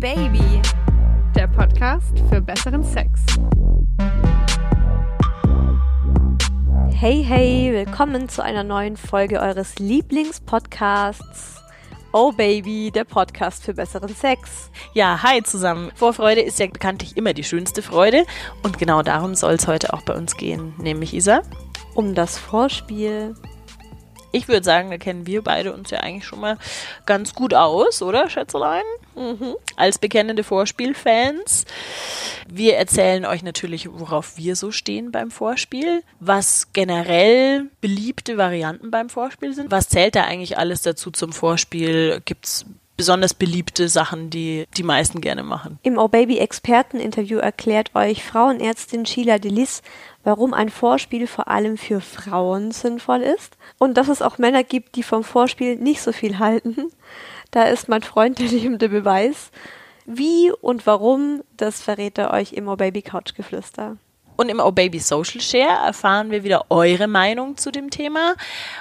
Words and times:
Baby, 0.00 0.62
der 1.36 1.46
Podcast 1.46 2.18
für 2.30 2.40
besseren 2.40 2.82
Sex. 2.82 3.20
Hey, 6.94 7.22
hey, 7.22 7.70
willkommen 7.70 8.30
zu 8.30 8.42
einer 8.42 8.64
neuen 8.64 8.96
Folge 8.96 9.40
eures 9.40 9.78
Lieblingspodcasts. 9.78 11.62
Oh 12.14 12.32
Baby, 12.32 12.90
der 12.90 13.04
Podcast 13.04 13.62
für 13.62 13.74
besseren 13.74 14.14
Sex. 14.14 14.70
Ja, 14.94 15.22
hi 15.22 15.42
zusammen. 15.42 15.92
Vorfreude 15.94 16.40
ist 16.40 16.58
ja 16.58 16.66
bekanntlich 16.66 17.18
immer 17.18 17.34
die 17.34 17.44
schönste 17.44 17.82
Freude 17.82 18.24
und 18.62 18.78
genau 18.78 19.02
darum 19.02 19.34
soll 19.34 19.52
es 19.52 19.68
heute 19.68 19.92
auch 19.92 20.00
bei 20.00 20.14
uns 20.14 20.34
gehen, 20.38 20.72
nämlich 20.78 21.12
Isa. 21.12 21.42
Um 21.94 22.14
das 22.14 22.38
Vorspiel 22.38 23.34
ich 24.32 24.48
würde 24.48 24.64
sagen, 24.64 24.90
da 24.90 24.98
kennen 24.98 25.26
wir 25.26 25.42
beide 25.42 25.72
uns 25.72 25.90
ja 25.90 26.00
eigentlich 26.00 26.24
schon 26.24 26.40
mal 26.40 26.58
ganz 27.06 27.34
gut 27.34 27.54
aus, 27.54 28.02
oder, 28.02 28.28
Schätzelein? 28.28 28.82
Mhm. 29.16 29.56
Als 29.76 29.98
bekennende 29.98 30.44
Vorspielfans. 30.44 31.64
Wir 32.48 32.76
erzählen 32.76 33.24
euch 33.24 33.42
natürlich, 33.42 33.88
worauf 33.90 34.36
wir 34.36 34.56
so 34.56 34.70
stehen 34.70 35.12
beim 35.12 35.30
Vorspiel, 35.30 36.02
was 36.20 36.72
generell 36.72 37.66
beliebte 37.80 38.36
Varianten 38.38 38.90
beim 38.90 39.08
Vorspiel 39.08 39.54
sind. 39.54 39.70
Was 39.70 39.88
zählt 39.88 40.16
da 40.16 40.24
eigentlich 40.24 40.58
alles 40.58 40.82
dazu 40.82 41.10
zum 41.10 41.32
Vorspiel? 41.32 42.22
Gibt's 42.24 42.66
besonders 43.00 43.32
beliebte 43.32 43.88
Sachen, 43.88 44.28
die 44.28 44.66
die 44.76 44.82
meisten 44.82 45.22
gerne 45.22 45.42
machen. 45.42 45.78
Im 45.82 45.96
Oh 45.96 46.08
Baby 46.08 46.36
Experteninterview 46.36 47.38
erklärt 47.38 47.94
euch 47.94 48.22
Frauenärztin 48.22 49.06
Sheila 49.06 49.38
Delis, 49.38 49.80
warum 50.24 50.54
ein 50.54 50.68
Vorspiel 50.68 51.26
vor 51.26 51.48
allem 51.48 51.76
für 51.78 52.00
Frauen 52.00 52.72
sinnvoll 52.72 53.22
ist 53.22 53.56
und 53.78 53.96
dass 53.96 54.08
es 54.08 54.22
auch 54.22 54.38
Männer 54.38 54.64
gibt, 54.64 54.96
die 54.96 55.02
vom 55.02 55.24
Vorspiel 55.24 55.76
nicht 55.76 56.02
so 56.02 56.12
viel 56.12 56.38
halten. 56.38 56.90
Da 57.52 57.64
ist 57.64 57.88
mein 57.88 58.04
Freund 58.04 58.38
der 58.38 58.46
lebende 58.46 58.88
Beweis. 58.88 59.50
Wie 60.06 60.52
und 60.60 60.86
warum, 60.86 61.42
das 61.56 61.82
verrät 61.82 62.16
er 62.16 62.32
euch 62.32 62.52
im 62.52 62.68
Oh 62.68 62.76
Baby 62.76 63.02
Couch 63.02 63.34
Geflüster. 63.34 63.96
Und 64.36 64.48
im 64.48 64.60
Oh 64.60 64.70
Baby 64.70 65.00
Social 65.00 65.40
Share 65.40 65.84
erfahren 65.84 66.30
wir 66.30 66.44
wieder 66.44 66.66
eure 66.70 67.08
Meinung 67.08 67.56
zu 67.56 67.72
dem 67.72 67.90
Thema 67.90 68.36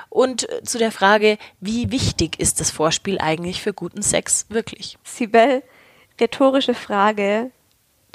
und 0.09 0.47
zu 0.63 0.77
der 0.77 0.91
Frage, 0.91 1.37
wie 1.59 1.91
wichtig 1.91 2.39
ist 2.39 2.59
das 2.59 2.71
Vorspiel 2.71 3.17
eigentlich 3.19 3.61
für 3.61 3.73
guten 3.73 4.01
Sex 4.01 4.45
wirklich? 4.49 4.97
Sibel, 5.03 5.63
rhetorische 6.21 6.75
Frage. 6.75 7.51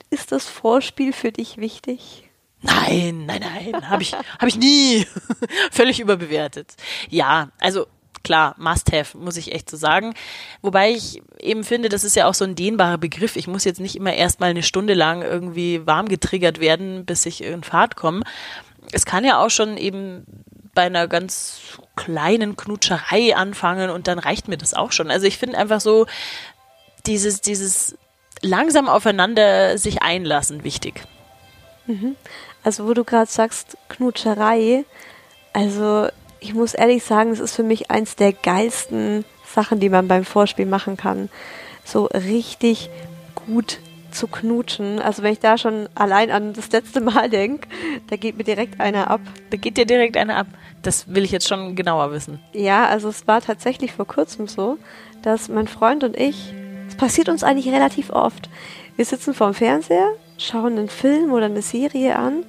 Ist 0.08 0.32
das 0.32 0.46
Vorspiel 0.46 1.12
für 1.12 1.32
dich 1.32 1.58
wichtig? 1.58 2.23
Nein, 2.64 3.26
nein, 3.26 3.42
nein, 3.42 3.90
habe 3.90 4.02
ich, 4.02 4.14
hab 4.14 4.48
ich 4.48 4.56
nie. 4.56 5.06
Völlig 5.70 6.00
überbewertet. 6.00 6.74
Ja, 7.10 7.48
also 7.60 7.86
klar, 8.22 8.54
Must-Have, 8.56 9.18
muss 9.18 9.36
ich 9.36 9.52
echt 9.52 9.70
so 9.70 9.76
sagen. 9.76 10.14
Wobei 10.62 10.90
ich 10.92 11.22
eben 11.38 11.62
finde, 11.62 11.90
das 11.90 12.04
ist 12.04 12.16
ja 12.16 12.26
auch 12.26 12.32
so 12.32 12.44
ein 12.44 12.54
dehnbarer 12.54 12.96
Begriff. 12.96 13.36
Ich 13.36 13.46
muss 13.46 13.64
jetzt 13.64 13.80
nicht 13.80 13.96
immer 13.96 14.14
erstmal 14.14 14.50
eine 14.50 14.62
Stunde 14.62 14.94
lang 14.94 15.20
irgendwie 15.20 15.86
warm 15.86 16.08
getriggert 16.08 16.58
werden, 16.58 17.04
bis 17.04 17.26
ich 17.26 17.44
in 17.44 17.62
Fahrt 17.62 17.96
komme. 17.96 18.22
Es 18.92 19.04
kann 19.04 19.24
ja 19.24 19.44
auch 19.44 19.50
schon 19.50 19.76
eben 19.76 20.24
bei 20.74 20.82
einer 20.82 21.06
ganz 21.06 21.60
kleinen 21.96 22.56
Knutscherei 22.56 23.36
anfangen 23.36 23.90
und 23.90 24.08
dann 24.08 24.18
reicht 24.18 24.48
mir 24.48 24.56
das 24.56 24.72
auch 24.72 24.90
schon. 24.90 25.10
Also 25.10 25.26
ich 25.26 25.36
finde 25.36 25.58
einfach 25.58 25.80
so 25.80 26.06
dieses, 27.06 27.42
dieses 27.42 27.96
langsam 28.40 28.88
aufeinander 28.88 29.76
sich 29.76 30.02
einlassen 30.02 30.64
wichtig. 30.64 31.02
Mhm. 31.86 32.16
Also 32.64 32.88
wo 32.88 32.94
du 32.94 33.04
gerade 33.04 33.30
sagst, 33.30 33.76
Knutscherei, 33.88 34.84
also 35.52 36.08
ich 36.40 36.54
muss 36.54 36.74
ehrlich 36.74 37.04
sagen, 37.04 37.30
es 37.30 37.40
ist 37.40 37.54
für 37.54 37.62
mich 37.62 37.90
eins 37.90 38.16
der 38.16 38.32
geilsten 38.32 39.24
Sachen, 39.46 39.80
die 39.80 39.88
man 39.88 40.08
beim 40.08 40.24
Vorspiel 40.24 40.66
machen 40.66 40.96
kann. 40.96 41.28
So 41.84 42.06
richtig 42.06 42.90
gut 43.46 43.78
zu 44.10 44.28
knutschen. 44.28 45.00
Also 45.00 45.22
wenn 45.22 45.32
ich 45.32 45.40
da 45.40 45.58
schon 45.58 45.88
allein 45.94 46.30
an 46.30 46.52
das 46.54 46.70
letzte 46.70 47.00
Mal 47.00 47.28
denke, 47.30 47.68
da 48.08 48.16
geht 48.16 48.36
mir 48.36 48.44
direkt 48.44 48.80
einer 48.80 49.10
ab. 49.10 49.20
Da 49.50 49.56
geht 49.56 49.76
dir 49.76 49.86
direkt 49.86 50.16
einer 50.16 50.36
ab. 50.36 50.46
Das 50.82 51.12
will 51.14 51.24
ich 51.24 51.30
jetzt 51.30 51.48
schon 51.48 51.76
genauer 51.76 52.12
wissen. 52.12 52.38
Ja, 52.52 52.86
also 52.86 53.08
es 53.08 53.26
war 53.26 53.40
tatsächlich 53.40 53.92
vor 53.92 54.06
kurzem 54.06 54.48
so, 54.48 54.78
dass 55.22 55.48
mein 55.48 55.68
Freund 55.68 56.04
und 56.04 56.16
ich, 56.16 56.52
es 56.88 56.96
passiert 56.96 57.28
uns 57.28 57.44
eigentlich 57.44 57.72
relativ 57.72 58.10
oft. 58.10 58.48
Wir 58.96 59.04
sitzen 59.04 59.34
vorm 59.34 59.54
Fernseher, 59.54 60.12
schauen 60.38 60.78
einen 60.78 60.88
Film 60.88 61.32
oder 61.32 61.46
eine 61.46 61.62
Serie 61.62 62.16
an 62.16 62.44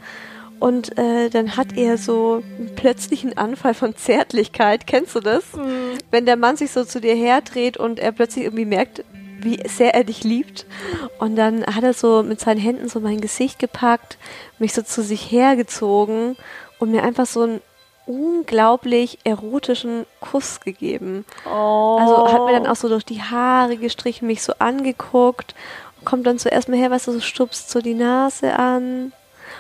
und 0.60 0.98
äh, 0.98 1.30
dann 1.30 1.58
hat 1.58 1.76
er 1.76 1.98
so 1.98 2.42
einen 2.58 2.76
plötzlichen 2.76 3.38
Anfall 3.38 3.74
von 3.74 3.96
Zärtlichkeit. 3.96 4.88
Kennst 4.88 5.16
du 5.16 5.20
das? 5.20 5.54
Mhm. 5.54 5.98
Wenn 6.12 6.26
der 6.26 6.38
Mann 6.38 6.58
sich 6.58 6.72
so 6.72 6.86
zu 6.86 7.02
dir 7.02 7.16
herdreht 7.16 7.78
und 7.78 8.00
er 8.00 8.12
plötzlich 8.12 8.46
irgendwie 8.46 8.66
merkt, 8.66 9.04
wie 9.40 9.60
sehr 9.68 9.94
er 9.94 10.04
dich 10.04 10.24
liebt. 10.24 10.66
Und 11.20 11.36
dann 11.36 11.66
hat 11.66 11.84
er 11.84 11.94
so 11.94 12.24
mit 12.24 12.40
seinen 12.40 12.60
Händen 12.60 12.90
so 12.90 13.00
mein 13.00 13.22
Gesicht 13.22 13.60
gepackt, 13.60 14.18
mich 14.60 14.74
so 14.74 14.82
zu 14.82 15.04
sich 15.04 15.30
hergezogen 15.32 16.36
und 16.80 16.92
mir 16.92 17.04
einfach 17.04 17.26
so 17.26 17.42
einen 17.42 17.62
unglaublich 18.08 19.20
erotischen 19.24 20.06
Kuss 20.20 20.62
gegeben. 20.62 21.26
Oh. 21.46 21.98
Also 22.00 22.32
hat 22.32 22.46
mir 22.46 22.54
dann 22.54 22.68
auch 22.68 22.76
so 22.76 22.88
durch 22.88 23.06
die 23.06 23.22
Haare 23.22 23.78
gestrichen, 23.78 24.28
mich 24.28 24.44
so 24.44 24.54
angeguckt, 24.60 25.56
kommt 26.06 26.26
dann 26.26 26.40
zuerst 26.40 26.70
mal 26.70 26.78
her, 26.78 26.92
weißt 26.92 27.08
du, 27.08 27.14
so 27.14 27.20
stupst 27.20 27.70
so 27.70 27.82
die 27.82 27.94
Nase 27.94 28.58
an 28.58 29.12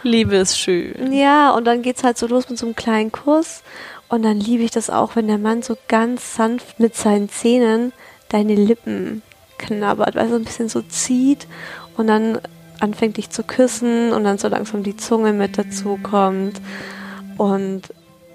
Liebe 0.05 0.35
ist 0.35 0.59
schön. 0.59 1.11
Ja, 1.11 1.51
und 1.51 1.65
dann 1.65 1.81
geht's 1.81 2.03
halt 2.03 2.17
so 2.17 2.27
los 2.27 2.47
mit 2.49 2.59
so 2.59 2.67
einem 2.67 2.75
kleinen 2.75 3.11
Kuss. 3.11 3.63
Und 4.07 4.23
dann 4.23 4.39
liebe 4.39 4.63
ich 4.63 4.71
das 4.71 4.91
auch, 4.91 5.15
wenn 5.15 5.27
der 5.27 5.39
Mann 5.39 5.63
so 5.63 5.75
ganz 5.87 6.35
sanft 6.35 6.79
mit 6.79 6.95
seinen 6.95 7.27
Zähnen 7.27 7.91
deine 8.29 8.53
Lippen 8.53 9.23
knabbert, 9.57 10.15
weil 10.15 10.25
er 10.25 10.29
so 10.29 10.35
ein 10.35 10.43
bisschen 10.43 10.69
so 10.69 10.81
zieht 10.81 11.47
und 11.97 12.07
dann 12.07 12.39
anfängt 12.79 13.17
dich 13.17 13.31
zu 13.31 13.41
küssen 13.41 14.11
und 14.11 14.23
dann 14.25 14.37
so 14.37 14.47
langsam 14.47 14.83
die 14.83 14.95
Zunge 14.95 15.33
mit 15.33 15.57
dazu 15.57 15.97
kommt. 16.01 16.61
Und 17.37 17.81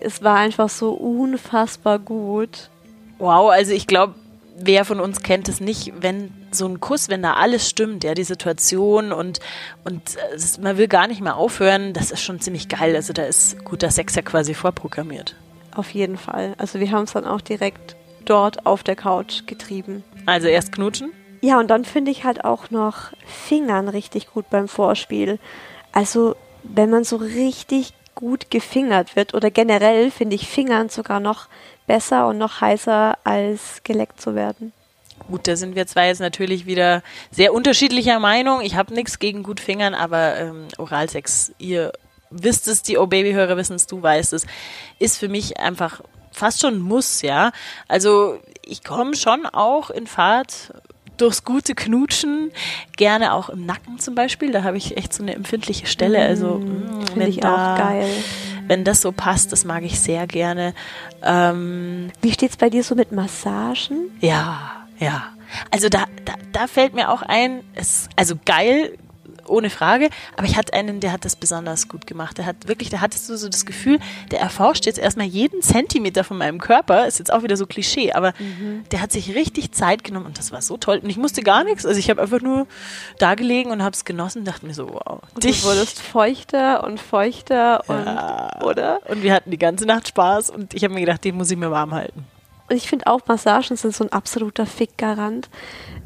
es 0.00 0.24
war 0.24 0.36
einfach 0.36 0.68
so 0.68 0.90
unfassbar 0.92 1.98
gut. 2.00 2.68
Wow, 3.18 3.50
also 3.50 3.72
ich 3.72 3.86
glaube, 3.86 4.14
wer 4.56 4.84
von 4.84 4.98
uns 4.98 5.22
kennt 5.22 5.48
es 5.48 5.60
nicht, 5.60 5.92
wenn 6.00 6.32
so 6.54 6.66
ein 6.66 6.80
Kuss, 6.80 7.08
wenn 7.08 7.22
da 7.22 7.34
alles 7.34 7.68
stimmt, 7.68 8.04
ja, 8.04 8.14
die 8.14 8.24
Situation 8.24 9.12
und, 9.12 9.40
und 9.84 10.02
äh, 10.16 10.60
man 10.60 10.76
will 10.76 10.88
gar 10.88 11.06
nicht 11.06 11.20
mehr 11.20 11.36
aufhören, 11.36 11.92
das 11.92 12.10
ist 12.10 12.22
schon 12.22 12.40
ziemlich 12.40 12.68
geil. 12.68 12.96
Also 12.96 13.12
da 13.12 13.22
ist 13.22 13.64
guter 13.64 13.90
Sex 13.90 14.14
ja 14.14 14.22
quasi 14.22 14.54
vorprogrammiert. 14.54 15.36
Auf 15.74 15.90
jeden 15.90 16.16
Fall. 16.16 16.54
Also 16.58 16.80
wir 16.80 16.90
haben 16.90 17.04
es 17.04 17.12
dann 17.12 17.24
auch 17.24 17.40
direkt 17.40 17.96
dort 18.24 18.66
auf 18.66 18.82
der 18.82 18.96
Couch 18.96 19.46
getrieben. 19.46 20.04
Also 20.26 20.48
erst 20.48 20.72
knutschen? 20.72 21.12
Ja, 21.40 21.58
und 21.58 21.68
dann 21.68 21.84
finde 21.84 22.10
ich 22.10 22.24
halt 22.24 22.44
auch 22.44 22.70
noch 22.70 23.12
Fingern 23.26 23.88
richtig 23.88 24.30
gut 24.30 24.50
beim 24.50 24.68
Vorspiel. 24.68 25.38
Also 25.92 26.36
wenn 26.62 26.90
man 26.90 27.04
so 27.04 27.16
richtig 27.16 27.94
gut 28.14 28.50
gefingert 28.50 29.16
wird 29.16 29.32
oder 29.32 29.50
generell 29.50 30.10
finde 30.10 30.36
ich 30.36 30.48
Fingern 30.48 30.90
sogar 30.90 31.20
noch 31.20 31.48
besser 31.86 32.28
und 32.28 32.38
noch 32.38 32.60
heißer 32.60 33.16
als 33.24 33.80
geleckt 33.82 34.20
zu 34.20 34.34
werden. 34.34 34.72
Gut, 35.30 35.46
da 35.46 35.54
sind 35.54 35.76
wir 35.76 35.86
zwar 35.86 36.06
jetzt 36.06 36.20
natürlich 36.20 36.66
wieder 36.66 37.02
sehr 37.30 37.54
unterschiedlicher 37.54 38.18
Meinung. 38.18 38.62
Ich 38.62 38.74
habe 38.74 38.92
nichts 38.92 39.20
gegen 39.20 39.44
gut 39.44 39.60
Fingern, 39.60 39.94
aber 39.94 40.36
ähm, 40.36 40.66
Oralsex, 40.76 41.52
ihr 41.58 41.92
wisst 42.30 42.66
es, 42.66 42.82
die 42.82 42.98
O-Baby-Hörer 42.98 43.56
wissen 43.56 43.76
es, 43.76 43.86
du 43.86 44.02
weißt 44.02 44.32
es, 44.32 44.46
ist 44.98 45.18
für 45.18 45.28
mich 45.28 45.60
einfach 45.60 46.00
fast 46.32 46.60
schon 46.60 46.74
ein 46.74 46.80
Muss, 46.80 47.22
ja. 47.22 47.52
Also 47.86 48.40
ich 48.64 48.82
komme 48.82 49.14
schon 49.14 49.46
auch 49.46 49.90
in 49.90 50.08
Fahrt 50.08 50.72
durchs 51.16 51.44
gute 51.44 51.74
Knutschen, 51.74 52.50
gerne 52.96 53.34
auch 53.34 53.50
im 53.50 53.66
Nacken 53.66 53.98
zum 53.98 54.14
Beispiel. 54.16 54.50
Da 54.50 54.64
habe 54.64 54.78
ich 54.78 54.96
echt 54.96 55.12
so 55.12 55.22
eine 55.22 55.34
empfindliche 55.34 55.86
Stelle. 55.86 56.20
Also 56.22 56.58
mm, 56.58 57.06
finde 57.12 57.28
ich 57.28 57.38
da, 57.38 57.74
auch 57.74 57.78
geil. 57.78 58.08
Wenn 58.66 58.84
das 58.84 59.00
so 59.00 59.12
passt, 59.12 59.52
das 59.52 59.64
mag 59.64 59.84
ich 59.84 60.00
sehr 60.00 60.26
gerne. 60.26 60.74
Ähm, 61.22 62.10
Wie 62.22 62.32
steht's 62.32 62.56
bei 62.56 62.70
dir 62.70 62.82
so 62.82 62.94
mit 62.94 63.12
Massagen? 63.12 64.10
Ja, 64.20 64.79
ja. 65.00 65.34
Also 65.70 65.88
da, 65.88 66.04
da, 66.24 66.34
da 66.52 66.66
fällt 66.68 66.94
mir 66.94 67.10
auch 67.10 67.22
ein, 67.22 67.64
es, 67.74 68.08
also 68.16 68.36
geil 68.44 68.96
ohne 69.50 69.68
Frage. 69.68 70.08
Aber 70.36 70.46
ich 70.46 70.56
hatte 70.56 70.72
einen, 70.72 71.00
der 71.00 71.12
hat 71.12 71.24
das 71.24 71.36
besonders 71.36 71.88
gut 71.88 72.06
gemacht. 72.06 72.38
Der 72.38 72.46
hat 72.46 72.68
wirklich, 72.68 72.88
da 72.88 73.00
hattest 73.00 73.28
du 73.28 73.36
so 73.36 73.48
das 73.48 73.66
Gefühl, 73.66 73.98
der 74.30 74.40
erforscht 74.40 74.86
jetzt 74.86 74.98
erstmal 74.98 75.26
jeden 75.26 75.60
Zentimeter 75.60 76.24
von 76.24 76.38
meinem 76.38 76.60
Körper. 76.60 77.06
Ist 77.06 77.18
jetzt 77.18 77.32
auch 77.32 77.42
wieder 77.42 77.56
so 77.56 77.66
Klischee, 77.66 78.12
aber 78.12 78.32
mhm. 78.38 78.84
der 78.92 79.02
hat 79.02 79.12
sich 79.12 79.34
richtig 79.34 79.72
Zeit 79.72 80.04
genommen 80.04 80.26
und 80.26 80.38
das 80.38 80.52
war 80.52 80.62
so 80.62 80.76
toll. 80.76 81.00
Und 81.02 81.10
ich 81.10 81.16
musste 81.16 81.42
gar 81.42 81.64
nichts. 81.64 81.84
Also 81.84 81.98
ich 81.98 82.08
habe 82.08 82.22
einfach 82.22 82.40
nur 82.40 82.66
da 83.18 83.34
gelegen 83.34 83.70
und 83.70 83.82
habe 83.82 83.94
es 83.94 84.04
genossen 84.04 84.40
und 84.40 84.48
dachte 84.48 84.66
mir 84.66 84.74
so, 84.74 84.88
wow. 84.88 85.20
Und 85.34 85.44
dich. 85.44 85.62
du 85.62 85.68
wurdest 85.68 86.00
feuchter 86.00 86.84
und 86.84 87.00
feuchter 87.00 87.82
und, 87.88 88.64
oder? 88.64 89.00
Und 89.08 89.22
wir 89.22 89.34
hatten 89.34 89.50
die 89.50 89.58
ganze 89.58 89.84
Nacht 89.84 90.08
Spaß 90.08 90.50
und 90.50 90.74
ich 90.74 90.84
habe 90.84 90.94
mir 90.94 91.00
gedacht, 91.00 91.24
den 91.24 91.36
muss 91.36 91.50
ich 91.50 91.58
mir 91.58 91.70
warm 91.70 91.92
halten. 91.92 92.24
Und 92.70 92.76
ich 92.76 92.88
finde 92.88 93.08
auch, 93.08 93.26
Massagen 93.26 93.76
sind 93.76 93.94
so 93.94 94.04
ein 94.04 94.12
absoluter 94.12 94.64
Fickgarant. 94.64 95.50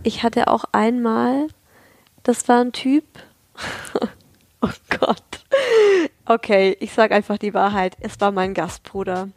Ich 0.03 0.23
hatte 0.23 0.49
auch 0.49 0.65
einmal, 0.73 1.49
das 2.23 2.49
war 2.49 2.63
ein 2.63 2.73
Typ, 2.73 3.05
oh 4.63 4.69
Gott. 4.99 5.45
Okay, 6.25 6.75
ich 6.81 6.93
sag 6.93 7.13
einfach 7.13 7.37
die 7.37 7.53
Wahrheit. 7.53 7.97
Es 8.01 8.19
war 8.21 8.33
mein 8.33 8.55
Gastbruder. 8.55 9.29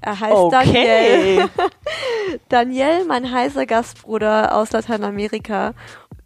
Er 0.00 0.20
heißt 0.20 0.32
okay. 0.32 1.36
Daniel. 1.36 1.50
Daniel, 2.48 3.04
mein 3.06 3.30
heißer 3.30 3.66
Gastbruder 3.66 4.56
aus 4.56 4.72
Lateinamerika. 4.72 5.74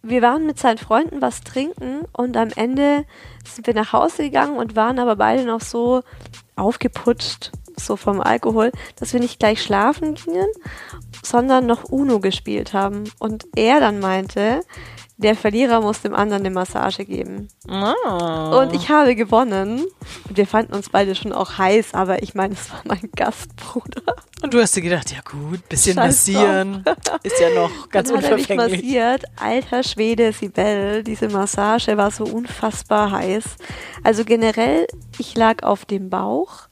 Wir 0.03 0.23
waren 0.23 0.47
mit 0.47 0.59
seinen 0.59 0.79
Freunden 0.79 1.21
was 1.21 1.43
trinken 1.43 2.05
und 2.13 2.37
am 2.37 2.49
Ende 2.55 3.05
sind 3.45 3.67
wir 3.67 3.75
nach 3.75 3.93
Hause 3.93 4.25
gegangen 4.25 4.57
und 4.57 4.77
waren 4.77 4.99
aber 4.99 5.17
beide 5.17 5.45
noch 5.45 5.61
so 5.61 6.03
aufgeputscht, 6.57 7.53
so 7.77 7.97
vom 7.97 8.21
Alkohol, 8.21 8.73
dass 8.97 9.13
wir 9.13 9.21
nicht 9.21 9.39
gleich 9.39 9.63
schlafen 9.63 10.15
gingen, 10.15 10.49
sondern 11.23 11.67
noch 11.67 11.85
Uno 11.85 12.21
gespielt 12.21 12.73
haben. 12.73 13.05
Und 13.19 13.47
er 13.57 13.81
dann 13.81 14.01
meinte, 14.01 14.63
der 15.19 15.35
Verlierer 15.35 15.81
muss 15.81 16.01
dem 16.01 16.15
anderen 16.15 16.43
eine 16.43 16.51
Massage 16.51 17.05
geben. 17.05 17.49
Oh. 17.69 18.59
Und 18.61 18.73
ich 18.73 18.89
habe 18.89 19.17
gewonnen. 19.17 19.85
Und 20.29 20.37
wir 20.37 20.47
fanden 20.47 20.75
uns 20.75 20.91
beide 20.91 21.15
schon 21.15 21.33
auch 21.33 21.59
heiß, 21.59 21.93
aber 21.95 22.23
ich 22.23 22.35
meine, 22.35 22.55
es 22.55 22.71
war 22.71 22.81
mein 22.85 23.11
Gastbruder. 23.15 24.15
Und 24.41 24.55
du 24.55 24.61
hast 24.61 24.77
dir 24.77 24.83
gedacht, 24.83 25.11
ja 25.11 25.19
gut, 25.29 25.69
bisschen 25.69 25.97
Scheiß 25.97 26.07
massieren. 26.07 26.85
Ist 27.25 27.41
ja 27.41 27.51
noch 27.51 27.89
ganz 27.91 28.09
Dann 28.09 28.19
hat 28.19 28.25
er 28.31 28.37
mich 28.37 28.49
unverfänglich. 28.49 28.83
massiert. 28.83 29.25
Alter 29.37 29.83
Schwede, 29.83 30.33
Sibel, 30.33 31.03
diese 31.03 31.29
Massage 31.29 31.97
war 31.97 32.13
so 32.13 32.25
unfassbar 32.25 33.11
heiß. 33.11 33.45
Also 34.05 34.25
generell, 34.25 34.87
ich 35.19 35.37
lag 35.37 35.65
auf 35.65 35.85
dem 35.85 36.11
Bauch 36.11 36.68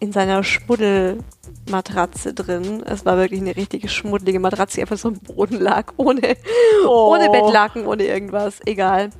in 0.00 0.12
seiner 0.12 0.42
Schmuddelmatratze 0.44 2.32
drin. 2.34 2.82
Es 2.84 3.04
war 3.04 3.16
wirklich 3.16 3.40
eine 3.40 3.56
richtige 3.56 3.88
schmuddelige 3.88 4.40
Matratze, 4.40 4.76
die 4.76 4.80
einfach 4.82 4.98
so 4.98 5.08
am 5.08 5.18
Boden 5.18 5.58
lag, 5.60 5.92
ohne, 5.96 6.36
Oh. 6.86 7.14
ohne 7.14 7.30
Bettlaken, 7.30 7.86
ohne 7.86 8.04
irgendwas. 8.04 8.60
Egal. 8.66 9.10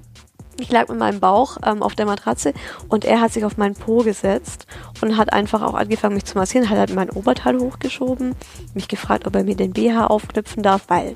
Ich 0.60 0.72
lag 0.72 0.88
mit 0.88 0.98
meinem 0.98 1.20
Bauch 1.20 1.56
ähm, 1.64 1.84
auf 1.84 1.94
der 1.94 2.06
Matratze 2.06 2.52
und 2.88 3.04
er 3.04 3.20
hat 3.20 3.32
sich 3.32 3.44
auf 3.44 3.56
meinen 3.58 3.75
Po 3.75 3.98
gesetzt 3.98 4.66
und 5.00 5.16
hat 5.16 5.32
einfach 5.32 5.62
auch 5.62 5.75
angefangen, 5.75 6.16
mich 6.16 6.25
zu 6.25 6.36
massieren, 6.36 6.69
hat 6.69 6.78
halt 6.78 6.92
mein 6.94 7.10
Oberteil 7.10 7.60
hochgeschoben, 7.60 8.34
mich 8.74 8.88
gefragt, 8.88 9.24
ob 9.28 9.36
er 9.36 9.44
mir 9.44 9.54
den 9.54 9.72
BH 9.72 10.08
aufknüpfen 10.08 10.64
darf, 10.64 10.82
weil 10.88 11.14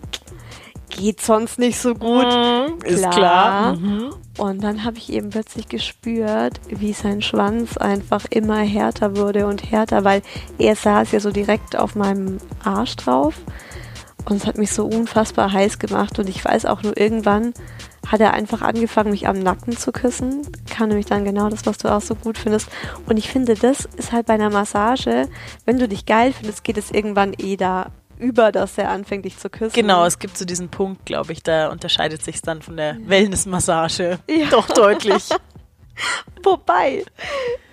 geht 0.97 1.21
sonst 1.21 1.59
nicht 1.59 1.79
so 1.79 1.95
gut. 1.95 2.27
Mhm, 2.27 2.79
ist 2.85 3.11
klar. 3.11 3.77
Mhm. 3.77 4.15
Und 4.39 4.63
dann 4.63 4.85
habe 4.85 4.99
ich 4.99 5.13
eben 5.13 5.31
plötzlich 5.31 5.69
gespürt, 5.69 6.61
wie 6.69 6.93
sein 6.93 7.21
Schwanz 7.23 7.77
einfach 7.77 8.25
immer 8.31 8.59
härter 8.59 9.17
wurde 9.17 9.47
und 9.47 9.71
härter, 9.71 10.05
weil 10.05 10.23
er 10.59 10.77
saß 10.77 11.13
ja 11.13 11.21
so 11.21 11.31
direkt 11.31 11.77
auf 11.77 11.95
meinem 11.95 12.39
Arsch 12.65 12.97
drauf. 12.97 13.35
Und 14.25 14.37
es 14.37 14.47
hat 14.47 14.57
mich 14.57 14.73
so 14.73 14.87
unfassbar 14.87 15.53
heiß 15.53 15.79
gemacht. 15.79 16.19
Und 16.19 16.29
ich 16.29 16.45
weiß 16.45 16.67
auch 16.67 16.83
nur, 16.83 16.97
irgendwann 16.97 17.53
hat 18.07 18.21
er 18.21 18.35
einfach 18.35 18.63
angefangen, 18.63 19.11
mich 19.11 19.29
am 19.29 19.39
Nacken 19.39 19.77
zu 19.77 19.93
küssen. 19.93 20.43
Kann 20.71 20.89
nämlich 20.89 21.07
dann 21.07 21.25
genau 21.25 21.49
das, 21.49 21.67
was 21.67 21.79
du 21.79 21.93
auch 21.93 22.01
so 22.01 22.15
gut 22.15 22.39
findest. 22.39 22.69
Und 23.07 23.17
ich 23.17 23.29
finde, 23.29 23.55
das 23.55 23.89
ist 23.97 24.13
halt 24.13 24.27
bei 24.27 24.35
einer 24.35 24.51
Massage, 24.51 25.29
wenn 25.65 25.79
du 25.79 25.89
dich 25.89 26.07
geil 26.07 26.33
findest, 26.33 26.65
geht 26.65 26.79
es 26.79 26.91
irgendwann 26.91 27.35
eh 27.39 27.57
da 27.57 27.91
über, 28.23 28.53
dass 28.53 28.79
er 28.79 28.91
anfängt, 28.91 29.25
dich 29.25 29.37
zu 29.37 29.51
küssen. 29.51 29.75
Genau, 29.75 30.05
es 30.07 30.19
gibt 30.19 30.39
so 30.39 30.45
diesen 30.45 30.69
Punkt, 30.71 31.05
glaube 31.05 31.33
ich, 31.33 31.43
da 31.43 31.69
unterscheidet 31.71 32.23
sich 32.23 32.41
dann 32.41 32.63
von 32.63 32.77
der 32.77 32.97
Wellnessmassage 33.07 34.19
Ja. 34.31 34.47
doch 34.51 34.69
deutlich. 34.69 35.29
Wobei, 36.43 37.05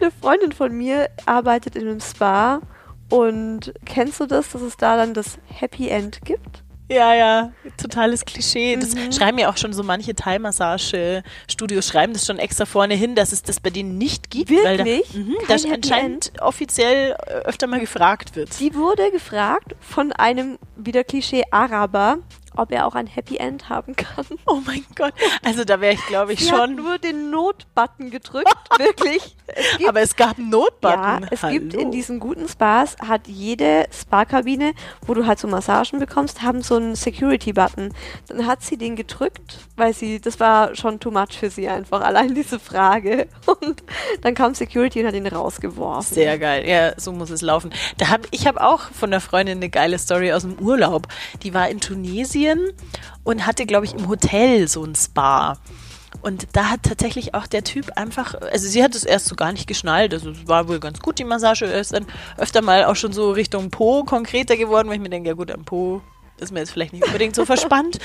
eine 0.01 0.11
Freundin 0.11 0.51
von 0.51 0.71
mir 0.75 1.09
arbeitet 1.25 1.75
in 1.75 1.87
einem 1.87 2.01
Spa 2.01 2.61
und 3.09 3.73
kennst 3.85 4.19
du 4.19 4.25
das, 4.25 4.49
dass 4.51 4.61
es 4.61 4.77
da 4.77 4.97
dann 4.97 5.13
das 5.13 5.37
Happy 5.47 5.87
End 5.89 6.21
gibt? 6.25 6.63
Ja, 6.89 7.13
ja, 7.13 7.51
totales 7.77 8.25
Klischee. 8.25 8.75
Das 8.75 8.95
Mhm. 8.95 9.11
schreiben 9.11 9.37
ja 9.37 9.49
auch 9.51 9.57
schon 9.57 9.73
so 9.73 9.83
manche 9.83 10.15
Thai-Massage-Studios, 10.15 11.87
schreiben 11.87 12.13
das 12.13 12.25
schon 12.25 12.39
extra 12.39 12.65
vorne 12.65 12.95
hin, 12.95 13.13
dass 13.15 13.31
es 13.31 13.43
das 13.43 13.59
bei 13.59 13.69
denen 13.69 13.97
nicht 13.97 14.29
gibt. 14.31 14.49
Weil 14.51 14.79
Wirklich? 14.79 15.07
da, 15.13 15.17
mhm, 15.19 15.35
Kein 15.37 15.47
das 15.47 15.65
anscheinend 15.65 16.31
offiziell 16.41 17.11
äh, 17.27 17.31
öfter 17.45 17.67
mal 17.67 17.79
gefragt 17.79 18.35
wird. 18.35 18.59
Die 18.59 18.73
wurde 18.73 19.11
gefragt 19.11 19.75
von 19.79 20.11
einem, 20.13 20.57
wieder 20.75 21.03
Klischee, 21.03 21.43
Araber, 21.51 22.17
ob 22.59 22.71
er 22.71 22.85
auch 22.85 22.95
ein 22.95 23.07
Happy 23.07 23.37
End 23.37 23.69
haben 23.69 23.95
kann. 23.95 24.25
Oh 24.45 24.61
mein 24.65 24.83
Gott. 24.95 25.13
Also 25.43 25.63
da 25.63 25.79
wäre 25.79 25.93
ich, 25.93 26.05
glaube 26.07 26.33
ich, 26.33 26.39
Sie 26.39 26.51
hat 26.51 26.59
schon. 26.69 26.75
nur 26.75 26.97
den 26.97 27.29
Not-Button 27.29 28.09
gedrückt, 28.09 28.53
wirklich. 28.79 29.35
Es 29.47 29.77
gibt, 29.77 29.89
Aber 29.89 30.01
es 30.01 30.15
gab 30.15 30.37
einen 30.37 30.51
ja, 30.51 30.57
Notbutton. 30.57 31.27
es 31.31 31.43
Hallo. 31.43 31.53
gibt 31.53 31.73
in 31.75 31.91
diesen 31.91 32.19
guten 32.19 32.47
Spas, 32.47 32.95
hat 32.97 33.27
jede 33.27 33.85
Spa-Kabine, 33.91 34.73
wo 35.05 35.13
du 35.13 35.25
halt 35.27 35.39
so 35.39 35.47
Massagen 35.47 35.99
bekommst, 35.99 36.41
haben 36.41 36.61
so 36.61 36.75
einen 36.75 36.95
Security-Button. 36.95 37.93
Dann 38.27 38.47
hat 38.47 38.63
sie 38.63 38.77
den 38.77 38.95
gedrückt, 38.95 39.59
weil 39.75 39.93
sie, 39.93 40.19
das 40.19 40.39
war 40.39 40.75
schon 40.75 40.99
too 40.99 41.11
much 41.11 41.37
für 41.39 41.49
sie 41.49 41.67
einfach, 41.67 42.01
allein 42.01 42.33
diese 42.33 42.59
Frage. 42.59 43.27
Und 43.45 43.83
dann 44.21 44.33
kam 44.33 44.55
Security 44.55 45.01
und 45.01 45.07
hat 45.07 45.15
ihn 45.15 45.27
rausgeworfen. 45.27 46.13
Sehr 46.15 46.37
geil. 46.39 46.67
Ja, 46.67 46.99
so 46.99 47.11
muss 47.11 47.29
es 47.29 47.41
laufen. 47.41 47.71
Da 47.97 48.09
hab, 48.09 48.21
ich 48.31 48.47
habe 48.47 48.61
auch 48.61 48.81
von 48.91 49.11
der 49.11 49.21
Freundin 49.21 49.57
eine 49.59 49.69
geile 49.69 49.97
Story 49.99 50.31
aus 50.33 50.41
dem 50.43 50.57
Urlaub. 50.59 51.07
Die 51.43 51.53
war 51.53 51.69
in 51.69 51.79
Tunesien 51.79 52.48
und 53.23 53.45
hatte, 53.45 53.65
glaube 53.65 53.85
ich, 53.85 53.93
im 53.93 54.07
Hotel 54.07 54.67
so 54.67 54.83
ein 54.83 54.95
Spa. 54.95 55.57
Und 56.21 56.47
da 56.53 56.69
hat 56.69 56.83
tatsächlich 56.83 57.33
auch 57.33 57.47
der 57.47 57.63
Typ 57.63 57.91
einfach, 57.95 58.35
also 58.35 58.67
sie 58.67 58.83
hat 58.83 58.95
es 58.95 59.03
erst 59.03 59.27
so 59.27 59.35
gar 59.35 59.51
nicht 59.51 59.67
geschnallt, 59.67 60.13
also 60.13 60.31
es 60.31 60.47
war 60.47 60.67
wohl 60.67 60.79
ganz 60.79 60.99
gut, 60.99 61.19
die 61.19 61.23
Massage. 61.23 61.65
Er 61.65 61.79
ist 61.79 61.93
dann 61.93 62.05
öfter 62.37 62.61
mal 62.61 62.85
auch 62.85 62.95
schon 62.95 63.13
so 63.13 63.31
Richtung 63.31 63.69
Po 63.69 64.03
konkreter 64.03 64.57
geworden, 64.57 64.87
weil 64.89 64.95
ich 64.95 65.01
mir 65.01 65.09
denke, 65.09 65.29
ja 65.29 65.35
gut, 65.35 65.51
am 65.51 65.65
Po 65.65 66.01
ist 66.39 66.51
mir 66.51 66.59
jetzt 66.59 66.71
vielleicht 66.71 66.93
nicht 66.93 67.05
unbedingt 67.05 67.35
so 67.35 67.45
verspannt. 67.45 67.99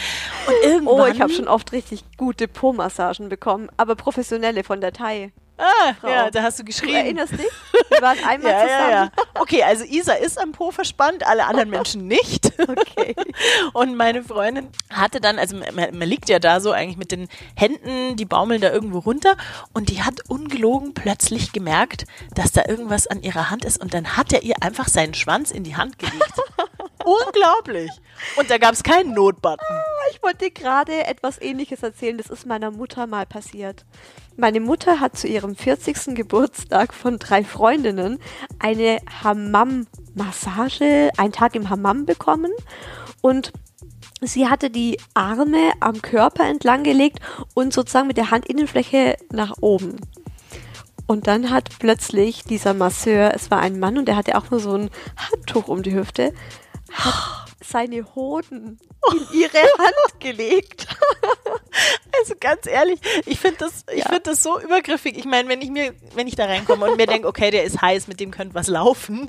Und 0.46 0.54
irgendwann... 0.62 0.94
Oh, 0.94 1.06
ich 1.06 1.20
habe 1.20 1.32
schon 1.32 1.48
oft 1.48 1.72
richtig 1.72 2.04
gute 2.16 2.46
Po-Massagen 2.48 3.28
bekommen, 3.28 3.68
aber 3.76 3.94
professionelle 3.94 4.64
von 4.64 4.80
der 4.80 4.92
Thai. 4.92 5.32
Ah, 5.56 5.94
Frau. 6.00 6.08
ja, 6.08 6.30
da 6.30 6.42
hast 6.42 6.58
du 6.58 6.62
Du 6.64 6.66
geschrieben. 6.66 6.94
erinnerst 6.94 7.32
dich? 7.34 7.46
Wir 7.90 8.02
waren 8.02 8.18
einmal 8.26 8.50
Ja, 8.52 8.60
zusammen. 8.62 8.90
ja, 8.90 9.04
ja. 9.04 9.10
Okay, 9.34 9.62
also 9.62 9.84
Isa 9.84 10.14
ist 10.14 10.36
am 10.38 10.50
Po 10.52 10.70
verspannt, 10.72 11.24
alle 11.26 11.46
anderen 11.46 11.70
Menschen 11.70 12.06
nicht. 12.08 12.50
Okay. 12.58 13.14
Und 13.72 13.96
meine 13.96 14.22
Freundin 14.22 14.68
hatte 14.90 15.20
dann, 15.20 15.38
also 15.38 15.56
man, 15.56 15.74
man 15.74 16.08
liegt 16.08 16.28
ja 16.28 16.38
da 16.38 16.60
so 16.60 16.72
eigentlich 16.72 16.96
mit 16.96 17.12
den 17.12 17.28
Händen, 17.56 18.16
die 18.16 18.24
baumeln 18.24 18.60
da 18.60 18.72
irgendwo 18.72 18.98
runter 18.98 19.36
und 19.72 19.90
die 19.90 20.02
hat 20.02 20.28
ungelogen 20.28 20.94
plötzlich 20.94 21.52
gemerkt, 21.52 22.04
dass 22.34 22.52
da 22.52 22.62
irgendwas 22.66 23.06
an 23.06 23.22
ihrer 23.22 23.50
Hand 23.50 23.64
ist 23.64 23.80
und 23.80 23.94
dann 23.94 24.16
hat 24.16 24.32
er 24.32 24.42
ihr 24.42 24.56
einfach 24.62 24.88
seinen 24.88 25.14
Schwanz 25.14 25.50
in 25.50 25.62
die 25.64 25.76
Hand 25.76 25.98
gelegt. 25.98 26.32
Unglaublich. 27.04 27.90
Und 28.36 28.50
da 28.50 28.58
gab 28.58 28.72
es 28.72 28.82
keinen 28.82 29.12
Notbutton. 29.12 29.76
Ich 30.10 30.22
wollte 30.22 30.50
gerade 30.50 31.06
etwas 31.06 31.40
ähnliches 31.40 31.82
erzählen. 31.82 32.16
Das 32.16 32.30
ist 32.30 32.46
meiner 32.46 32.70
Mutter 32.70 33.06
mal 33.06 33.26
passiert. 33.26 33.84
Meine 34.36 34.60
Mutter 34.60 35.00
hat 35.00 35.16
zu 35.16 35.28
ihrem 35.28 35.54
40. 35.54 36.14
Geburtstag 36.14 36.92
von 36.94 37.18
drei 37.18 37.44
Freundinnen 37.44 38.18
eine 38.58 38.98
Hammam-Massage, 39.22 41.10
einen 41.16 41.32
Tag 41.32 41.54
im 41.54 41.70
Hammam 41.70 42.04
bekommen 42.06 42.50
und 43.20 43.52
sie 44.20 44.48
hatte 44.48 44.70
die 44.70 44.98
Arme 45.14 45.72
am 45.80 46.02
Körper 46.02 46.44
entlang 46.44 46.82
gelegt 46.82 47.20
und 47.54 47.72
sozusagen 47.72 48.08
mit 48.08 48.16
der 48.16 48.30
Handinnenfläche 48.32 49.16
nach 49.30 49.54
oben. 49.60 49.96
Und 51.06 51.26
dann 51.26 51.50
hat 51.50 51.68
plötzlich 51.78 52.44
dieser 52.44 52.74
Masseur, 52.74 53.32
es 53.34 53.50
war 53.50 53.60
ein 53.60 53.78
Mann 53.78 53.98
und 53.98 54.08
der 54.08 54.16
hatte 54.16 54.36
auch 54.36 54.50
nur 54.50 54.58
so 54.58 54.72
ein 54.72 54.90
Handtuch 55.16 55.68
um 55.68 55.82
die 55.82 55.94
Hüfte, 55.94 56.32
seine 57.62 58.04
Hoden 58.14 58.78
in 59.12 59.38
ihre 59.40 59.58
Hand 59.78 60.20
gelegt. 60.20 60.86
Also 62.20 62.34
ganz 62.38 62.68
ehrlich, 62.68 63.00
ich 63.26 63.40
finde 63.40 63.56
das, 63.58 63.84
ich 63.92 63.98
Ja. 63.98 64.04
finde 64.06 64.20
das 64.30 64.44
so 64.44 64.60
übergriffig. 64.60 65.18
Ich 65.18 65.24
meine, 65.24 65.48
wenn 65.48 65.60
ich 65.60 65.70
mir, 65.70 65.92
wenn 66.14 66.28
ich 66.28 66.36
da 66.36 66.44
reinkomme 66.44 66.86
und 66.88 66.96
mir 66.96 67.06
denke, 67.08 67.26
okay, 67.26 67.50
der 67.50 67.64
ist 67.64 67.82
heiß, 67.82 68.06
mit 68.06 68.20
dem 68.20 68.30
könnte 68.30 68.54
was 68.54 68.68
laufen, 68.68 69.28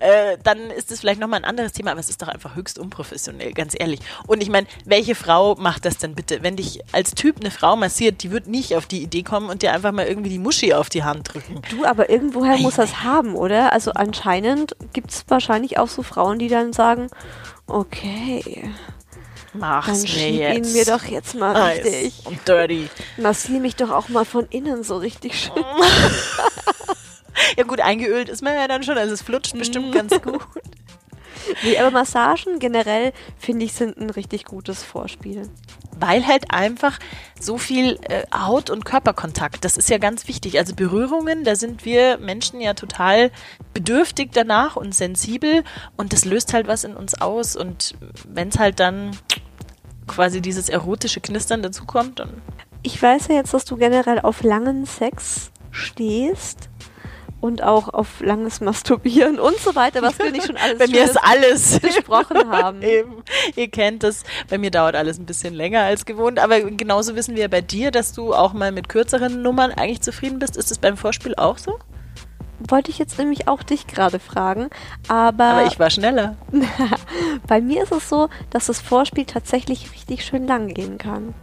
äh, 0.00 0.36
dann 0.44 0.70
ist 0.70 0.90
das 0.90 1.00
vielleicht 1.00 1.18
nochmal 1.18 1.40
ein 1.40 1.46
anderes 1.46 1.72
Thema, 1.72 1.92
aber 1.92 2.00
es 2.00 2.10
ist 2.10 2.20
doch 2.20 2.28
einfach 2.28 2.54
höchst 2.54 2.78
unprofessionell, 2.78 3.54
ganz 3.54 3.74
ehrlich. 3.78 4.00
Und 4.26 4.42
ich 4.42 4.50
meine, 4.50 4.66
welche 4.84 5.14
Frau 5.14 5.54
macht 5.54 5.86
das 5.86 5.96
denn 5.96 6.14
bitte? 6.14 6.42
Wenn 6.42 6.56
dich 6.56 6.80
als 6.92 7.12
Typ 7.14 7.36
eine 7.40 7.50
Frau 7.50 7.74
massiert, 7.74 8.22
die 8.22 8.30
wird 8.30 8.46
nicht 8.48 8.76
auf 8.76 8.84
die 8.84 9.02
Idee 9.02 9.22
kommen 9.22 9.48
und 9.48 9.62
dir 9.62 9.72
einfach 9.72 9.92
mal 9.92 10.06
irgendwie 10.06 10.30
die 10.30 10.38
Muschi 10.38 10.74
auf 10.74 10.90
die 10.90 11.04
Hand 11.04 11.32
drücken. 11.32 11.62
Du, 11.70 11.86
aber 11.86 12.10
irgendwoher 12.10 12.58
muss 12.58 12.74
das 12.74 13.02
haben, 13.02 13.34
oder? 13.34 13.72
Also 13.72 13.92
anscheinend 13.92 14.76
gibt 14.92 15.10
es 15.12 15.24
wahrscheinlich 15.28 15.78
auch 15.78 15.88
so 15.88 16.02
Frauen, 16.02 16.38
die 16.38 16.48
dann 16.48 16.74
sagen, 16.74 17.08
okay, 17.66 18.70
Mach's 19.58 20.02
dann 20.04 20.14
mir 20.14 20.30
jetzt. 20.30 20.56
ihn 20.68 20.72
mir 20.72 20.84
doch 20.84 21.04
jetzt 21.04 21.34
mal 21.34 21.54
Heiß 21.54 21.84
richtig. 21.84 22.26
und 22.26 22.46
dirty. 22.48 22.88
Massier 23.16 23.60
mich 23.60 23.76
doch 23.76 23.90
auch 23.90 24.08
mal 24.08 24.24
von 24.24 24.46
innen 24.50 24.82
so 24.84 24.96
richtig 24.96 25.38
schön. 25.40 25.64
Ja 27.56 27.64
gut, 27.64 27.80
eingeölt 27.80 28.28
ist 28.28 28.42
man 28.42 28.54
ja 28.54 28.66
dann 28.68 28.82
schon, 28.82 28.96
also 28.98 29.12
es 29.14 29.22
flutscht 29.22 29.54
Mhm. 29.54 29.58
bestimmt 29.58 29.92
ganz 29.92 30.20
gut. 30.22 30.40
Nee, 31.62 31.78
aber 31.78 31.92
Massagen 31.92 32.58
generell, 32.58 33.12
finde 33.38 33.66
ich, 33.66 33.72
sind 33.72 33.96
ein 33.98 34.10
richtig 34.10 34.46
gutes 34.46 34.82
Vorspiel. 34.82 35.48
Weil 35.96 36.26
halt 36.26 36.50
einfach 36.52 36.98
so 37.38 37.56
viel 37.56 38.00
äh, 38.02 38.24
Haut- 38.36 38.68
und 38.68 38.84
Körperkontakt, 38.84 39.64
das 39.64 39.76
ist 39.76 39.88
ja 39.88 39.98
ganz 39.98 40.26
wichtig. 40.26 40.58
Also 40.58 40.74
Berührungen, 40.74 41.44
da 41.44 41.54
sind 41.54 41.84
wir 41.84 42.18
Menschen 42.18 42.60
ja 42.60 42.74
total 42.74 43.30
bedürftig 43.74 44.30
danach 44.32 44.74
und 44.74 44.92
sensibel 44.92 45.62
und 45.96 46.12
das 46.12 46.24
löst 46.24 46.52
halt 46.52 46.66
was 46.66 46.82
in 46.82 46.96
uns 46.96 47.14
aus. 47.20 47.54
Und 47.54 47.94
wenn 48.28 48.48
es 48.48 48.58
halt 48.58 48.80
dann 48.80 49.16
quasi 50.06 50.40
dieses 50.40 50.68
erotische 50.68 51.20
Knistern 51.20 51.62
dazukommt, 51.62 52.22
Ich 52.82 53.00
weiß 53.02 53.28
ja 53.28 53.34
jetzt, 53.36 53.52
dass 53.54 53.64
du 53.64 53.76
generell 53.76 54.20
auf 54.20 54.42
langen 54.42 54.86
Sex 54.86 55.50
stehst. 55.70 56.68
und 57.40 57.62
auch 57.62 57.88
auf 57.92 58.20
langes 58.20 58.60
Masturbieren 58.60 59.38
und 59.38 59.56
so 59.58 59.74
weiter, 59.76 60.00
was 60.02 60.18
wir 60.18 60.30
nicht 60.32 60.46
schon 60.46 60.56
alles 60.56 60.78
Bei 60.80 60.86
mir 60.88 61.04
ist 61.04 61.16
alles 61.22 61.78
besprochen 61.80 62.48
haben. 62.48 62.82
Eben. 62.96 63.22
Ihr 63.54 63.68
kennt 63.68 64.02
das. 64.02 64.24
Bei 64.48 64.56
mir 64.58 64.70
dauert 64.70 64.96
alles 64.96 65.18
ein 65.18 65.26
bisschen 65.26 65.54
länger 65.54 65.82
als 65.82 66.06
gewohnt. 66.06 66.38
Aber 66.38 66.60
genauso 66.62 67.14
wissen 67.14 67.36
wir 67.36 67.48
bei 67.48 67.60
dir, 67.60 67.90
dass 67.90 68.12
du 68.12 68.32
auch 68.34 68.52
mal 68.52 68.72
mit 68.72 68.88
kürzeren 68.88 69.42
Nummern 69.42 69.70
eigentlich 69.70 70.00
zufrieden 70.00 70.38
bist. 70.38 70.56
Ist 70.56 70.70
es 70.70 70.78
beim 70.78 70.96
Vorspiel 70.96 71.34
auch 71.36 71.58
so? 71.58 71.78
Wollte 72.58 72.90
ich 72.90 72.98
jetzt 72.98 73.18
nämlich 73.18 73.48
auch 73.48 73.62
dich 73.62 73.86
gerade 73.86 74.18
fragen, 74.18 74.70
aber, 75.08 75.44
Aber 75.44 75.66
ich 75.66 75.78
war 75.78 75.90
schneller. 75.90 76.36
bei 77.46 77.60
mir 77.60 77.82
ist 77.82 77.92
es 77.92 78.08
so, 78.08 78.28
dass 78.50 78.66
das 78.66 78.80
Vorspiel 78.80 79.26
tatsächlich 79.26 79.92
richtig 79.92 80.24
schön 80.24 80.46
lang 80.46 80.68
gehen 80.68 80.98
kann. 80.98 81.34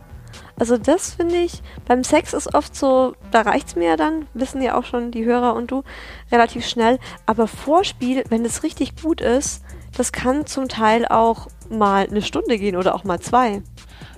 Also 0.58 0.78
das 0.78 1.16
finde 1.16 1.38
ich, 1.38 1.62
beim 1.86 2.04
Sex 2.04 2.34
ist 2.34 2.54
oft 2.54 2.76
so, 2.76 3.16
da 3.32 3.42
reicht's 3.42 3.76
mir 3.76 3.90
ja 3.90 3.96
dann, 3.98 4.28
wissen 4.34 4.62
ja 4.62 4.78
auch 4.78 4.86
schon 4.86 5.12
die 5.12 5.26
Hörer 5.26 5.56
und 5.56 5.72
du, 5.72 5.84
relativ 6.32 6.68
schnell. 6.68 7.00
Aber 7.26 7.48
Vorspiel, 7.48 8.24
wenn 8.30 8.46
es 8.46 8.64
richtig 8.64 8.96
gut 9.02 9.22
ist, 9.22 9.64
das 9.98 10.12
kann 10.12 10.46
zum 10.46 10.68
Teil 10.70 11.08
auch 11.08 11.48
mal 11.70 12.08
eine 12.08 12.22
Stunde 12.22 12.58
gehen 12.58 12.76
oder 12.76 12.96
auch 12.96 13.04
mal 13.04 13.20
zwei. 13.20 13.62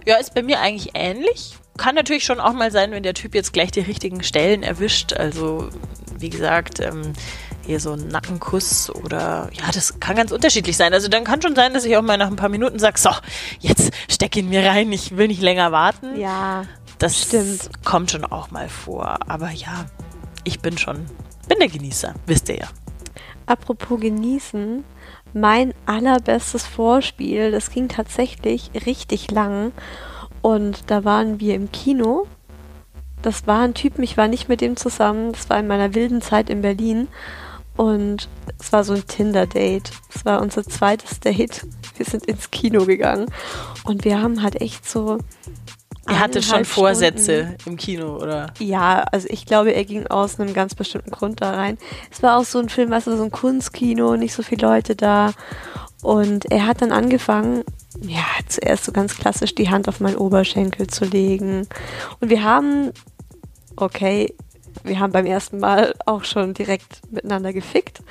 Ja, 0.05 0.17
ist 0.17 0.33
bei 0.33 0.43
mir 0.43 0.59
eigentlich 0.59 0.91
ähnlich. 0.93 1.57
Kann 1.77 1.95
natürlich 1.95 2.23
schon 2.23 2.39
auch 2.39 2.53
mal 2.53 2.71
sein, 2.71 2.91
wenn 2.91 3.03
der 3.03 3.13
Typ 3.13 3.35
jetzt 3.35 3.53
gleich 3.53 3.71
die 3.71 3.81
richtigen 3.81 4.23
Stellen 4.23 4.63
erwischt. 4.63 5.13
Also, 5.13 5.69
wie 6.17 6.29
gesagt, 6.29 6.79
ähm, 6.79 7.13
hier 7.65 7.79
so 7.79 7.93
ein 7.93 8.07
Nackenkuss 8.07 8.89
oder 8.89 9.49
ja, 9.53 9.71
das 9.73 9.99
kann 9.99 10.15
ganz 10.15 10.31
unterschiedlich 10.31 10.77
sein. 10.77 10.93
Also 10.93 11.07
dann 11.07 11.23
kann 11.23 11.41
schon 11.41 11.55
sein, 11.55 11.73
dass 11.73 11.85
ich 11.85 11.97
auch 11.97 12.01
mal 12.01 12.17
nach 12.17 12.27
ein 12.27 12.35
paar 12.35 12.49
Minuten 12.49 12.79
sage, 12.79 12.99
so, 12.99 13.09
jetzt 13.59 13.91
steck 14.09 14.35
ihn 14.37 14.49
mir 14.49 14.65
rein, 14.65 14.91
ich 14.91 15.17
will 15.17 15.27
nicht 15.27 15.41
länger 15.41 15.71
warten. 15.71 16.19
Ja, 16.19 16.65
das 16.99 17.23
stimmt. 17.23 17.69
kommt 17.83 18.11
schon 18.11 18.23
auch 18.23 18.51
mal 18.51 18.69
vor. 18.69 19.17
Aber 19.27 19.49
ja, 19.49 19.85
ich 20.43 20.59
bin 20.59 20.77
schon, 20.77 21.05
bin 21.47 21.59
der 21.59 21.69
Genießer, 21.69 22.13
wisst 22.25 22.49
ihr 22.49 22.57
ja. 22.57 22.67
Apropos 23.47 23.99
genießen, 23.99 24.83
mein 25.33 25.73
allerbestes 25.85 26.65
Vorspiel, 26.65 27.51
das 27.51 27.69
ging 27.69 27.89
tatsächlich 27.89 28.71
richtig 28.85 29.29
lang 29.31 29.71
und 30.45 30.91
da 30.91 31.03
waren 31.03 31.39
wir 31.39 31.55
im 31.55 31.71
Kino. 31.71 32.27
Das 33.23 33.47
war 33.47 33.61
ein 33.61 33.73
Typ, 33.73 33.97
ich 33.97 34.15
war 34.15 34.27
nicht 34.27 34.47
mit 34.47 34.61
dem 34.61 34.77
zusammen, 34.77 35.31
das 35.31 35.49
war 35.49 35.59
in 35.59 35.65
meiner 35.65 35.95
wilden 35.95 36.21
Zeit 36.21 36.51
in 36.51 36.61
Berlin 36.61 37.07
und 37.75 38.29
es 38.59 38.71
war 38.71 38.83
so 38.83 38.93
ein 38.93 39.07
Tinder-Date. 39.07 39.89
Es 40.13 40.23
war 40.23 40.43
unser 40.43 40.63
zweites 40.63 41.19
Date. 41.25 41.65
Wir 41.97 42.05
sind 42.05 42.27
ins 42.27 42.51
Kino 42.51 42.85
gegangen 42.85 43.25
und 43.85 44.05
wir 44.05 44.21
haben 44.21 44.43
halt 44.43 44.61
echt 44.61 44.87
so. 44.87 45.17
Er 46.07 46.19
hatte 46.19 46.43
schon 46.43 46.63
Vorsätze 46.63 47.45
Stunden- 47.45 47.69
im 47.71 47.77
Kino, 47.77 48.17
oder? 48.17 48.53
ja, 48.59 49.03
also 49.11 49.27
ich 49.31 49.47
glaube, 49.47 49.71
er 49.73 49.83
ging 49.85 50.05
aus 50.05 50.39
einem 50.39 50.53
ganz 50.53 50.75
bestimmten 50.75 51.09
Grund 51.09 51.41
da 51.41 51.55
rein. 51.55 51.79
Es 52.11 52.21
war 52.21 52.37
auch 52.37 52.45
so 52.45 52.59
ein 52.59 52.69
Film, 52.69 52.91
weißt 52.91 53.07
du, 53.07 53.17
so 53.17 53.23
ein 53.23 53.31
Kunstkino, 53.31 54.15
nicht 54.15 54.35
so 54.35 54.43
viele 54.43 54.67
Leute 54.67 54.95
da. 54.95 55.31
Und 56.03 56.45
er 56.51 56.67
hat 56.67 56.83
dann 56.83 56.91
angefangen, 56.91 57.63
ja, 58.01 58.23
zuerst 58.47 58.85
so 58.85 58.91
ganz 58.91 59.17
klassisch 59.17 59.55
die 59.55 59.69
Hand 59.69 59.87
auf 59.87 59.99
meinen 59.99 60.17
Oberschenkel 60.17 60.87
zu 60.87 61.05
legen. 61.05 61.67
Und 62.19 62.29
wir 62.29 62.43
haben, 62.43 62.91
okay, 63.75 64.33
wir 64.83 64.99
haben 64.99 65.13
beim 65.13 65.25
ersten 65.25 65.59
Mal 65.59 65.93
auch 66.05 66.25
schon 66.25 66.53
direkt 66.53 66.99
miteinander 67.11 67.53
gefickt. 67.53 68.01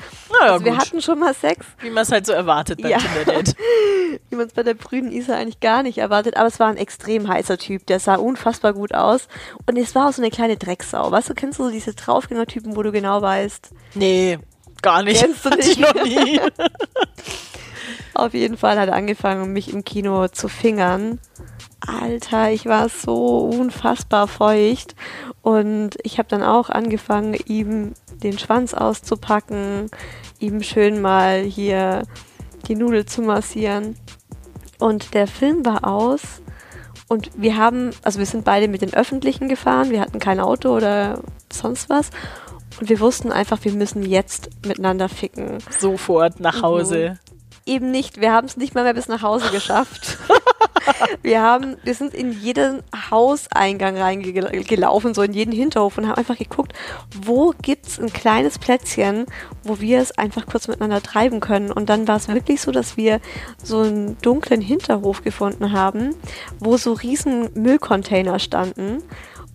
Naja, 0.41 0.55
also 0.55 0.65
wir 0.65 0.73
gut. 0.73 0.81
hatten 0.81 1.03
schon 1.03 1.19
mal 1.19 1.35
Sex, 1.35 1.67
Wie 1.81 1.91
man 1.91 2.03
es 2.05 2.11
halt 2.11 2.25
so 2.27 2.33
erwartet 2.33 2.81
beim 2.81 2.91
Ja. 2.91 2.99
Tinder-Date. 2.99 3.55
wie 4.31 4.37
man 4.37 4.47
es 4.47 4.55
bei 4.55 4.63
der 4.63 4.75
brünen 4.75 5.13
Isa 5.13 5.35
eigentlich 5.37 5.61
gar 5.61 5.83
nicht 5.83 5.99
erwartet. 5.99 6.37
Aber 6.39 6.49
es 6.49 6.59
war 6.59 6.69
ein 6.69 6.79
extrem 6.79 7.29
heißer 7.29 7.59
Typ, 7.59 7.87
der 7.87 8.01
sah 8.01 8.15
unfassbar 8.15 8.73
gut 8.73 8.95
aus. 8.95 9.29
Und 9.67 9.77
es 9.77 9.95
war 9.95 10.09
auch 10.09 10.13
so 10.15 10.23
eine 10.23 10.31
kleine 10.31 10.57
Drecksau. 10.57 11.11
Weißt 11.13 11.29
du, 11.29 11.35
kennst 11.35 11.59
du 11.59 11.65
so 11.65 11.71
diese 11.71 11.93
Draufgänger-Typen, 11.95 12.75
wo 12.77 12.83
du 12.83 12.91
genau 12.93 13.21
weißt, 13.21 13.71
Nee, 13.95 14.39
gar 14.83 15.03
nicht. 15.03 15.21
Kennst 15.21 15.45
du 15.45 15.51
Hatte 15.51 15.61
ich 15.61 15.77
nicht? 15.79 15.81
noch 15.95 16.03
nie. 16.05 16.41
Auf 18.15 18.35
jeden 18.35 18.57
Fall 18.57 18.79
hat 18.79 18.89
er 18.89 18.95
angefangen, 18.95 19.53
mich 19.53 19.73
im 19.73 19.85
Kino 19.85 20.29
zu 20.29 20.49
fingern. 20.49 21.19
Alter, 21.81 22.51
ich 22.51 22.67
war 22.67 22.89
so 22.89 23.39
unfassbar 23.39 24.29
feucht. 24.29 24.95
Und 25.43 25.97
ich 26.03 26.19
habe 26.19 26.29
dann 26.29 26.43
auch 26.43 26.71
angefangen, 26.71 27.37
ihm 27.47 27.95
den 28.23 28.39
Schwanz 28.39 28.75
auszupacken, 28.75 29.91
ihm 30.39 30.63
schön 30.63 31.03
mal 31.03 31.43
hier 31.43 32.05
die 32.69 32.77
Nudel 32.77 33.05
zu 33.07 33.23
massieren. 33.23 33.97
Und 34.79 35.15
der 35.15 35.27
Film 35.27 35.65
war 35.65 35.87
aus. 35.87 36.43
Und 37.09 37.31
wir 37.37 37.57
haben, 37.57 37.91
also 38.03 38.19
wir 38.19 38.27
sind 38.27 38.45
beide 38.45 38.69
mit 38.69 38.83
den 38.83 38.95
Öffentlichen 38.95 39.49
gefahren. 39.49 39.91
Wir 39.91 40.01
hatten 40.01 40.19
kein 40.19 40.41
Auto 40.41 40.75
oder 40.75 41.21
sonst 41.53 41.91
was. 41.91 42.11
Und 42.81 42.89
wir 42.89 43.01
wussten 43.01 43.31
einfach, 43.31 43.59
wir 43.63 43.73
müssen 43.73 44.03
jetzt 44.03 44.51
miteinander 44.67 45.09
ficken 45.09 45.59
Sofort 45.79 46.41
nach 46.41 46.63
Hause. 46.63 47.19
Eben 47.67 47.91
nicht. 47.91 48.21
Wir 48.21 48.33
haben 48.33 48.47
es 48.47 48.57
nicht 48.57 48.75
mal 48.75 48.85
mehr 48.85 48.95
bis 48.95 49.09
nach 49.09 49.23
Hause 49.23 49.51
geschafft. 49.51 50.19
wir 51.23 51.41
haben, 51.41 51.77
wir 51.83 51.95
sind 51.95 52.15
in 52.15 52.33
jeden 52.33 52.83
Hauseingang 53.11 53.97
reingelaufen, 53.97 55.15
so 55.15 55.23
in 55.23 55.33
jeden 55.33 55.53
Hinterhof 55.53 55.97
und 55.99 56.07
haben 56.07 56.17
einfach 56.17 56.37
geguckt, 56.37 56.73
wo 57.23 57.55
gibt's 57.63 57.99
ein 57.99 58.13
kleines 58.13 58.59
Plätzchen, 58.59 59.27
wo 59.63 59.81
wir 59.81 60.01
es 60.01 60.17
einfach 60.19 60.47
kurz 60.47 60.69
miteinander 60.69 61.03
treiben 61.03 61.41
können. 61.41 61.73
Und 61.73 61.89
dann 61.89 62.07
war 62.07 62.17
es 62.17 62.29
wirklich 62.29 62.61
so, 62.61 62.71
dass 62.71 62.97
wir 62.97 63.21
so 63.63 63.81
einen 63.81 64.19
dunklen 64.21 64.61
Hinterhof 64.61 65.23
gefunden 65.23 65.73
haben, 65.73 66.15
wo 66.59 66.77
so 66.77 66.93
riesen 66.93 67.51
Müllcontainer 67.55 68.39
standen. 68.39 69.03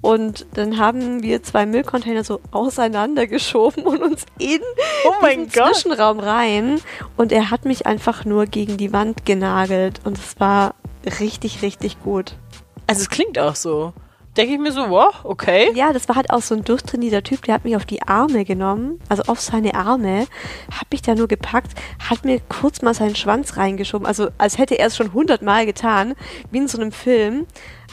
Und 0.02 0.46
dann 0.54 0.78
haben 0.78 1.24
wir 1.24 1.44
zwei 1.44 1.66
Müllcontainer 1.66 2.24
so 2.24 2.40
auseinandergeschoben 2.52 3.84
und 3.86 4.02
uns 4.02 4.26
in 4.38 4.62
Oh 5.06 5.26
diesen 5.26 5.50
Gott. 5.52 5.76
Zwischenraum 5.76 6.20
rein. 6.20 6.80
Und 7.18 7.32
er 7.32 7.52
hat 7.52 7.66
mich 7.66 7.86
einfach 7.86 8.24
nur 8.24 8.46
gegen 8.46 8.78
die 8.78 8.94
Wand 8.94 9.26
genagelt. 9.26 10.00
Und 10.06 10.18
es 10.18 10.40
war 10.40 10.76
richtig, 11.20 11.62
richtig 11.62 12.02
gut. 12.02 12.36
Also 12.88 13.02
es 13.02 13.10
klingt 13.10 13.38
auch 13.38 13.56
so. 13.56 13.94
Denke 14.40 14.54
ich 14.54 14.60
mir 14.60 14.72
so, 14.72 14.90
wow, 14.90 15.14
okay. 15.24 15.70
Ja, 15.76 15.92
das 15.92 16.08
war 16.08 16.16
halt 16.16 16.30
auch 16.32 16.42
so 16.42 16.56
ein 16.56 16.64
durchtrainierter 16.64 17.24
Typ, 17.24 17.44
der 17.44 17.56
hat 17.56 17.66
mich 17.66 17.76
auf 17.76 17.86
die 17.86 18.02
Arme 18.04 18.46
genommen, 18.46 19.00
also 19.10 19.24
auf 19.24 19.42
seine 19.42 19.76
Arme, 19.76 20.28
hat 20.72 20.88
mich 20.92 21.02
da 21.02 21.14
nur 21.14 21.28
gepackt, 21.28 21.74
hat 22.10 22.24
mir 22.24 22.40
kurz 22.48 22.82
mal 22.82 22.94
seinen 22.94 23.16
Schwanz 23.16 23.58
reingeschoben, 23.58 24.08
also 24.08 24.30
als 24.38 24.58
hätte 24.58 24.80
er 24.80 24.88
es 24.88 24.96
schon 24.96 25.12
hundertmal 25.14 25.66
getan, 25.66 26.14
wie 26.52 26.60
in 26.60 26.70
so 26.70 26.80
einem 26.80 26.94
Film, 26.94 27.48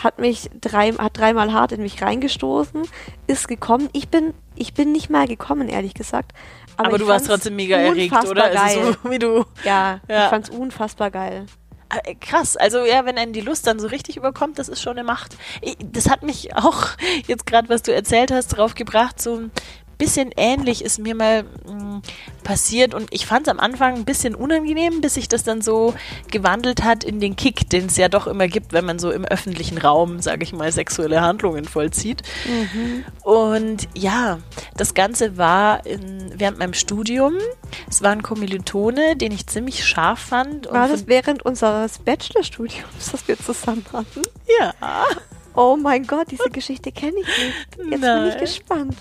hat 0.04 0.20
mich 0.20 0.48
drei, 0.60 0.92
hat 0.92 1.18
dreimal 1.18 1.52
hart 1.52 1.72
in 1.72 1.82
mich 1.82 2.00
reingestoßen, 2.00 2.82
ist 3.26 3.48
gekommen. 3.48 3.88
Ich 3.92 4.08
bin, 4.08 4.34
ich 4.54 4.72
bin 4.74 4.92
nicht 4.92 5.10
mal 5.10 5.26
gekommen, 5.26 5.68
ehrlich 5.68 5.94
gesagt. 5.94 6.32
Aber, 6.76 6.92
ich 6.92 6.98
du 6.98 7.06
warst 7.08 7.26
trotzdem 7.26 7.56
mega 7.56 7.76
erregt, 7.76 8.14
oder? 8.28 8.50
Geil. 8.50 8.56
Also 8.56 8.92
so 9.02 9.10
wie 9.10 9.18
du. 9.18 9.44
ja, 9.64 10.00
Ja. 10.08 10.24
ich 10.24 10.30
fand's 10.30 10.50
unfassbar 10.50 11.10
geil. 11.10 11.46
Äh, 11.88 12.14
Krass, 12.16 12.56
also 12.56 12.84
ja, 12.84 13.04
wenn 13.04 13.18
einen 13.18 13.32
die 13.32 13.40
Lust 13.40 13.66
dann 13.66 13.78
so 13.78 13.88
richtig 13.88 14.16
überkommt, 14.16 14.58
das 14.58 14.68
ist 14.68 14.82
schon 14.82 14.98
eine 14.98 15.04
Macht. 15.04 15.36
Das 15.80 16.08
hat 16.08 16.22
mich 16.22 16.54
auch 16.56 16.88
jetzt 17.26 17.46
gerade, 17.46 17.68
was 17.68 17.82
du 17.82 17.94
erzählt 17.94 18.30
hast, 18.30 18.48
drauf 18.48 18.74
gebracht, 18.74 19.20
so 19.20 19.42
bisschen 19.98 20.30
ähnlich 20.36 20.84
ist 20.84 20.98
mir 20.98 21.14
mal 21.14 21.44
mh, 21.66 22.02
passiert 22.44 22.94
und 22.94 23.08
ich 23.12 23.26
fand 23.26 23.46
es 23.46 23.50
am 23.50 23.60
Anfang 23.60 23.94
ein 23.94 24.04
bisschen 24.04 24.34
unangenehm, 24.34 25.00
bis 25.00 25.14
sich 25.14 25.28
das 25.28 25.42
dann 25.42 25.62
so 25.62 25.94
gewandelt 26.30 26.84
hat 26.84 27.04
in 27.04 27.20
den 27.20 27.36
Kick, 27.36 27.68
den 27.70 27.86
es 27.86 27.96
ja 27.96 28.08
doch 28.08 28.26
immer 28.26 28.48
gibt, 28.48 28.72
wenn 28.72 28.84
man 28.84 28.98
so 28.98 29.10
im 29.10 29.24
öffentlichen 29.24 29.78
Raum, 29.78 30.20
sage 30.20 30.42
ich 30.44 30.52
mal, 30.52 30.70
sexuelle 30.70 31.20
Handlungen 31.20 31.64
vollzieht. 31.64 32.22
Und 33.22 33.88
ja, 33.94 34.38
das 34.76 34.94
Ganze 34.94 35.36
war 35.36 35.84
in, 35.86 36.32
während 36.36 36.58
meinem 36.58 36.74
Studium. 36.74 37.34
Es 37.88 38.02
war 38.02 38.12
ein 38.12 38.22
Kommilitone, 38.22 39.16
den 39.16 39.32
ich 39.32 39.46
ziemlich 39.46 39.84
scharf 39.84 40.18
fand. 40.18 40.70
War 40.70 40.88
das 40.88 41.06
während 41.06 41.44
unseres 41.44 41.98
Bachelorstudiums, 41.98 43.12
das 43.12 43.26
wir 43.28 43.38
zusammen 43.38 43.84
hatten? 43.92 44.22
Ja. 44.60 44.74
Oh 45.54 45.76
mein 45.80 46.06
Gott, 46.06 46.30
diese 46.30 46.50
Geschichte 46.50 46.92
kenne 46.92 47.14
ich 47.20 47.26
nicht. 47.26 47.54
Jetzt 47.70 47.76
bin 47.78 47.92
ich 47.92 48.00
Nein. 48.00 48.38
gespannt. 48.38 48.96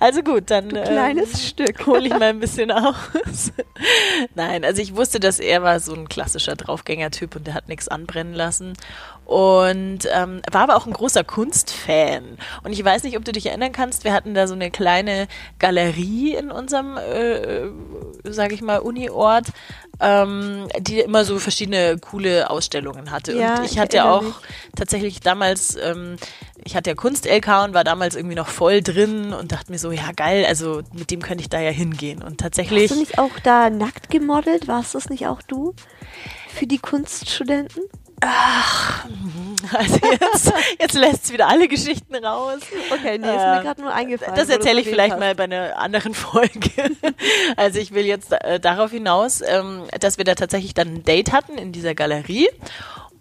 Also 0.00 0.22
gut, 0.22 0.50
dann 0.50 0.68
Du 0.68 0.82
kleines 0.82 1.48
Stück. 1.48 1.86
hole 1.86 2.06
ich 2.06 2.10
mal 2.12 2.22
ein 2.24 2.40
bisschen 2.40 2.70
aus. 2.70 3.52
Nein, 4.34 4.64
also 4.64 4.80
ich 4.82 4.96
wusste, 4.96 5.20
dass 5.20 5.38
er 5.40 5.62
war 5.62 5.80
so 5.80 5.94
ein 5.94 6.08
klassischer 6.08 6.56
Draufgänger-Typ 6.56 7.36
und 7.36 7.46
der 7.46 7.54
hat 7.54 7.68
nichts 7.68 7.88
anbrennen 7.88 8.34
lassen. 8.34 8.74
Und 9.24 10.00
ähm, 10.12 10.42
war 10.52 10.62
aber 10.62 10.76
auch 10.76 10.86
ein 10.86 10.92
großer 10.92 11.24
Kunstfan. 11.24 12.36
Und 12.62 12.72
ich 12.72 12.84
weiß 12.84 13.04
nicht, 13.04 13.16
ob 13.16 13.24
du 13.24 13.32
dich 13.32 13.46
erinnern 13.46 13.72
kannst, 13.72 14.04
wir 14.04 14.12
hatten 14.12 14.34
da 14.34 14.46
so 14.46 14.54
eine 14.54 14.70
kleine 14.70 15.28
Galerie 15.58 16.34
in 16.34 16.50
unserem, 16.50 16.98
äh, 16.98 17.68
sage 18.24 18.54
ich 18.54 18.60
mal, 18.60 18.80
Uni-Ort, 18.80 19.46
ähm, 20.00 20.68
die 20.78 21.00
immer 21.00 21.24
so 21.24 21.38
verschiedene 21.38 21.96
coole 21.98 22.50
Ausstellungen 22.50 23.10
hatte. 23.10 23.32
Ja, 23.34 23.58
und 23.58 23.64
ich 23.64 23.72
ich 23.72 23.78
hatte 23.78 24.04
auch 24.04 24.22
mich. 24.22 24.34
tatsächlich 24.76 25.20
damals, 25.20 25.76
ähm, 25.76 26.16
ich 26.64 26.76
hatte 26.76 26.90
ja 26.90 26.96
Kunst-LK 26.96 27.64
und 27.64 27.74
war 27.74 27.84
damals 27.84 28.16
irgendwie 28.16 28.34
noch 28.36 28.48
voll 28.48 28.82
drin 28.82 29.32
und 29.32 29.52
dachte 29.52 29.70
mir 29.70 29.78
so, 29.78 29.90
ja 29.92 30.10
geil, 30.16 30.44
also 30.46 30.82
mit 30.92 31.10
dem 31.10 31.20
könnte 31.22 31.42
ich 31.42 31.48
da 31.50 31.60
ja 31.60 31.70
hingehen. 31.70 32.22
Und 32.22 32.38
tatsächlich, 32.40 32.90
Hast 32.90 32.96
du 32.96 33.00
nicht 33.00 33.18
auch 33.18 33.38
da 33.42 33.70
nackt 33.70 34.10
gemodelt? 34.10 34.66
Warst 34.68 34.94
das 34.94 35.08
nicht 35.10 35.26
auch 35.26 35.42
du? 35.42 35.74
Für 36.48 36.66
die 36.66 36.78
Kunststudenten? 36.78 37.82
Ach, 38.20 39.04
also 39.72 39.98
jetzt, 40.10 40.52
jetzt 40.80 40.94
lässt 40.94 41.24
es 41.24 41.32
wieder 41.32 41.48
alle 41.48 41.68
Geschichten 41.68 42.14
raus. 42.24 42.60
Okay, 42.90 43.18
nee, 43.18 43.26
ist 43.26 43.42
Äh, 43.42 43.56
mir 43.56 43.62
gerade 43.62 43.82
nur 43.82 43.92
eingefallen. 43.92 44.34
Das 44.36 44.48
erzähle 44.48 44.80
ich 44.80 44.88
vielleicht 44.88 45.12
hast. 45.12 45.20
mal 45.20 45.34
bei 45.34 45.44
einer 45.44 45.76
anderen 45.78 46.14
Folge. 46.14 46.70
Also 47.56 47.78
ich 47.80 47.92
will 47.92 48.06
jetzt 48.06 48.32
äh, 48.32 48.60
darauf 48.60 48.92
hinaus, 48.92 49.42
ähm, 49.46 49.82
dass 50.00 50.16
wir 50.16 50.24
da 50.24 50.34
tatsächlich 50.36 50.72
dann 50.72 50.88
ein 50.94 51.02
Date 51.04 51.32
hatten 51.32 51.58
in 51.58 51.72
dieser 51.72 51.94
Galerie. 51.94 52.48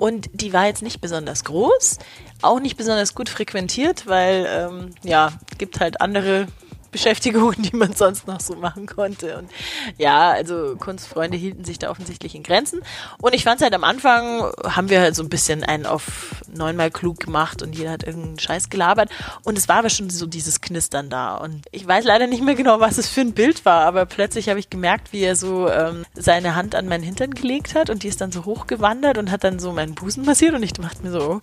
Und 0.03 0.29
die 0.33 0.51
war 0.51 0.65
jetzt 0.65 0.81
nicht 0.81 0.99
besonders 0.99 1.45
groß, 1.45 1.97
auch 2.41 2.59
nicht 2.59 2.75
besonders 2.75 3.15
gut 3.15 3.29
frequentiert, 3.29 4.05
weil 4.05 4.45
ähm, 4.49 4.89
ja, 5.01 5.31
gibt 5.59 5.79
halt 5.79 6.01
andere 6.01 6.47
Beschäftigungen, 6.93 7.61
die 7.61 7.75
man 7.75 7.93
sonst 7.93 8.27
noch 8.27 8.39
so 8.39 8.55
machen 8.55 8.85
konnte. 8.85 9.37
Und 9.37 9.49
ja, 9.97 10.31
also 10.31 10.77
Kunstfreunde 10.77 11.35
hielten 11.35 11.65
sich 11.65 11.79
da 11.79 11.89
offensichtlich 11.89 12.35
in 12.35 12.43
Grenzen. 12.43 12.81
Und 13.21 13.35
ich 13.35 13.43
fand 13.43 13.61
halt 13.61 13.73
am 13.73 13.83
Anfang, 13.83 14.51
haben 14.63 14.89
wir 14.89 15.01
halt 15.01 15.15
so 15.15 15.23
ein 15.23 15.29
bisschen 15.29 15.63
einen 15.65 15.85
auf 15.85 16.35
neunmal 16.55 16.91
klug 16.91 17.19
gemacht 17.19 17.61
und 17.61 17.75
jeder 17.75 17.91
hat 17.91 18.03
irgendeinen 18.03 18.39
Scheiß 18.39 18.69
gelabert. 18.69 19.09
Und 19.43 19.57
es 19.57 19.67
war 19.67 19.77
aber 19.77 19.89
schon 19.89 20.09
so 20.09 20.25
dieses 20.25 20.61
Knistern 20.61 21.09
da. 21.09 21.35
Und 21.35 21.65
ich 21.71 21.85
weiß 21.85 22.05
leider 22.05 22.27
nicht 22.27 22.43
mehr 22.43 22.55
genau, 22.55 22.79
was 22.79 22.97
es 22.97 23.09
für 23.09 23.21
ein 23.21 23.33
Bild 23.33 23.65
war, 23.65 23.85
aber 23.85 24.05
plötzlich 24.05 24.49
habe 24.49 24.59
ich 24.59 24.69
gemerkt, 24.69 25.11
wie 25.11 25.21
er 25.21 25.35
so 25.35 25.67
ähm, 25.69 26.05
seine 26.13 26.55
Hand 26.55 26.75
an 26.75 26.87
meinen 26.87 27.03
Hintern 27.03 27.31
gelegt 27.31 27.75
hat 27.75 27.89
und 27.89 28.03
die 28.03 28.07
ist 28.07 28.21
dann 28.21 28.31
so 28.31 28.45
hochgewandert 28.45 29.17
und 29.17 29.31
hat 29.31 29.43
dann 29.43 29.59
so 29.59 29.71
meinen 29.73 29.95
Busen 29.95 30.25
massiert 30.25 30.53
und 30.53 30.63
ich 30.63 30.73
dachte 30.73 31.03
mir 31.03 31.11
so, 31.11 31.19
oh, 31.19 31.39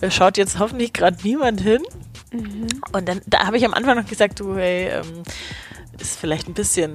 da 0.00 0.10
schaut 0.10 0.36
jetzt 0.36 0.58
hoffentlich 0.58 0.92
gerade 0.92 1.16
niemand 1.22 1.60
hin. 1.60 1.82
Und 2.92 3.08
dann, 3.08 3.20
da 3.26 3.46
habe 3.46 3.56
ich 3.56 3.64
am 3.64 3.74
Anfang 3.74 3.96
noch 3.96 4.06
gesagt, 4.06 4.38
du, 4.38 4.56
hey, 4.56 4.89
ähm, 4.90 5.22
ist 5.98 6.18
vielleicht 6.18 6.48
ein 6.48 6.54
bisschen 6.54 6.92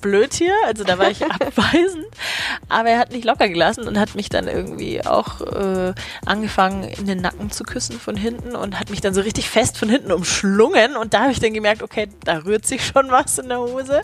blöd 0.00 0.34
hier. 0.34 0.52
Also 0.66 0.82
da 0.84 0.98
war 0.98 1.10
ich 1.10 1.24
abweisend. 1.30 2.06
Aber 2.68 2.90
er 2.90 2.98
hat 2.98 3.12
nicht 3.12 3.24
locker 3.24 3.48
gelassen 3.48 3.86
und 3.86 3.98
hat 3.98 4.14
mich 4.16 4.28
dann 4.28 4.48
irgendwie 4.48 5.04
auch 5.06 5.40
äh, 5.40 5.94
angefangen, 6.26 6.82
in 6.84 7.06
den 7.06 7.20
Nacken 7.20 7.50
zu 7.50 7.62
küssen 7.64 7.98
von 8.00 8.16
hinten 8.16 8.56
und 8.56 8.78
hat 8.80 8.90
mich 8.90 9.00
dann 9.00 9.14
so 9.14 9.20
richtig 9.20 9.48
fest 9.48 9.78
von 9.78 9.88
hinten 9.88 10.10
umschlungen. 10.12 10.96
Und 10.96 11.14
da 11.14 11.20
habe 11.22 11.32
ich 11.32 11.38
dann 11.40 11.54
gemerkt, 11.54 11.82
okay, 11.82 12.08
da 12.24 12.38
rührt 12.38 12.66
sich 12.66 12.84
schon 12.84 13.10
was 13.10 13.38
in 13.38 13.48
der 13.48 13.60
Hose. 13.60 14.02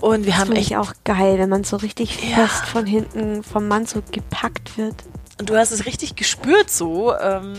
Und 0.00 0.24
wir 0.26 0.32
Das 0.32 0.40
haben 0.42 0.52
echt 0.52 0.76
auch 0.76 0.92
geil, 1.04 1.38
wenn 1.38 1.48
man 1.48 1.64
so 1.64 1.76
richtig 1.76 2.22
Ja. 2.30 2.46
fest 2.46 2.64
von 2.66 2.86
hinten 2.86 3.42
vom 3.42 3.66
Mann 3.68 3.86
so 3.86 4.02
gepackt 4.12 4.78
wird. 4.78 4.94
Und 5.40 5.50
du 5.50 5.56
hast 5.56 5.72
es 5.72 5.84
richtig 5.86 6.14
gespürt 6.16 6.70
so, 6.70 7.14
ähm, 7.14 7.54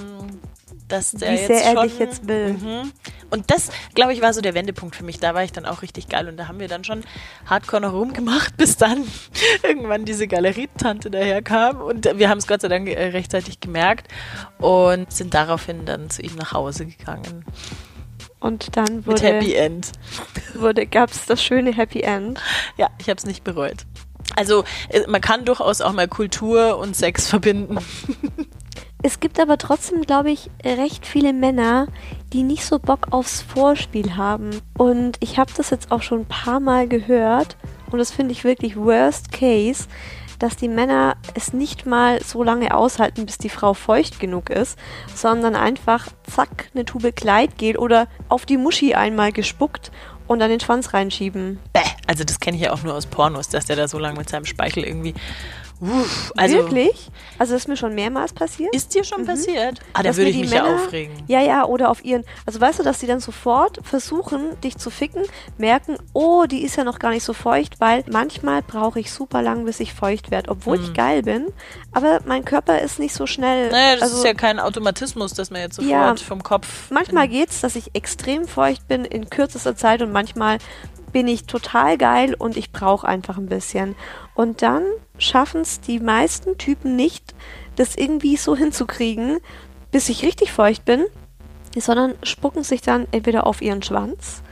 dass 0.88 1.12
der 1.12 1.32
Wie 1.32 1.36
jetzt 1.36 1.48
sehr 1.48 1.64
er 1.64 1.74
schon, 1.74 1.88
dich 1.88 2.00
jetzt 2.00 2.28
will. 2.28 2.54
Mhm. 2.54 2.92
Und 3.30 3.52
das, 3.52 3.72
glaube 3.94 4.14
ich, 4.14 4.22
war 4.22 4.34
so 4.34 4.42
der 4.42 4.54
Wendepunkt 4.54 4.96
für 4.96 5.04
mich. 5.04 5.20
Da 5.20 5.34
war 5.34 5.44
ich 5.44 5.52
dann 5.52 5.66
auch 5.66 5.82
richtig 5.82 6.08
geil. 6.08 6.28
Und 6.28 6.38
da 6.38 6.48
haben 6.48 6.60
wir 6.60 6.68
dann 6.68 6.84
schon 6.84 7.04
hardcore 7.46 7.82
noch 7.82 7.94
rumgemacht, 7.94 8.56
bis 8.58 8.78
dann 8.78 9.06
irgendwann 9.64 10.06
diese 10.06 10.28
Galerietante 10.28 11.12
daherkam. 11.12 11.82
Und 11.82 12.06
wir 12.18 12.30
haben 12.30 12.38
es 12.38 12.48
Gott 12.48 12.62
sei 12.62 12.70
Dank 12.70 12.88
äh, 12.88 13.08
rechtzeitig 13.08 13.60
gemerkt 13.60 14.08
und 14.60 15.12
sind 15.12 15.34
daraufhin 15.34 15.86
dann 15.86 16.10
zu 16.10 16.22
ihm 16.22 16.36
nach 16.36 16.54
Hause 16.54 16.86
gegangen. 16.86 17.46
Und 18.40 18.78
dann 18.78 19.04
Mit 19.06 19.22
Happy 19.22 19.48
wurde, 19.48 19.56
End. 19.56 19.92
wurde 20.54 20.86
gab 20.86 21.12
es 21.12 21.26
das 21.26 21.44
schöne 21.44 21.74
Happy 21.74 22.02
End. 22.02 22.40
Ja, 22.78 22.90
ich 23.00 23.10
habe 23.10 23.18
es 23.18 23.26
nicht 23.26 23.44
bereut. 23.44 23.86
Also 24.36 24.64
äh, 24.90 25.02
man 25.08 25.22
kann 25.22 25.46
durchaus 25.46 25.82
auch 25.82 25.94
mal 25.94 26.08
Kultur 26.08 26.78
und 26.78 26.96
Sex 26.96 27.28
verbinden. 27.28 27.78
Es 29.04 29.20
gibt 29.20 29.40
aber 29.40 29.58
trotzdem, 29.58 30.02
glaube 30.02 30.32
ich, 30.32 30.50
recht 30.64 31.06
viele 31.06 31.32
Männer, 31.32 31.88
die 32.34 32.44
nicht 32.44 32.66
so 32.66 32.80
Bock 32.80 33.08
aufs 33.12 33.42
Vorspiel 33.42 34.16
haben. 34.16 34.50
Und 34.78 35.18
ich 35.20 35.38
habe 35.38 35.52
das 35.56 35.70
jetzt 35.70 35.92
auch 35.92 36.02
schon 36.02 36.22
ein 36.22 36.26
paar 36.26 36.60
Mal 36.60 36.88
gehört. 36.88 37.58
Und 37.92 38.00
das 38.00 38.12
finde 38.12 38.32
ich 38.32 38.44
wirklich 38.44 38.76
worst 38.76 39.32
case, 39.32 39.88
dass 40.40 40.56
die 40.56 40.68
Männer 40.68 41.16
es 41.36 41.54
nicht 41.54 41.86
mal 41.86 42.22
so 42.24 42.44
lange 42.44 42.76
aushalten, 42.76 43.26
bis 43.26 43.38
die 43.38 43.50
Frau 43.50 43.74
feucht 43.74 44.20
genug 44.20 44.50
ist, 44.50 44.78
sondern 45.14 45.56
einfach 45.56 46.08
zack, 46.30 46.70
eine 46.74 46.86
Tube 46.86 47.16
Kleidgel 47.16 47.78
oder 47.78 48.08
auf 48.30 48.46
die 48.46 48.58
Muschi 48.58 48.94
einmal 48.94 49.32
gespuckt 49.32 49.92
und 50.28 50.40
dann 50.40 50.50
den 50.50 50.60
Schwanz 50.60 50.94
reinschieben. 50.94 51.60
Bäh. 51.74 51.82
Also 52.08 52.24
das 52.24 52.40
kenne 52.40 52.58
ich 52.58 52.64
ja 52.64 52.74
auch 52.74 52.84
nur 52.84 52.94
aus 52.94 53.06
Pornos, 53.06 53.50
dass 53.50 53.66
der 53.66 53.76
da 53.76 53.88
so 53.88 54.00
lange 54.00 54.18
mit 54.18 54.30
seinem 54.30 54.46
Speichel 54.46 54.84
irgendwie. 54.84 55.14
Uff, 55.80 56.34
also 56.36 56.56
Wirklich? 56.58 57.10
Also 57.38 57.54
das 57.54 57.62
ist 57.64 57.68
mir 57.68 57.78
schon 57.78 57.94
mehrmals 57.94 58.34
passiert. 58.34 58.74
ist 58.76 58.96
dir 58.96 59.04
schon 59.04 59.26
passiert? 59.26 59.80
Ah, 59.94 60.02
da 60.02 60.10
Dass 60.10 60.18
würde 60.18 60.32
ich 60.32 60.36
die 60.38 60.42
mich 60.44 60.52
ja 60.52 60.64
Männer- 60.64 60.76
aufregen. 60.76 61.14
Ja, 61.28 61.40
ja, 61.42 61.66
oder 61.66 61.92
auf 61.92 62.04
ihren. 62.04 62.24
Also 62.48 62.60
weißt 62.60 62.80
du, 62.80 62.84
dass 62.84 62.98
die 63.00 63.06
dann 63.06 63.20
sofort 63.20 63.80
versuchen, 63.84 64.60
dich 64.62 64.78
zu 64.78 64.90
ficken, 64.90 65.22
merken, 65.60 65.98
oh, 66.14 66.46
die 66.46 66.64
ist 66.64 66.78
ja 66.78 66.84
noch 66.84 66.98
gar 66.98 67.12
nicht 67.12 67.24
so 67.24 67.34
feucht, 67.34 67.80
weil 67.80 68.04
manchmal 68.12 68.64
brauche 68.64 69.00
ich 69.00 69.12
super 69.12 69.44
lang, 69.44 69.66
bis 69.66 69.80
ich 69.80 69.94
feucht 69.94 70.32
werde, 70.32 70.50
obwohl 70.50 70.80
ich 70.82 70.94
geil 70.94 71.22
bin. 71.22 71.46
Aber 71.92 72.22
mein 72.26 72.44
Körper 72.44 72.82
ist 72.82 72.98
nicht 72.98 73.14
so 73.14 73.28
schnell. 73.28 73.70
Naja, 73.70 73.94
das 73.96 74.02
also, 74.04 74.18
ist 74.18 74.24
ja 74.26 74.34
kein 74.34 74.60
Automatismus, 74.60 75.34
dass 75.36 75.52
man 75.52 75.62
jetzt 75.62 75.76
sofort 75.76 75.92
Ja. 75.92 76.16
vom 76.16 76.42
Kopf. 76.42 76.90
manchmal 76.90 77.28
geht's, 77.28 77.62
dass 77.62 77.76
ich 77.76 77.94
extrem 77.94 78.48
feucht 78.48 78.88
bin 78.88 79.06
in 79.06 79.30
kürzester 79.30 79.76
Zeit 79.76 80.02
und 80.02 80.12
manchmal 80.12 80.58
bin 81.14 81.28
ich 81.28 81.46
total 81.46 81.98
geil 81.98 82.36
und 82.38 82.58
ich 82.58 82.72
brauche 82.72 83.08
einfach 83.08 83.38
ein 83.38 83.46
bisschen. 83.48 83.96
Und 84.38 84.62
dann 84.62 84.84
schaffen 85.18 85.62
es 85.62 85.82
die 85.82 86.00
meisten 86.00 86.60
Typen 86.60 86.96
nicht, 86.96 87.34
das 87.76 87.96
irgendwie 87.96 88.38
so 88.38 88.56
hinzukriegen, 88.56 89.40
bis 89.90 90.10
ich 90.10 90.24
richtig 90.24 90.52
feucht 90.52 90.86
bin, 90.86 91.06
sondern 91.76 92.14
spucken 92.22 92.64
sich 92.64 92.84
dann 92.84 93.08
entweder 93.12 93.48
auf 93.48 93.64
ihren 93.64 93.82
Schwanz 93.82 94.44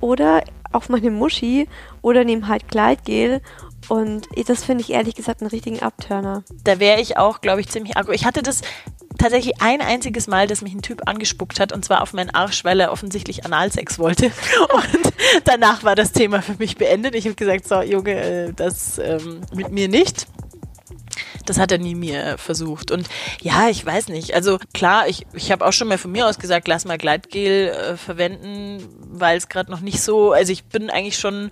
oder 0.00 0.42
auf 0.72 0.88
meine 0.88 1.10
Muschi 1.10 1.68
oder 2.00 2.24
nehmen 2.24 2.48
halt 2.48 2.66
Kleidgel. 2.68 3.42
Und 3.88 4.28
das 4.46 4.64
finde 4.64 4.82
ich 4.82 4.90
ehrlich 4.90 5.14
gesagt 5.14 5.40
einen 5.40 5.50
richtigen 5.50 5.80
Abturner. 5.80 6.42
Da 6.64 6.80
wäre 6.80 7.00
ich 7.00 7.16
auch, 7.16 7.40
glaube 7.40 7.60
ich, 7.60 7.68
ziemlich 7.68 7.96
aggro. 7.96 8.12
Ich 8.12 8.24
hatte 8.24 8.42
das 8.42 8.62
tatsächlich 9.18 9.60
ein 9.60 9.80
einziges 9.80 10.26
Mal, 10.26 10.46
dass 10.46 10.62
mich 10.62 10.74
ein 10.74 10.82
Typ 10.82 11.08
angespuckt 11.08 11.60
hat 11.60 11.72
und 11.72 11.84
zwar 11.84 12.02
auf 12.02 12.12
meinen 12.12 12.30
Arsch, 12.30 12.64
weil 12.64 12.80
er 12.80 12.92
offensichtlich 12.92 13.44
Analsex 13.44 13.98
wollte. 13.98 14.26
Und 14.72 15.12
danach 15.44 15.84
war 15.84 15.94
das 15.94 16.12
Thema 16.12 16.42
für 16.42 16.56
mich 16.58 16.76
beendet. 16.76 17.14
Ich 17.14 17.24
habe 17.24 17.34
gesagt, 17.34 17.66
so 17.66 17.80
Junge, 17.80 18.12
äh, 18.12 18.52
das 18.52 18.98
ähm, 18.98 19.40
mit 19.54 19.70
mir 19.70 19.88
nicht. 19.88 20.26
Das 21.46 21.58
hat 21.58 21.70
er 21.70 21.78
nie 21.78 21.94
mir 21.94 22.38
versucht. 22.38 22.90
Und 22.90 23.08
ja, 23.40 23.68
ich 23.68 23.84
weiß 23.86 24.08
nicht. 24.08 24.34
Also 24.34 24.58
klar, 24.74 25.08
ich, 25.08 25.26
ich 25.32 25.52
habe 25.52 25.64
auch 25.64 25.72
schon 25.72 25.88
mal 25.88 25.98
von 25.98 26.10
mir 26.10 26.26
aus 26.26 26.38
gesagt, 26.38 26.66
lass 26.66 26.84
mal 26.84 26.98
Gleitgel 26.98 27.68
äh, 27.68 27.96
verwenden, 27.96 28.82
weil 29.12 29.38
es 29.38 29.48
gerade 29.48 29.70
noch 29.70 29.80
nicht 29.80 30.02
so, 30.02 30.32
also 30.32 30.52
ich 30.52 30.64
bin 30.64 30.90
eigentlich 30.90 31.18
schon 31.18 31.50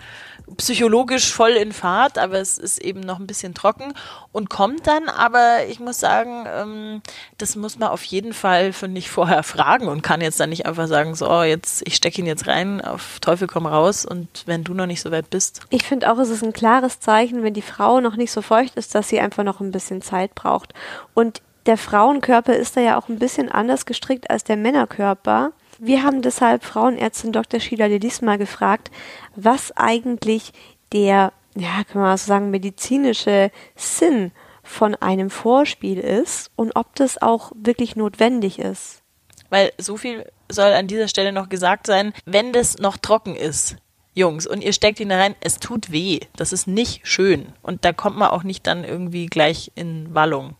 psychologisch 0.56 1.32
voll 1.32 1.52
in 1.52 1.72
Fahrt, 1.72 2.18
aber 2.18 2.38
es 2.38 2.58
ist 2.58 2.78
eben 2.78 3.00
noch 3.00 3.18
ein 3.18 3.26
bisschen 3.26 3.54
trocken 3.54 3.94
und 4.32 4.50
kommt 4.50 4.86
dann. 4.86 5.08
Aber 5.08 5.66
ich 5.68 5.80
muss 5.80 5.98
sagen, 5.98 6.46
ähm, 6.46 7.02
das 7.38 7.56
muss 7.56 7.78
man 7.78 7.88
auf 7.88 8.04
jeden 8.04 8.32
Fall, 8.32 8.72
finde 8.72 8.98
ich, 8.98 9.10
vorher 9.10 9.42
fragen 9.42 9.88
und 9.88 10.02
kann 10.02 10.20
jetzt 10.20 10.40
dann 10.40 10.50
nicht 10.50 10.66
einfach 10.66 10.86
sagen, 10.86 11.14
so, 11.14 11.30
oh, 11.30 11.42
jetzt, 11.42 11.82
ich 11.86 11.96
stecke 11.96 12.20
ihn 12.20 12.26
jetzt 12.26 12.46
rein, 12.46 12.80
auf 12.80 13.20
Teufel 13.20 13.48
komm 13.48 13.66
raus 13.66 14.04
und 14.04 14.44
wenn 14.46 14.64
du 14.64 14.74
noch 14.74 14.86
nicht 14.86 15.00
so 15.00 15.10
weit 15.10 15.30
bist. 15.30 15.60
Ich 15.70 15.84
finde 15.84 16.12
auch, 16.12 16.18
es 16.18 16.28
ist 16.28 16.44
ein 16.44 16.52
klares 16.52 17.00
Zeichen, 17.00 17.42
wenn 17.42 17.54
die 17.54 17.62
Frau 17.62 18.00
noch 18.00 18.16
nicht 18.16 18.32
so 18.32 18.42
feucht 18.42 18.76
ist, 18.76 18.94
dass 18.94 19.08
sie 19.08 19.20
einfach 19.20 19.44
noch 19.44 19.60
ein 19.60 19.70
bisschen 19.70 20.02
Zeit 20.02 20.34
braucht. 20.34 20.74
Und 21.14 21.42
der 21.66 21.78
Frauenkörper 21.78 22.54
ist 22.54 22.76
da 22.76 22.80
ja 22.80 22.98
auch 22.98 23.08
ein 23.08 23.18
bisschen 23.18 23.50
anders 23.50 23.86
gestrickt 23.86 24.30
als 24.30 24.44
der 24.44 24.56
Männerkörper. 24.56 25.52
Wir 25.78 26.02
haben 26.02 26.22
deshalb 26.22 26.64
Frauenärztin 26.64 27.32
Dr. 27.32 27.58
Sheila 27.58 27.88
Delis 27.88 28.22
mal 28.22 28.38
gefragt, 28.38 28.90
was 29.36 29.72
eigentlich 29.76 30.52
der, 30.92 31.32
ja, 31.54 31.84
kann 31.84 32.02
man 32.02 32.16
so 32.16 32.26
sagen, 32.26 32.50
medizinische 32.50 33.50
Sinn 33.76 34.32
von 34.62 34.94
einem 34.94 35.30
Vorspiel 35.30 35.98
ist 35.98 36.50
und 36.56 36.74
ob 36.74 36.94
das 36.96 37.20
auch 37.20 37.52
wirklich 37.54 37.96
notwendig 37.96 38.58
ist. 38.58 39.02
Weil 39.50 39.72
so 39.78 39.96
viel 39.96 40.26
soll 40.50 40.72
an 40.72 40.86
dieser 40.86 41.08
Stelle 41.08 41.32
noch 41.32 41.48
gesagt 41.48 41.86
sein, 41.86 42.12
wenn 42.24 42.52
das 42.52 42.78
noch 42.78 42.96
trocken 42.96 43.36
ist, 43.36 43.76
Jungs, 44.14 44.46
und 44.46 44.62
ihr 44.62 44.72
steckt 44.72 45.00
ihn 45.00 45.08
da 45.08 45.16
rein, 45.16 45.34
es 45.40 45.58
tut 45.58 45.90
weh. 45.90 46.20
Das 46.36 46.52
ist 46.52 46.68
nicht 46.68 47.06
schön. 47.06 47.52
Und 47.62 47.84
da 47.84 47.92
kommt 47.92 48.16
man 48.16 48.30
auch 48.30 48.44
nicht 48.44 48.66
dann 48.66 48.84
irgendwie 48.84 49.26
gleich 49.26 49.72
in 49.74 50.14
Wallung. 50.14 50.54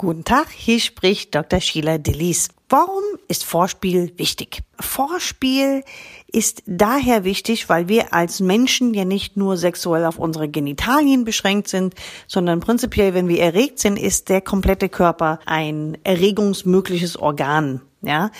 Guten 0.00 0.24
Tag, 0.24 0.48
hier 0.48 0.80
spricht 0.80 1.34
Dr. 1.34 1.60
Sheila 1.60 1.98
Delis. 1.98 2.48
Warum 2.70 3.02
ist 3.28 3.44
Vorspiel 3.44 4.14
wichtig? 4.16 4.62
Vorspiel 4.80 5.84
ist 6.26 6.62
daher 6.64 7.24
wichtig, 7.24 7.68
weil 7.68 7.86
wir 7.86 8.14
als 8.14 8.40
Menschen 8.40 8.94
ja 8.94 9.04
nicht 9.04 9.36
nur 9.36 9.58
sexuell 9.58 10.06
auf 10.06 10.18
unsere 10.18 10.48
Genitalien 10.48 11.26
beschränkt 11.26 11.68
sind, 11.68 11.94
sondern 12.26 12.60
prinzipiell, 12.60 13.12
wenn 13.12 13.28
wir 13.28 13.42
erregt 13.42 13.78
sind, 13.78 13.98
ist 13.98 14.30
der 14.30 14.40
komplette 14.40 14.88
Körper 14.88 15.38
ein 15.44 15.98
erregungsmögliches 16.02 17.18
Organ, 17.18 17.82
ja. 18.00 18.30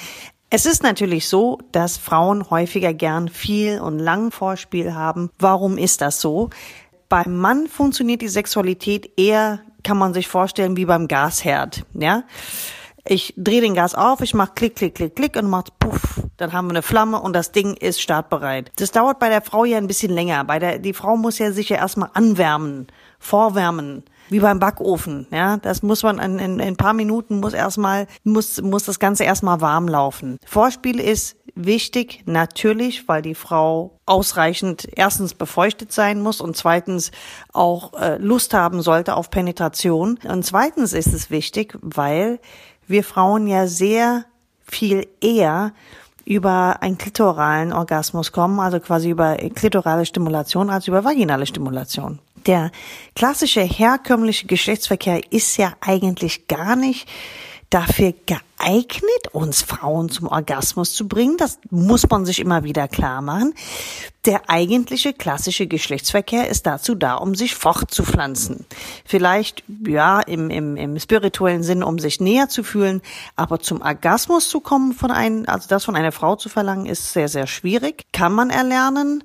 Es 0.49 0.65
ist 0.65 0.83
natürlich 0.83 1.29
so, 1.29 1.59
dass 1.73 1.99
Frauen 1.99 2.49
häufiger 2.49 2.95
gern 2.95 3.29
viel 3.29 3.81
und 3.81 3.99
lang 3.99 4.31
Vorspiel 4.31 4.95
haben. 4.95 5.29
Warum 5.39 5.77
ist 5.77 6.01
das 6.01 6.23
so? 6.23 6.49
Beim 7.11 7.37
Mann 7.37 7.67
funktioniert 7.67 8.23
die 8.23 8.29
Sexualität 8.29 9.19
eher, 9.19 9.61
kann 9.91 9.99
man 9.99 10.15
sich 10.15 10.29
vorstellen, 10.29 10.77
wie 10.77 10.85
beim 10.85 11.09
Gasherd, 11.09 11.85
ja. 11.95 12.23
Ich 13.05 13.35
drehe 13.37 13.61
den 13.61 13.75
Gas 13.75 13.97
auf, 13.97 14.21
ich 14.21 14.35
mache 14.35 14.53
klick, 14.55 14.77
klick, 14.77 14.95
klick, 14.95 15.17
klick 15.17 15.35
und 15.35 15.51
macht 15.51 15.81
puff. 15.81 16.21
Dann 16.37 16.53
haben 16.53 16.69
wir 16.69 16.75
eine 16.75 16.83
Flamme 16.83 17.21
und 17.21 17.33
das 17.33 17.51
Ding 17.51 17.75
ist 17.75 18.01
startbereit. 18.01 18.71
Das 18.77 18.93
dauert 18.93 19.19
bei 19.19 19.29
der 19.29 19.43
Frau 19.43 19.65
ja 19.65 19.79
ein 19.79 19.89
bisschen 19.89 20.13
länger. 20.13 20.45
Bei 20.45 20.61
der, 20.61 20.79
die 20.79 20.93
Frau 20.93 21.17
muss 21.17 21.41
ja 21.41 21.51
sich 21.51 21.71
ja 21.71 21.79
erstmal 21.79 22.11
anwärmen 22.15 22.87
vorwärmen. 23.19 24.05
Wie 24.31 24.41
beim 24.41 24.61
Backofen, 24.61 25.27
ja. 25.31 25.57
Das 25.57 25.83
muss 25.83 26.03
man 26.03 26.19
in, 26.19 26.39
in, 26.39 26.55
in 26.55 26.61
ein 26.61 26.77
paar 26.77 26.95
Minuten 26.95 27.41
muss 27.41 27.53
erstmal, 27.53 28.07
muss, 28.25 28.63
muss 28.63 28.85
das 28.85 28.99
Ganze 28.99 29.25
erstmal 29.25 29.61
warm 29.61 29.89
laufen. 29.89 30.39
Vorspiel 30.47 31.01
ist 31.01 31.37
wichtig, 31.55 32.23
natürlich, 32.27 33.09
weil 33.09 33.23
die 33.23 33.35
Frau 33.35 33.99
ausreichend 34.07 34.89
erstens 34.95 35.35
befeuchtet 35.35 35.93
sein 35.93 36.21
muss 36.21 36.41
und 36.41 36.57
zweitens 36.57 37.11
auch 37.53 37.95
äh, 37.95 38.19
Lust 38.19 38.55
haben 38.55 38.83
sollte 38.83 39.17
auf 39.17 39.31
Penetration. 39.31 40.19
Und 40.27 40.45
zweitens 40.45 40.93
ist 40.93 41.13
es 41.13 41.31
wichtig, 41.31 41.77
weil 41.83 42.39
wir 42.87 43.05
Frauen 43.05 43.47
ja 43.47 43.67
sehr 43.67 44.25
viel 44.63 45.07
eher 45.21 45.73
über 46.25 46.83
einen 46.83 46.99
klitoralen 46.99 47.73
Orgasmus 47.73 48.33
kommen, 48.33 48.61
also 48.61 48.81
quasi 48.81 49.11
über 49.11 49.37
klitorale 49.37 50.07
Stimulation 50.07 50.71
als 50.71 50.89
über 50.89 51.05
vaginale 51.05 51.47
Stimulation. 51.47 52.19
Der 52.47 52.71
klassische 53.15 53.61
herkömmliche 53.61 54.47
Geschlechtsverkehr 54.47 55.21
ist 55.33 55.57
ja 55.57 55.73
eigentlich 55.81 56.49
gar 56.49 56.77
nicht 56.77 57.09
dafür 57.71 58.13
geeignet, 58.27 59.29
uns 59.33 59.63
Frauen 59.63 60.11
zum 60.11 60.27
Orgasmus 60.27 60.93
zu 60.93 61.07
bringen. 61.07 61.37
Das 61.37 61.59
muss 61.71 62.09
man 62.11 62.27
sich 62.27 62.41
immer 62.41 62.65
wieder 62.65 62.89
klar 62.89 63.23
machen. 63.23 63.55
Der 64.27 64.51
eigentliche 64.51 65.15
klassische 65.15 65.67
Geschlechtsverkehr 65.67 66.49
ist 66.49 66.67
dazu 66.67 66.95
da, 66.95 67.15
um 67.15 67.35
sich 67.35 67.55
fortzupflanzen. 67.55 68.67
Vielleicht, 69.07 69.63
ja, 69.87 70.21
im, 70.21 70.51
im, 70.51 70.77
im 70.77 70.99
spirituellen 70.99 71.63
Sinn, 71.63 71.83
um 71.83 71.99
sich 71.99 72.21
näher 72.21 72.49
zu 72.49 72.65
fühlen, 72.65 73.01
aber 73.37 73.61
zum 73.61 73.81
Orgasmus 73.81 74.49
zu 74.49 74.61
kommen 74.61 74.93
von 74.93 75.11
einem, 75.11 75.45
also 75.47 75.69
das 75.69 75.85
von 75.85 75.97
einer 75.97 76.13
Frau 76.13 76.37
zu 76.37 76.49
verlangen, 76.49 76.87
ist 76.87 77.13
sehr, 77.13 77.29
sehr 77.29 77.47
schwierig. 77.47 78.05
Kann 78.13 78.33
man 78.33 78.51
erlernen. 78.51 79.25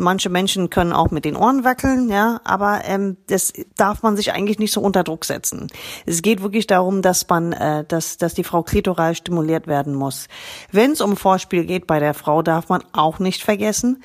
Manche 0.00 0.30
Menschen 0.30 0.70
können 0.70 0.92
auch 0.92 1.10
mit 1.10 1.24
den 1.24 1.34
Ohren 1.34 1.64
wackeln, 1.64 2.08
ja, 2.08 2.40
aber 2.44 2.82
ähm, 2.84 3.16
das 3.26 3.52
darf 3.76 4.04
man 4.04 4.16
sich 4.16 4.32
eigentlich 4.32 4.60
nicht 4.60 4.72
so 4.72 4.80
unter 4.80 5.02
Druck 5.02 5.24
setzen. 5.24 5.66
Es 6.06 6.22
geht 6.22 6.40
wirklich 6.40 6.68
darum, 6.68 7.02
dass 7.02 7.28
man, 7.28 7.52
äh, 7.52 7.84
dass, 7.84 8.16
dass 8.16 8.32
die 8.32 8.44
Frau 8.44 8.62
klitoral 8.62 9.16
stimuliert 9.16 9.66
werden 9.66 9.94
muss. 9.94 10.28
Wenn 10.70 10.92
es 10.92 11.00
um 11.00 11.16
Vorspiel 11.16 11.64
geht 11.64 11.88
bei 11.88 11.98
der 11.98 12.14
Frau, 12.14 12.42
darf 12.42 12.68
man 12.68 12.84
auch 12.92 13.18
nicht 13.18 13.42
vergessen, 13.42 14.00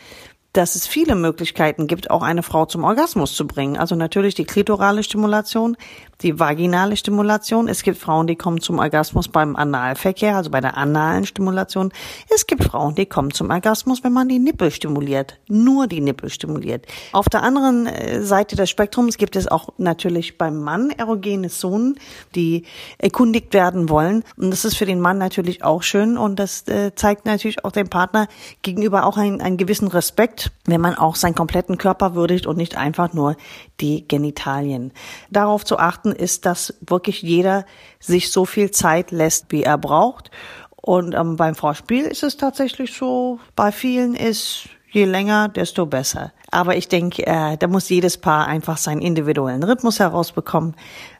dass 0.53 0.75
es 0.75 0.87
viele 0.87 1.15
Möglichkeiten 1.15 1.87
gibt, 1.87 2.11
auch 2.11 2.21
eine 2.21 2.43
Frau 2.43 2.65
zum 2.65 2.83
Orgasmus 2.83 3.35
zu 3.35 3.45
bringen. 3.45 3.75
Also 3.77 3.95
natürlich 3.95 4.35
die 4.35 4.45
klitorale 4.45 5.03
Stimulation, 5.03 5.75
die 6.23 6.39
vaginale 6.39 6.97
Stimulation. 6.97 7.67
Es 7.67 7.83
gibt 7.83 7.97
Frauen, 7.97 8.27
die 8.27 8.35
kommen 8.35 8.61
zum 8.61 8.79
Orgasmus 8.79 9.27
beim 9.27 9.55
Analverkehr, 9.55 10.37
also 10.37 10.49
bei 10.49 10.61
der 10.61 10.77
analen 10.77 11.25
Stimulation. 11.25 11.91
Es 12.33 12.47
gibt 12.47 12.63
Frauen, 12.63 12.95
die 12.95 13.05
kommen 13.05 13.31
zum 13.31 13.49
Orgasmus, 13.49 14.03
wenn 14.03 14.13
man 14.13 14.29
die 14.29 14.39
Nippel 14.39 14.71
stimuliert, 14.71 15.39
nur 15.47 15.87
die 15.87 16.01
Nippel 16.01 16.29
stimuliert. 16.29 16.85
Auf 17.11 17.29
der 17.29 17.43
anderen 17.43 17.87
äh, 17.87 18.21
Seite 18.21 18.55
des 18.55 18.69
Spektrums 18.69 19.17
gibt 19.17 19.35
es 19.35 19.47
auch 19.47 19.69
natürlich 19.77 20.37
beim 20.37 20.61
Mann 20.61 20.89
erogene 20.91 21.49
Zonen, 21.49 21.99
die 22.35 22.63
erkundigt 22.97 23.53
werden 23.53 23.89
wollen. 23.89 24.23
Und 24.37 24.51
das 24.51 24.65
ist 24.65 24.77
für 24.77 24.85
den 24.85 25.01
Mann 25.01 25.17
natürlich 25.17 25.63
auch 25.63 25.83
schön 25.83 26.17
und 26.17 26.39
das 26.39 26.67
äh, 26.67 26.95
zeigt 26.95 27.25
natürlich 27.25 27.65
auch 27.65 27.71
dem 27.71 27.89
Partner 27.89 28.27
gegenüber 28.61 29.05
auch 29.05 29.17
einen, 29.17 29.41
einen 29.41 29.57
gewissen 29.57 29.89
Respekt, 29.89 30.51
wenn 30.65 30.79
man 30.79 30.95
auch 30.95 31.15
seinen 31.15 31.35
kompletten 31.35 31.77
Körper 31.77 32.15
würdigt 32.15 32.47
und 32.47 32.57
nicht 32.57 32.77
einfach 32.77 33.13
nur 33.13 33.35
die 33.83 34.07
Genitalien. 34.07 34.93
Darauf 35.29 35.65
zu 35.65 35.77
achten 35.77 36.13
ist, 36.13 36.45
dass 36.47 36.73
wirklich 36.81 37.21
jeder 37.21 37.65
sich 37.99 38.31
so 38.31 38.45
viel 38.45 38.71
Zeit 38.71 39.11
lässt, 39.11 39.51
wie 39.51 39.63
er 39.63 39.77
braucht. 39.77 40.31
Und 40.75 41.13
ähm, 41.13 41.35
beim 41.35 41.53
Vorspiel 41.53 42.05
ist 42.05 42.23
es 42.23 42.37
tatsächlich 42.37 42.93
so, 42.93 43.39
bei 43.55 43.71
vielen 43.71 44.15
ist 44.15 44.69
je 44.89 45.05
länger, 45.05 45.49
desto 45.49 45.85
besser. 45.85 46.31
Aber 46.49 46.77
ich 46.77 46.87
denke, 46.87 47.25
äh, 47.25 47.57
da 47.57 47.67
muss 47.67 47.89
jedes 47.89 48.17
Paar 48.17 48.47
einfach 48.47 48.77
seinen 48.77 49.01
individuellen 49.01 49.63
Rhythmus 49.63 49.99
herausbekommen. 49.99 50.75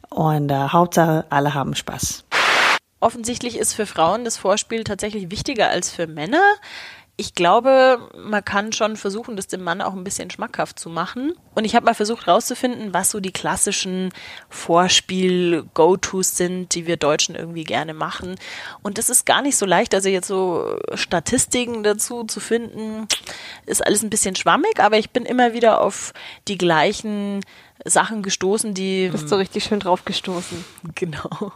Und 0.10 0.50
äh, 0.50 0.56
Hauptsache, 0.56 1.26
alle 1.30 1.54
haben 1.54 1.76
Spaß. 1.76 2.24
Offensichtlich 3.00 3.58
ist 3.58 3.74
für 3.74 3.86
Frauen 3.86 4.24
das 4.24 4.38
Vorspiel 4.38 4.86
tatsächlich 4.86 5.30
wichtiger 5.30 5.70
als 5.70 5.92
für 5.92 6.08
Männer 6.08 6.42
ich 7.16 7.36
glaube, 7.36 8.10
man 8.18 8.44
kann 8.44 8.74
schon 8.74 8.98
versuchen, 8.98 9.36
das 9.36 9.46
dem 9.46 9.64
Mann 9.64 9.82
auch 9.82 9.94
ein 9.94 10.04
bisschen 10.04 10.32
schmackhaft 10.32 10.80
zu 10.80 10.90
machen. 10.90 11.34
Und 11.54 11.64
ich 11.64 11.76
habe 11.76 11.86
mal 11.86 11.94
versucht 11.94 12.26
herauszufinden, 12.26 12.92
was 12.92 13.12
so 13.12 13.20
die 13.20 13.32
klassischen 13.32 14.12
Vorspiel-Go-Tos 14.50 16.36
sind, 16.36 16.74
die 16.74 16.88
wir 16.88 16.98
Deutschen 16.98 17.36
irgendwie 17.36 17.66
gerne 17.66 17.94
machen. 17.94 18.36
Und 18.82 18.98
das 18.98 19.12
ist 19.12 19.28
gar 19.28 19.44
nicht 19.44 19.58
so 19.58 19.68
leicht. 19.68 19.94
Also 19.94 20.10
jetzt 20.10 20.28
so 20.28 20.80
Statistiken 20.96 21.84
dazu 21.84 22.24
zu 22.24 22.40
finden, 22.40 23.08
ist 23.68 23.86
alles 23.86 24.02
ein 24.02 24.10
bisschen 24.10 24.36
schwammig, 24.36 24.80
aber 24.80 24.98
ich 24.98 25.12
bin 25.12 25.26
immer 25.26 25.54
wieder 25.54 25.82
auf 25.82 26.14
die 26.48 26.58
gleichen 26.58 27.42
Sachen 27.86 28.24
gestoßen, 28.24 28.74
die. 28.74 29.10
Bist 29.10 29.32
du 29.32 29.36
richtig 29.36 29.64
schön 29.66 29.80
drauf 29.80 30.06
gestoßen. 30.06 30.64
Genau. 30.96 31.54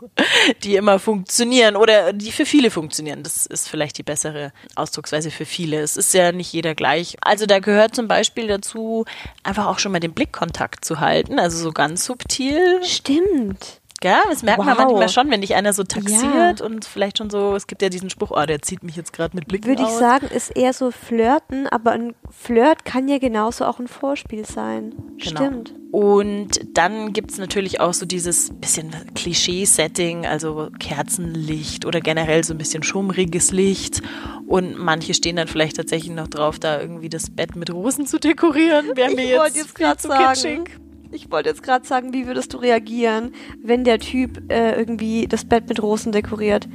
Die 0.64 0.76
immer 0.76 1.00
funktionieren 1.00 1.76
oder 1.76 2.14
die 2.14 2.32
für 2.32 2.46
viele 2.46 2.72
funktionieren. 2.72 3.24
Das 3.24 3.46
ist 3.46 3.70
vielleicht 3.70 3.98
die 3.98 4.04
bessere 4.04 4.52
Ausdrucksweise 4.76 5.32
für 5.32 5.46
viele. 5.46 5.80
Es 5.80 5.98
ist 5.98 6.14
ja 6.14 6.32
nicht 6.32 6.52
jeder 6.54 6.76
gleich. 6.76 7.18
Also 7.22 7.46
da 7.46 7.60
gehört 7.60 7.96
zum 7.96 8.08
Beispiel 8.08 8.48
dazu, 8.48 9.06
einfach 9.44 9.68
auch 9.68 9.80
schon 9.80 9.92
mal 9.92 10.00
den 10.00 10.14
Blickkontakt 10.14 10.84
zu 10.84 11.00
halten, 11.00 11.40
also 11.40 11.58
so 11.58 11.72
ganz 11.72 12.06
subtil. 12.06 12.84
Stimmt. 12.84 13.82
Ja, 14.04 14.22
das 14.30 14.44
merkt 14.44 14.60
wow. 14.60 14.66
man 14.66 14.78
manchmal 14.78 15.10
schon, 15.10 15.30
wenn 15.32 15.42
dich 15.42 15.56
einer 15.56 15.74
so 15.74 15.84
taxiert 15.84 16.60
Ja. 16.60 16.66
und 16.66 16.86
vielleicht 16.86 17.18
schon 17.18 17.30
so, 17.30 17.56
es 17.56 17.68
gibt 17.68 17.82
ja 17.82 17.90
diesen 17.90 18.10
Spruch, 18.10 18.32
oh, 18.32 18.46
der 18.46 18.62
zieht 18.62 18.84
mich 18.84 18.96
jetzt 18.96 19.12
gerade 19.14 19.36
mit 19.36 19.48
Blicken 19.48 19.68
Würde 19.68 19.82
ich 19.82 19.88
aus. 19.88 20.00
sagen, 20.00 20.28
ist 20.28 20.52
eher 20.56 20.74
so 20.74 20.92
Flirten, 20.92 21.68
aber 21.68 21.92
ein 21.92 22.14
Flirt 22.30 22.86
kann 22.86 23.08
ja 23.08 23.18
genauso 23.18 23.66
auch 23.66 23.80
ein 23.80 23.88
Vorspiel 23.88 24.46
sein. 24.46 24.94
Genau. 25.18 25.40
Stimmt. 25.42 25.74
Und 25.92 26.60
dann 26.78 27.14
gibt's 27.14 27.38
natürlich 27.38 27.80
auch 27.80 27.94
so 27.94 28.06
dieses 28.06 28.52
bisschen 28.54 28.92
Klischee-Setting, 29.16 30.26
also 30.26 30.70
Kerzenlicht 30.80 31.86
oder 31.86 32.02
generell 32.02 32.44
so 32.44 32.54
ein 32.54 32.58
bisschen 32.58 32.84
schummriges 32.84 33.52
Licht. 33.52 34.02
Und 34.46 34.78
manche 34.78 35.14
stehen 35.14 35.38
dann 35.38 35.48
vielleicht 35.48 35.78
tatsächlich 35.78 36.12
noch 36.14 36.28
drauf, 36.28 36.60
da 36.60 36.80
irgendwie 36.80 37.10
das 37.10 37.30
Bett 37.30 37.56
mit 37.56 37.72
Rosen 37.74 38.06
zu 38.06 38.20
dekorieren. 38.20 38.96
Wäre 38.96 39.16
mir 39.16 39.26
jetzt, 39.26 39.56
jetzt 39.56 39.76
gerade 39.76 39.98
zu 39.98 40.10
sagen. 40.10 40.34
kitschig. 40.34 40.80
Ich 41.12 41.32
wollte 41.32 41.50
jetzt 41.50 41.64
gerade 41.64 41.86
sagen, 41.86 42.14
wie 42.14 42.28
würdest 42.28 42.54
du 42.54 42.58
reagieren, 42.58 43.34
wenn 43.64 43.84
der 43.84 44.00
Typ 44.00 44.52
äh, 44.52 44.78
irgendwie 44.78 45.28
das 45.28 45.46
Bett 45.46 45.70
mit 45.70 45.82
Rosen 45.82 46.12
dekoriert? 46.12 46.68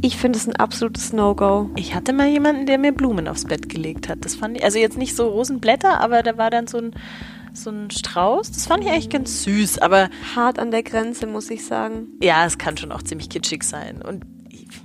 Ich 0.00 0.16
finde 0.16 0.38
es 0.38 0.46
ein 0.46 0.56
absolutes 0.56 1.12
No-Go. 1.12 1.70
Ich 1.76 1.94
hatte 1.94 2.12
mal 2.12 2.28
jemanden, 2.28 2.66
der 2.66 2.78
mir 2.78 2.92
Blumen 2.92 3.26
aufs 3.26 3.44
Bett 3.44 3.68
gelegt 3.68 4.08
hat. 4.08 4.24
Das 4.24 4.34
fand 4.36 4.56
ich, 4.56 4.64
also 4.64 4.78
jetzt 4.78 4.96
nicht 4.96 5.16
so 5.16 5.28
Rosenblätter, 5.28 6.00
aber 6.00 6.22
da 6.22 6.38
war 6.38 6.50
dann 6.50 6.66
so 6.68 6.78
ein, 6.78 6.92
so 7.52 7.70
ein 7.70 7.90
Strauß. 7.90 8.52
Das 8.52 8.66
fand 8.66 8.84
ich 8.84 8.90
eigentlich 8.90 9.10
ganz 9.10 9.42
süß, 9.42 9.78
aber 9.78 10.08
Hart 10.36 10.58
an 10.58 10.70
der 10.70 10.82
Grenze, 10.84 11.26
muss 11.26 11.50
ich 11.50 11.64
sagen. 11.64 12.08
ja, 12.22 12.46
es 12.46 12.58
kann 12.58 12.76
schon 12.76 12.92
auch 12.92 13.02
ziemlich 13.02 13.28
kitschig 13.28 13.64
sein. 13.64 14.02
Und 14.02 14.24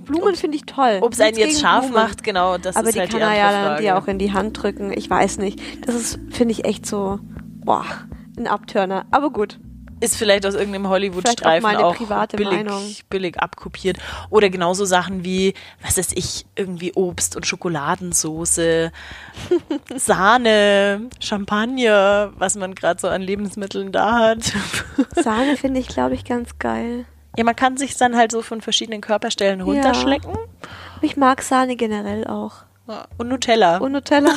Blumen 0.04 0.34
finde 0.34 0.56
ich 0.56 0.64
toll. 0.64 0.98
ob 1.02 1.12
es 1.12 1.20
einen 1.20 1.36
jetzt 1.36 1.60
scharf 1.60 1.86
Blumen. 1.86 2.02
macht, 2.02 2.24
genau, 2.24 2.58
das 2.58 2.74
Aber 2.74 2.88
ist 2.88 2.94
die 2.94 3.00
halt 3.00 3.10
kann 3.10 3.20
die 3.20 3.24
er 3.24 3.30
andere 3.30 3.62
ja 3.62 3.68
dann 3.68 3.82
dir 3.82 3.98
auch 3.98 4.08
in 4.08 4.18
die 4.18 4.32
Hand 4.32 4.60
drücken. 4.60 4.92
Ich 4.92 5.08
weiß 5.08 5.38
nicht. 5.38 5.60
Das 5.86 5.94
ist, 5.94 6.18
finde 6.30 6.52
ich, 6.52 6.64
echt 6.64 6.86
so, 6.86 7.20
boah, 7.64 7.84
ein 8.36 8.46
Abturner. 8.46 9.06
Aber 9.10 9.30
gut. 9.30 9.58
ist 10.00 10.16
vielleicht 10.16 10.44
aus 10.44 10.54
irgendeinem 10.54 10.88
Hollywood-Streifen 10.88 11.76
auch 11.76 12.00
auch, 12.00 12.26
billig, 12.28 12.52
Meinung. 12.52 12.82
billig 13.08 13.38
abkopiert. 13.38 13.98
Oder 14.30 14.50
genauso 14.50 14.84
Sachen 14.84 15.24
wie, 15.24 15.54
was 15.82 15.96
weiß 15.96 16.12
ich, 16.14 16.44
irgendwie 16.56 16.92
Obst 16.94 17.36
und 17.36 17.46
Schokoladensoße, 17.46 18.92
Sahne, 19.96 21.08
Champagner, 21.20 22.32
was 22.36 22.56
man 22.56 22.74
gerade 22.74 23.00
so 23.00 23.08
an 23.08 23.22
Lebensmitteln 23.22 23.92
da 23.92 24.18
hat. 24.18 24.52
Sahne 25.14 25.56
finde 25.56 25.80
ich, 25.80 25.88
glaube 25.88 26.14
ich, 26.14 26.24
ganz 26.24 26.58
geil. 26.58 27.06
Ja, 27.36 27.44
man 27.44 27.56
kann 27.56 27.76
sich 27.76 27.96
dann 27.96 28.16
halt 28.16 28.30
so 28.30 28.42
von 28.42 28.60
verschiedenen 28.60 29.00
Körperstellen 29.00 29.60
runterschlecken. 29.60 30.30
Aber 30.30 31.02
ich 31.02 31.16
mag 31.16 31.42
Sahne 31.42 31.76
generell 31.76 32.26
auch. 32.26 32.64
Ja. 32.86 33.06
Und 33.16 33.28
Nutella. 33.28 33.78
Und 33.78 33.92
Nutella. 33.92 34.30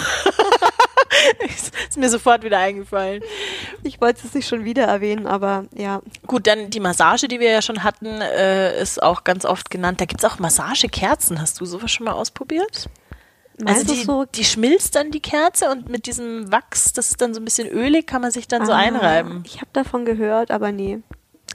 ist 1.89 1.97
mir 1.97 2.09
sofort 2.09 2.43
wieder 2.43 2.57
eingefallen. 2.59 3.23
Ich 3.83 4.01
wollte 4.01 4.25
es 4.25 4.33
nicht 4.33 4.47
schon 4.47 4.65
wieder 4.65 4.83
erwähnen, 4.85 5.27
aber 5.27 5.65
ja. 5.75 6.01
Gut, 6.25 6.47
dann 6.47 6.69
die 6.69 6.79
Massage, 6.79 7.27
die 7.27 7.39
wir 7.39 7.51
ja 7.51 7.61
schon 7.61 7.83
hatten, 7.83 8.21
äh, 8.21 8.79
ist 8.81 9.01
auch 9.01 9.23
ganz 9.23 9.45
oft 9.45 9.69
genannt. 9.69 10.01
Da 10.01 10.05
gibt's 10.05 10.25
auch 10.25 10.39
Massagekerzen. 10.39 11.41
Hast 11.41 11.59
du 11.59 11.65
sowas 11.65 11.91
schon 11.91 12.05
mal 12.05 12.13
ausprobiert? 12.13 12.89
Meinst 13.59 13.81
also 13.81 13.93
die, 13.95 14.03
so? 14.03 14.25
die 14.25 14.45
schmilzt 14.45 14.95
dann 14.95 15.09
die 15.09 15.19
Kerze 15.19 15.71
und 15.71 15.89
mit 15.89 16.05
diesem 16.05 16.51
Wachs, 16.51 16.93
das 16.93 17.09
ist 17.09 17.21
dann 17.21 17.33
so 17.33 17.41
ein 17.41 17.45
bisschen 17.45 17.67
ölig, 17.67 18.05
kann 18.05 18.21
man 18.21 18.29
sich 18.29 18.47
dann 18.47 18.65
so 18.67 18.71
Ah, 18.71 18.77
einreiben. 18.77 19.43
Ich 19.47 19.57
habe 19.57 19.69
davon 19.73 20.05
gehört, 20.05 20.51
aber 20.51 20.71
nee. 20.71 20.99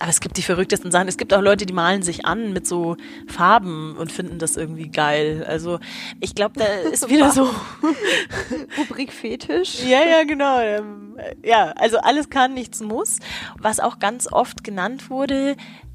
Aber 0.03 0.11
es 0.11 0.19
gibt 0.19 0.37
die 0.37 0.43
verrücktesten 0.43 0.91
Sachen. 0.91 1.07
Es 1.07 1.17
gibt 1.17 1.33
auch 1.33 1.41
Leute, 1.41 1.65
die 1.65 1.73
malen 1.73 2.03
sich 2.03 2.25
an 2.25 2.53
mit 2.53 2.67
so 2.67 2.97
Farben 3.29 3.97
und 3.97 4.11
finden 4.11 4.41
das 4.41 4.57
irgendwie 4.57 4.89
geil. 4.89 5.45
Also 5.49 5.79
ich 6.19 6.35
glaube, 6.35 6.59
da 6.59 6.65
ist 6.91 7.09
wieder 7.09 7.31
so. 7.31 7.45
Rubrik 8.79 9.13
Fetisch. 9.13 9.85
Ja, 9.85 10.01
ja, 10.05 10.25
genau. 10.25 10.59
Ähm, 10.59 11.17
Ja, 11.45 11.67
also 11.77 11.99
alles 11.99 12.31
kann, 12.31 12.53
nichts 12.53 12.81
muss. 12.81 13.21
Was 13.61 13.79
auch 13.79 14.01
ganz 14.01 14.27
oft 14.27 14.65
genannt 14.65 15.09
wurde, 15.09 15.55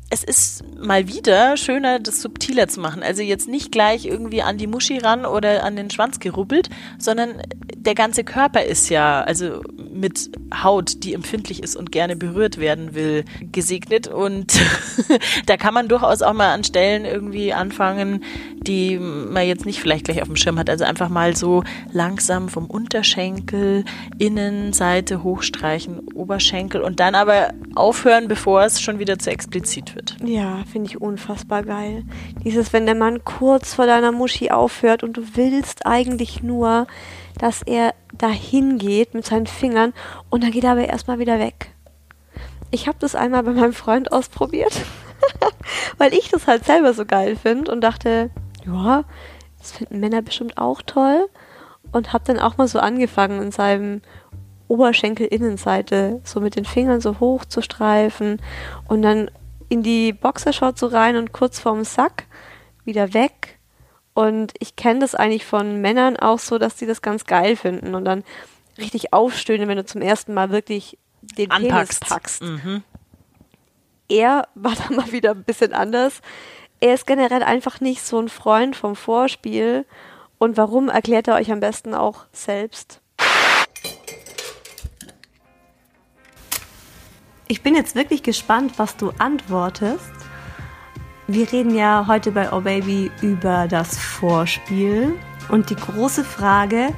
es 0.10 0.24
ist 0.24 0.64
mal 0.80 1.08
wieder 1.08 1.58
schöner, 1.58 2.00
das 2.00 2.22
subtiler 2.22 2.68
zu 2.68 2.80
machen. 2.80 3.04
Also 3.04 3.22
jetzt 3.22 3.48
nicht 3.48 3.72
gleich 3.72 4.06
irgendwie 4.06 4.42
an 4.42 4.58
die 4.58 4.68
Muschi 4.68 5.00
ran 5.00 5.26
oder 5.26 5.64
an 5.64 5.76
den 5.76 5.90
Schwanz 5.90 6.20
gerubbelt, 6.20 6.70
sondern 6.98 7.42
der 7.76 7.96
ganze 7.96 8.24
Körper 8.24 8.64
ist 8.64 8.90
ja, 8.90 9.22
also 9.22 9.62
mit 9.92 10.30
Haut, 10.64 11.04
die 11.04 11.14
empfindlich 11.14 11.62
ist 11.64 11.76
und 11.76 11.92
gerne 11.92 12.16
berührt 12.16 12.58
werden 12.58 12.96
will, 12.96 13.26
gesegnet. 13.52 14.08
Und 14.08 14.54
da 15.46 15.58
kann 15.58 15.74
man 15.74 15.88
durchaus 15.88 16.22
auch 16.22 16.34
mal 16.34 16.54
an 16.54 16.64
Stellen 16.64 17.04
irgendwie 17.04 17.54
anfangen, 17.54 18.24
die 18.62 18.98
man 18.98 19.46
jetzt 19.46 19.66
nicht 19.66 19.80
vielleicht 19.80 20.06
gleich 20.06 20.22
auf 20.22 20.28
dem 20.28 20.36
Schirm 20.38 20.60
hat. 20.60 20.70
Also 20.70 20.86
einfach 20.86 21.10
mal 21.10 21.36
so 21.36 21.64
langsam 21.92 22.50
vom 22.50 22.66
Unterschenkel, 22.66 23.84
Innenseite 24.20 25.24
hochstreichen, 25.24 26.00
Oberschenkel 26.14 26.82
und 26.82 27.00
dann 27.00 27.16
aber 27.16 27.54
aufhören, 27.76 28.28
bevor 28.28 28.64
es 28.64 28.82
schon 28.82 29.00
wieder 29.00 29.20
zu 29.20 29.32
explizit 29.32 29.96
wird. 29.96 29.97
Ja, 30.24 30.64
finde 30.72 30.90
ich 30.90 31.02
unfassbar 31.02 31.64
geil. 31.64 32.04
Dieses, 32.44 32.74
wenn 32.74 32.86
der 32.86 32.96
Mann 32.96 33.24
kurz 33.24 33.74
vor 33.74 33.86
deiner 33.86 34.12
Muschi 34.12 34.52
aufhört 34.52 35.04
und 35.04 35.18
du 35.18 35.24
willst 35.36 35.86
eigentlich 35.86 36.44
nur, 36.44 36.88
dass 37.38 37.62
er 37.62 37.94
dahin 38.14 38.78
geht 38.78 39.14
mit 39.14 39.26
seinen 39.26 39.48
Fingern 39.48 39.94
und 40.30 40.44
dann 40.44 40.52
geht 40.52 40.64
er 40.64 40.72
aber 40.72 40.88
erstmal 40.88 41.20
wieder 41.20 41.40
weg. 41.40 41.74
Ich 42.72 42.88
habe 42.88 42.98
das 43.00 43.16
einmal 43.16 43.44
bei 43.44 43.52
meinem 43.52 43.74
Freund 43.74 44.12
ausprobiert, 44.12 44.82
weil 45.98 46.14
ich 46.14 46.30
das 46.30 46.48
halt 46.48 46.66
selber 46.66 46.94
so 46.94 47.06
geil 47.06 47.36
finde 47.36 47.72
und 47.72 47.82
dachte, 47.82 48.30
ja, 48.66 49.04
das 49.60 49.72
finden 49.72 50.00
Männer 50.00 50.22
bestimmt 50.22 50.58
auch 50.58 50.82
toll 50.82 51.28
und 51.92 52.14
habe 52.14 52.24
dann 52.26 52.40
auch 52.40 52.58
mal 52.58 52.68
so 52.68 52.80
angefangen 52.80 53.42
in 53.42 53.52
seinem 53.52 54.02
Oberschenkelinnenseite 54.68 56.22
so 56.24 56.42
mit 56.42 56.56
den 56.56 56.66
Fingern 56.66 57.00
so 57.00 57.20
hoch 57.20 57.46
zu 57.46 57.62
streifen 57.62 58.42
und 58.88 59.02
dann 59.02 59.32
in 59.70 59.84
die 59.84 60.14
Boxershorts 60.14 60.80
so 60.80 60.88
rein 60.88 61.18
und 61.18 61.34
kurz 61.34 61.60
vorm 61.60 61.84
Sack 61.84 62.26
wieder 62.86 63.14
weg. 63.14 63.60
Und 64.14 64.54
ich 64.60 64.76
kenne 64.76 65.00
das 65.00 65.14
eigentlich 65.14 65.46
von 65.46 65.80
Männern 65.82 66.18
auch 66.18 66.40
so, 66.40 66.58
dass 66.58 66.76
die 66.76 66.86
das 66.86 67.02
ganz 67.02 67.26
geil 67.26 67.56
finden 67.56 67.94
und 67.94 68.06
dann 68.06 68.24
richtig 68.78 69.14
aufstöhnen, 69.14 69.68
wenn 69.68 69.78
du 69.78 69.86
zum 69.86 70.02
ersten 70.02 70.34
Mal 70.34 70.50
wirklich 70.50 70.98
den 71.22 71.52
Anpackst. 71.52 72.02
Penis 72.02 72.14
packst. 72.14 72.42
Mhm. 72.42 72.84
Er 74.10 74.48
war 74.56 74.74
da 74.76 74.94
mal 74.94 75.12
wieder 75.12 75.32
ein 75.32 75.44
bisschen 75.44 75.74
anders. 75.74 76.22
Er 76.80 76.94
ist 76.94 77.08
generell 77.08 77.44
einfach 77.44 77.80
nicht 77.80 78.02
so 78.02 78.20
ein 78.20 78.30
Freund 78.30 78.76
vom 78.76 78.96
Vorspiel. 78.96 79.86
Und 80.40 80.58
warum 80.58 80.90
erklärt 80.90 81.28
er 81.28 81.36
euch 81.36 81.52
am 81.52 81.60
besten 81.60 81.94
auch 81.94 82.26
selbst? 82.32 83.02
Ich 87.50 87.62
bin 87.62 87.76
jetzt 87.76 87.96
wirklich 87.96 88.24
gespannt, 88.24 88.74
was 88.76 88.98
du 88.98 89.12
antwortest. 89.20 90.12
Wir 91.28 91.50
reden 91.50 91.74
ja 91.74 92.06
heute 92.06 92.32
bei 92.32 92.52
Oh 92.52 92.60
Baby 92.60 93.10
über 93.22 93.68
das 93.70 93.98
Vorspiel 93.98 95.14
und 95.48 95.70
die 95.70 95.76
große 95.76 96.26
Frage, 96.26 96.94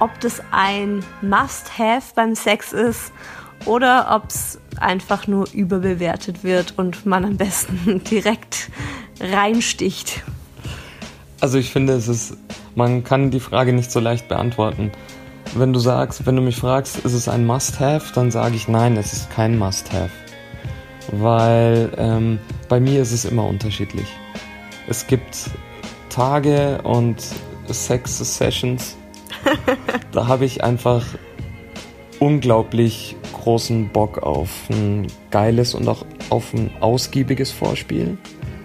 ob 0.00 0.18
das 0.18 0.42
ein 0.50 1.04
Must-Have 1.22 2.14
beim 2.16 2.34
Sex 2.34 2.72
ist 2.72 3.12
oder 3.64 4.08
ob 4.10 4.28
es 4.28 4.58
einfach 4.80 5.28
nur 5.28 5.48
überbewertet 5.52 6.42
wird 6.42 6.74
und 6.76 7.06
man 7.06 7.24
am 7.24 7.36
besten 7.36 8.02
direkt 8.10 8.70
reinsticht. 9.20 10.24
Also 11.40 11.58
ich 11.58 11.70
finde, 11.70 11.92
es 11.92 12.08
ist, 12.08 12.36
man 12.74 13.04
kann 13.04 13.30
die 13.30 13.40
Frage 13.40 13.72
nicht 13.72 13.92
so 13.92 14.00
leicht 14.00 14.26
beantworten. 14.26 14.90
Wenn 15.54 15.72
du 15.72 15.78
sagst, 15.78 16.26
wenn 16.26 16.36
du 16.36 16.42
mich 16.42 16.56
fragst, 16.56 16.98
ist 16.98 17.14
es 17.14 17.28
ein 17.28 17.46
Must-Have, 17.46 18.12
dann 18.14 18.30
sage 18.30 18.56
ich 18.56 18.68
nein, 18.68 18.96
es 18.96 19.12
ist 19.12 19.30
kein 19.30 19.58
Must-Have. 19.58 20.10
Weil 21.12 21.90
ähm, 21.96 22.38
bei 22.68 22.80
mir 22.80 23.00
ist 23.00 23.12
es 23.12 23.24
immer 23.24 23.46
unterschiedlich. 23.46 24.06
Es 24.88 25.06
gibt 25.06 25.50
Tage 26.10 26.80
und 26.82 27.22
Sex-Sessions, 27.66 28.96
da 30.12 30.26
habe 30.26 30.44
ich 30.44 30.64
einfach 30.64 31.04
unglaublich 32.18 33.16
großen 33.32 33.88
Bock 33.88 34.18
auf 34.18 34.50
ein 34.70 35.06
geiles 35.30 35.74
und 35.74 35.88
auch 35.88 36.04
auf 36.30 36.52
ein 36.52 36.70
ausgiebiges 36.80 37.50
Vorspiel. 37.50 38.18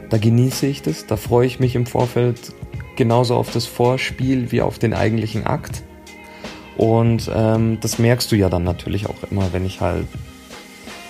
Da 0.10 0.18
genieße 0.18 0.68
ich 0.68 0.82
das, 0.82 1.06
da 1.06 1.18
freue 1.18 1.48
ich 1.48 1.60
mich 1.60 1.76
im 1.76 1.86
Vorfeld 1.86 2.54
genauso 2.96 3.36
auf 3.36 3.52
das 3.52 3.66
Vorspiel 3.66 4.52
wie 4.52 4.62
auf 4.62 4.80
den 4.80 4.94
eigentlichen 4.94 5.46
Akt. 5.46 5.84
Und 6.78 7.30
ähm, 7.34 7.80
das 7.82 8.00
merkst 8.00 8.32
du 8.32 8.36
ja 8.36 8.50
dann 8.50 8.64
natürlich 8.64 9.08
auch 9.08 9.16
immer, 9.30 9.54
wenn 9.54 9.66
ich 9.66 9.82
halt 9.82 10.08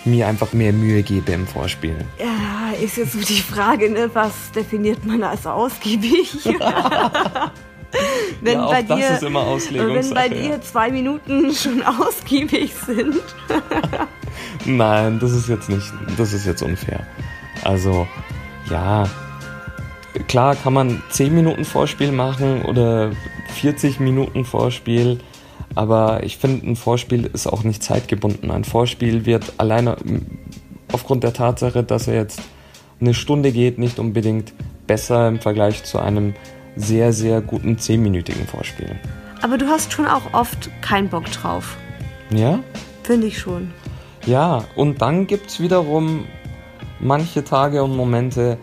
mir 0.05 0.27
einfach 0.27 0.53
mehr 0.53 0.73
Mühe 0.73 1.03
gebe 1.03 1.31
im 1.31 1.47
Vorspiel. 1.47 1.95
Ja, 2.19 2.77
ist 2.83 2.97
jetzt 2.97 3.13
so 3.13 3.19
die 3.19 3.39
Frage, 3.39 3.89
ne, 3.89 4.09
was 4.13 4.51
definiert 4.53 5.05
man 5.05 5.23
als 5.23 5.47
ausgiebig? 5.47 6.37
wenn 8.41 8.53
ja, 8.53 8.65
auch 8.65 8.71
bei 8.71 8.83
das 8.83 8.97
dir, 8.97 9.09
ist 9.11 9.23
immer 9.23 9.45
wenn 9.45 10.13
bei 10.13 10.29
dir 10.29 10.61
zwei 10.61 10.91
Minuten 10.91 11.53
schon 11.53 11.81
ausgiebig 11.83 12.73
sind. 12.73 13.21
Nein, 14.65 15.19
das 15.19 15.31
ist 15.31 15.47
jetzt 15.47 15.69
nicht, 15.69 15.93
das 16.17 16.33
ist 16.33 16.45
jetzt 16.45 16.61
unfair. 16.61 17.05
Also, 17.63 18.07
ja, 18.69 19.07
klar 20.27 20.55
kann 20.55 20.73
man 20.73 21.01
10 21.09 21.33
Minuten 21.33 21.65
Vorspiel 21.65 22.11
machen 22.11 22.63
oder 22.63 23.11
40 23.55 23.99
Minuten 23.99 24.45
Vorspiel, 24.45 25.19
aber 25.75 26.23
ich 26.23 26.37
finde, 26.37 26.67
ein 26.67 26.75
Vorspiel 26.75 27.29
ist 27.33 27.47
auch 27.47 27.63
nicht 27.63 27.83
zeitgebunden. 27.83 28.51
Ein 28.51 28.63
Vorspiel 28.63 29.25
wird 29.25 29.53
alleine 29.57 29.97
aufgrund 30.91 31.23
der 31.23 31.33
Tatsache, 31.33 31.83
dass 31.83 32.07
er 32.07 32.15
jetzt 32.15 32.41
eine 33.01 33.13
Stunde 33.13 33.51
geht, 33.51 33.79
nicht 33.79 33.99
unbedingt 33.99 34.53
besser 34.87 35.27
im 35.27 35.39
Vergleich 35.39 35.83
zu 35.83 35.99
einem 35.99 36.35
sehr, 36.75 37.13
sehr 37.13 37.41
guten 37.41 37.75
10-minütigen 37.75 38.45
Vorspiel. 38.45 38.95
Aber 39.41 39.57
du 39.57 39.67
hast 39.67 39.91
schon 39.91 40.05
auch 40.05 40.33
oft 40.33 40.69
keinen 40.81 41.09
Bock 41.09 41.25
drauf. 41.31 41.77
Ja? 42.31 42.59
Finde 43.03 43.27
ich 43.27 43.37
schon. 43.37 43.71
Ja, 44.25 44.63
und 44.75 45.01
dann 45.01 45.27
gibt's 45.27 45.59
wiederum 45.59 46.25
manche 46.99 47.43
Tage 47.43 47.83
und 47.83 47.95
Momente, 47.95 48.57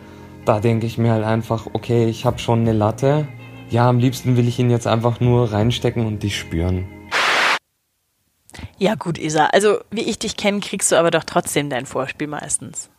da 0.47 0.61
denke 0.61 0.87
ich 0.87 0.97
mir 0.97 1.13
halt 1.13 1.25
einfach, 1.25 1.67
okay, 1.75 2.07
ich 2.07 2.25
habe 2.25 2.39
schon 2.39 2.61
eine 2.61 2.73
Latte. 2.73 3.29
Ja, 3.69 3.89
am 3.89 3.99
liebsten 3.99 4.37
will 4.37 4.49
ich 4.49 4.59
ihn 4.59 4.71
jetzt 4.71 4.87
einfach 4.87 5.21
nur 5.21 5.53
reinstecken 5.53 6.07
und 6.07 6.23
die 6.23 6.31
spüren. 6.31 6.87
Ja 8.79 8.95
gut, 8.95 9.19
Isa, 9.19 9.47
also 9.47 9.79
wie 9.91 10.03
ich 10.03 10.19
dich 10.19 10.37
kenne, 10.37 10.61
kriegst 10.61 10.91
du 10.93 10.97
aber 10.97 11.11
doch 11.11 11.25
trotzdem 11.25 11.71
dein 11.71 11.87
Vorspiel 11.87 12.27
meistens. 12.27 12.91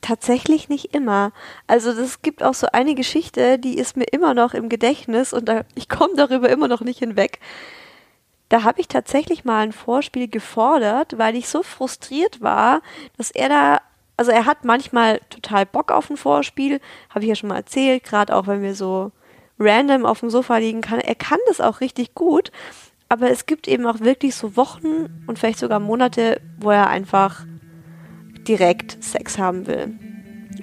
Tatsächlich 0.00 0.68
nicht 0.68 0.94
immer. 0.94 1.32
Also 1.66 1.90
es 1.90 2.22
gibt 2.22 2.42
auch 2.42 2.54
so 2.54 2.68
eine 2.72 2.94
Geschichte, 2.94 3.58
die 3.58 3.78
ist 3.78 3.96
mir 3.96 4.04
immer 4.04 4.32
noch 4.32 4.54
im 4.54 4.68
Gedächtnis 4.68 5.32
und 5.32 5.48
da, 5.48 5.62
ich 5.74 5.88
komme 5.88 6.14
darüber 6.16 6.48
immer 6.48 6.68
noch 6.68 6.82
nicht 6.82 7.00
hinweg. 7.00 7.40
Da 8.48 8.62
habe 8.62 8.80
ich 8.80 8.88
tatsächlich 8.88 9.44
mal 9.44 9.60
ein 9.60 9.72
Vorspiel 9.72 10.28
gefordert, 10.28 11.18
weil 11.18 11.36
ich 11.36 11.48
so 11.48 11.62
frustriert 11.62 12.40
war, 12.40 12.80
dass 13.16 13.30
er 13.30 13.48
da, 13.48 13.80
also 14.16 14.30
er 14.30 14.46
hat 14.46 14.64
manchmal 14.64 15.20
total 15.30 15.66
Bock 15.66 15.90
auf 15.90 16.08
ein 16.10 16.16
Vorspiel, 16.16 16.80
habe 17.10 17.24
ich 17.24 17.28
ja 17.28 17.34
schon 17.34 17.48
mal 17.48 17.56
erzählt, 17.56 18.04
gerade 18.04 18.34
auch 18.34 18.46
wenn 18.46 18.62
wir 18.62 18.74
so 18.74 19.12
random 19.58 20.06
auf 20.06 20.20
dem 20.20 20.30
Sofa 20.30 20.58
liegen 20.58 20.80
kann. 20.80 21.00
Er 21.00 21.14
kann 21.14 21.38
das 21.48 21.60
auch 21.60 21.80
richtig 21.80 22.14
gut, 22.14 22.52
aber 23.08 23.30
es 23.30 23.46
gibt 23.46 23.68
eben 23.68 23.86
auch 23.86 24.00
wirklich 24.00 24.34
so 24.34 24.56
Wochen 24.56 25.22
und 25.26 25.38
vielleicht 25.38 25.58
sogar 25.58 25.80
Monate, 25.80 26.40
wo 26.58 26.70
er 26.70 26.88
einfach 26.88 27.44
direkt 28.46 29.02
Sex 29.02 29.38
haben 29.38 29.66
will. 29.66 29.98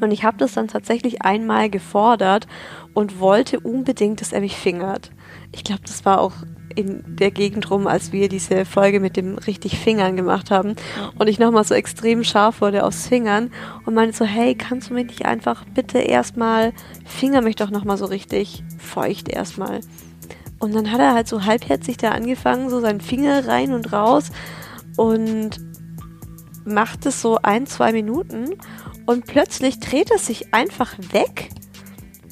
Und 0.02 0.12
ich 0.12 0.24
habe 0.24 0.38
das 0.38 0.54
dann 0.54 0.68
tatsächlich 0.68 1.22
einmal 1.22 1.70
gefordert 1.70 2.48
und 2.94 3.20
wollte 3.20 3.60
unbedingt, 3.60 4.22
dass 4.22 4.34
er 4.34 4.42
mich 4.42 4.58
fingert. 4.58 5.12
Ich 5.52 5.64
glaube, 5.64 5.82
das 5.86 6.06
war 6.06 6.20
auch 6.20 6.34
in 6.76 7.04
der 7.16 7.32
Gegend 7.32 7.72
rum, 7.72 7.88
als 7.88 8.12
wir 8.12 8.28
diese 8.28 8.66
Folge 8.66 9.00
mit 9.00 9.16
dem 9.16 9.38
richtig 9.38 9.80
Fingern 9.80 10.18
gemacht 10.18 10.52
haben. 10.52 10.76
Und 11.18 11.28
ich 11.28 11.40
nochmal 11.40 11.64
so 11.64 11.74
extrem 11.74 12.24
scharf 12.24 12.60
wurde 12.62 12.84
aufs 12.84 13.08
Fingern 13.08 13.52
und 13.86 13.94
meinte 13.94 14.18
so, 14.18 14.26
hey, 14.26 14.56
kannst 14.56 14.90
du 14.90 14.94
mich 14.94 15.08
nicht 15.08 15.26
einfach 15.26 15.64
bitte 15.74 16.00
erstmal, 16.00 16.74
finger 17.06 17.42
mich 17.42 17.56
doch 17.56 17.70
nochmal 17.70 17.98
so 17.98 18.06
richtig 18.06 18.64
feucht 18.78 19.30
erstmal. 19.30 19.80
Und 20.60 20.74
dann 20.74 20.92
hat 20.92 21.00
er 21.00 21.14
halt 21.14 21.28
so 21.28 21.46
halbherzig 21.46 21.98
da 21.98 22.12
angefangen, 22.12 22.70
so 22.70 22.80
seinen 22.80 23.02
Finger 23.02 23.48
rein 23.48 23.74
und 23.74 23.92
raus 23.92 24.32
und 24.98 25.60
macht 26.66 27.06
es 27.06 27.22
so 27.22 27.38
ein, 27.44 27.68
zwei 27.68 27.92
Minuten 27.92 28.56
und 29.06 29.28
plötzlich 29.28 29.80
dreht 29.80 30.12
er 30.12 30.18
sich 30.18 30.54
einfach 30.54 30.96
weg, 31.12 31.50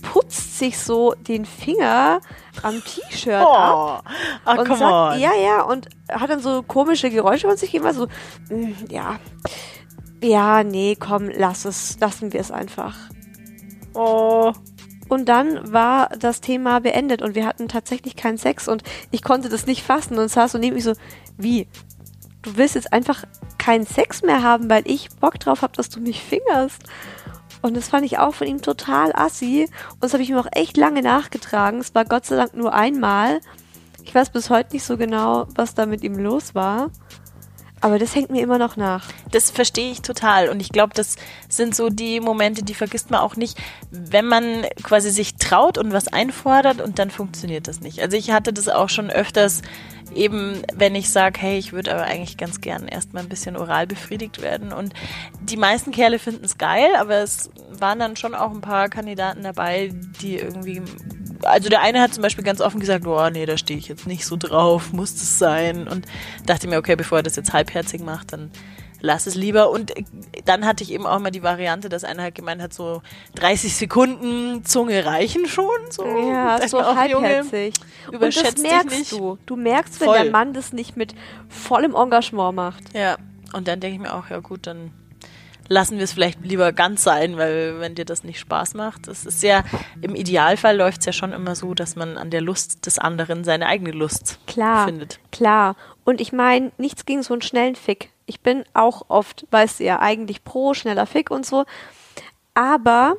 putzt 0.02 0.58
sich 0.58 0.80
so 0.80 1.14
den 1.14 1.46
Finger 1.46 2.20
am 2.62 2.82
T-Shirt 2.84 3.46
ab 3.46 4.04
Oh, 4.46 4.52
und 4.52 4.68
sagt, 4.68 4.82
on. 4.82 5.20
ja, 5.20 5.32
ja, 5.36 5.62
und 5.64 5.88
hat 6.10 6.30
dann 6.30 6.40
so 6.40 6.64
komische 6.64 7.10
Geräusche 7.10 7.48
von 7.48 7.58
sich 7.58 7.72
gegeben, 7.72 7.88
also, 7.88 8.08
mm, 8.50 8.72
ja, 8.90 9.20
ja, 10.24 10.64
nee, 10.64 10.96
komm, 10.98 11.30
lass 11.30 11.66
es, 11.66 12.00
lassen 12.00 12.32
wir 12.34 12.40
es 12.40 12.52
einfach. 12.52 12.96
Oh. 13.94 14.54
Und 15.14 15.26
dann 15.26 15.72
war 15.72 16.10
das 16.18 16.42
Thema 16.42 16.80
beendet 16.80 17.22
und 17.22 17.36
wir 17.36 17.46
hatten 17.46 17.68
tatsächlich 17.68 18.16
keinen 18.16 18.40
Sex 18.40 18.68
und 18.68 18.82
ich 19.12 19.22
konnte 19.22 19.48
das 19.48 19.68
nicht 19.68 19.84
fassen 19.84 20.18
und 20.18 20.28
saß 20.28 20.54
so 20.54 20.58
neben 20.58 20.74
mich 20.74 20.86
so, 20.86 20.94
wie? 21.38 21.68
Du 22.42 22.58
willst 22.58 22.74
jetzt 22.74 22.92
einfach 22.92 23.24
keinen 23.60 23.86
Sex 23.86 24.24
mehr 24.24 24.42
haben, 24.42 24.72
weil 24.72 24.82
ich 24.88 25.10
Bock 25.22 25.40
drauf 25.40 25.62
habe, 25.62 25.78
dass 25.78 25.90
du 25.90 26.00
mich 26.00 26.20
fingerst. 26.20 26.82
Und 27.62 27.78
das 27.78 27.90
fand 27.90 28.08
ich 28.08 28.18
auch 28.18 28.34
von 28.34 28.48
ihm 28.48 28.64
total 28.64 29.14
assi. 29.14 29.70
Und 29.92 30.04
das 30.04 30.14
habe 30.14 30.24
ich 30.24 30.32
ihm 30.32 30.38
auch 30.38 30.48
echt 30.52 30.78
lange 30.78 31.04
nachgetragen. 31.04 31.80
Es 31.80 31.94
war 31.94 32.06
Gott 32.06 32.26
sei 32.26 32.36
Dank 32.36 32.56
nur 32.56 32.74
einmal. 32.74 33.40
Ich 34.04 34.16
weiß 34.16 34.32
bis 34.32 34.50
heute 34.50 34.74
nicht 34.74 34.84
so 34.84 34.98
genau, 34.98 35.46
was 35.54 35.76
da 35.76 35.86
mit 35.86 36.02
ihm 36.02 36.18
los 36.18 36.56
war. 36.56 36.90
Aber 37.84 38.00
das 38.00 38.16
hängt 38.16 38.30
mir 38.30 38.42
immer 38.42 38.58
noch 38.58 38.78
nach. 38.78 39.10
Das 39.32 39.52
verstehe 39.52 39.92
ich 39.92 40.02
total. 40.02 40.48
Und 40.48 40.62
ich 40.62 40.70
glaube, 40.70 40.94
das 40.96 41.18
sind 41.50 41.76
so 41.76 41.90
die 41.90 42.22
Momente, 42.22 42.64
die 42.64 42.76
vergisst 42.76 43.12
man 43.12 43.20
auch 43.20 43.36
nicht, 43.36 43.58
wenn 43.92 44.26
man 44.26 44.66
quasi 44.84 45.10
sich 45.10 45.36
traut 45.36 45.78
und 45.78 45.92
was 45.92 46.08
einfordert 46.08 46.80
und 46.80 46.98
dann 46.98 47.12
funktioniert 47.12 47.68
das 47.68 47.82
nicht. 47.82 48.02
Also 48.02 48.16
ich 48.16 48.32
hatte 48.32 48.54
das 48.54 48.70
auch 48.70 48.88
schon 48.88 49.10
öfters, 49.10 49.64
eben 50.16 50.62
wenn 50.74 50.96
ich 50.96 51.10
sage, 51.10 51.42
hey, 51.42 51.58
ich 51.58 51.74
würde 51.74 51.94
aber 51.94 52.04
eigentlich 52.06 52.38
ganz 52.38 52.62
gern 52.62 52.88
erstmal 52.88 53.24
ein 53.24 53.30
bisschen 53.30 53.58
oral 53.58 53.86
befriedigt 53.86 54.42
werden. 54.42 54.72
Und 54.72 54.94
die 55.42 55.58
meisten 55.58 55.92
Kerle 55.92 56.20
finden 56.20 56.46
es 56.46 56.58
geil, 56.58 56.88
aber 56.98 57.18
es 57.18 57.50
waren 57.70 58.00
dann 58.00 58.16
schon 58.16 58.34
auch 58.34 58.52
ein 58.52 58.62
paar 58.62 58.88
Kandidaten 58.88 59.44
dabei, 59.44 59.92
die 60.22 60.38
irgendwie 60.38 60.82
also 61.46 61.70
der 61.70 61.82
eine 61.82 62.02
hat 62.02 62.14
zum 62.14 62.24
Beispiel 62.24 62.44
ganz 62.44 62.62
offen 62.62 62.80
gesagt, 62.80 63.06
oh 63.06 63.30
nee, 63.30 63.46
da 63.46 63.58
stehe 63.58 63.80
ich 63.80 63.88
jetzt 63.88 64.08
nicht 64.08 64.26
so 64.26 64.36
drauf, 64.38 64.94
muss 64.94 65.14
das 65.14 65.40
sein. 65.40 65.88
Und 65.88 66.06
dachte 66.46 66.68
mir, 66.68 66.78
okay, 66.78 66.96
bevor 66.96 67.20
er 67.20 67.24
das 67.24 67.36
jetzt 67.36 67.54
halbherzig 67.54 68.02
macht, 68.02 68.34
dann 68.34 68.52
lass 69.04 69.28
es 69.28 69.36
lieber. 69.36 69.70
Und 69.70 69.94
dann 70.46 70.66
hatte 70.66 70.84
ich 70.84 70.92
eben 70.92 71.06
auch 71.06 71.20
mal 71.20 71.30
die 71.30 71.44
Variante, 71.44 71.90
dass 71.90 72.04
einer 72.04 72.24
halt 72.24 72.36
gemeint 72.36 72.62
hat, 72.62 72.74
so 72.74 73.04
30 73.36 73.76
Sekunden 73.76 74.66
Zunge 74.66 75.06
reichen 75.06 75.48
schon. 75.48 75.68
So, 75.92 76.06
ja, 76.06 76.60
so 76.68 76.80
auch, 76.80 76.96
halbherzig. 76.96 77.76
Junge, 78.06 78.18
überschätzt 78.18 78.58
und 78.58 78.66
das 78.66 78.72
merkst 78.72 79.00
nicht. 79.00 79.12
du. 79.12 79.38
Du 79.46 79.56
merkst, 79.56 80.00
wenn 80.00 80.08
Voll. 80.08 80.24
der 80.24 80.32
Mann 80.32 80.54
das 80.54 80.74
nicht 80.74 80.98
mit 80.98 81.14
vollem 81.50 81.94
Engagement 81.94 82.56
macht. 82.56 82.84
Ja, 82.96 83.18
und 83.54 83.68
dann 83.68 83.80
denke 83.80 83.96
ich 83.96 84.02
mir 84.02 84.16
auch, 84.16 84.30
ja 84.30 84.40
gut, 84.40 84.66
dann 84.66 84.92
lassen 85.68 85.98
wir 85.98 86.04
es 86.04 86.14
vielleicht 86.14 86.44
lieber 86.46 86.72
ganz 86.72 87.04
sein, 87.04 87.38
weil 87.38 87.80
wenn 87.80 87.96
dir 87.96 88.06
das 88.06 88.24
nicht 88.24 88.40
Spaß 88.40 88.74
macht, 88.74 89.08
das 89.08 89.26
ist 89.26 89.44
ja, 89.44 89.64
im 90.02 90.16
Idealfall 90.16 90.76
läuft 90.76 91.00
es 91.00 91.06
ja 91.06 91.14
schon 91.14 91.32
immer 91.32 91.56
so, 91.56 91.74
dass 91.74 91.96
man 91.96 92.18
an 92.18 92.30
der 92.30 92.42
Lust 92.42 92.86
des 92.86 93.00
anderen 93.00 93.44
seine 93.44 93.68
eigene 93.68 93.92
Lust 93.92 94.40
Klar, 94.48 94.86
findet. 94.86 95.20
klar. 95.32 95.76
Und 96.04 96.20
ich 96.22 96.34
meine, 96.34 96.72
nichts 96.78 97.06
gegen 97.06 97.24
so 97.24 97.34
einen 97.34 97.42
schnellen 97.42 97.76
Fick. 97.76 98.10
Ich 98.26 98.42
bin 98.42 98.64
auch 98.74 99.06
oft, 99.10 99.46
weißt 99.52 99.80
du 99.80 99.84
ja, 99.86 100.00
eigentlich 100.00 100.44
pro 100.44 100.74
schneller 100.74 101.06
Fick 101.06 101.32
und 101.32 101.46
so. 101.46 101.66
Aber 102.54 103.16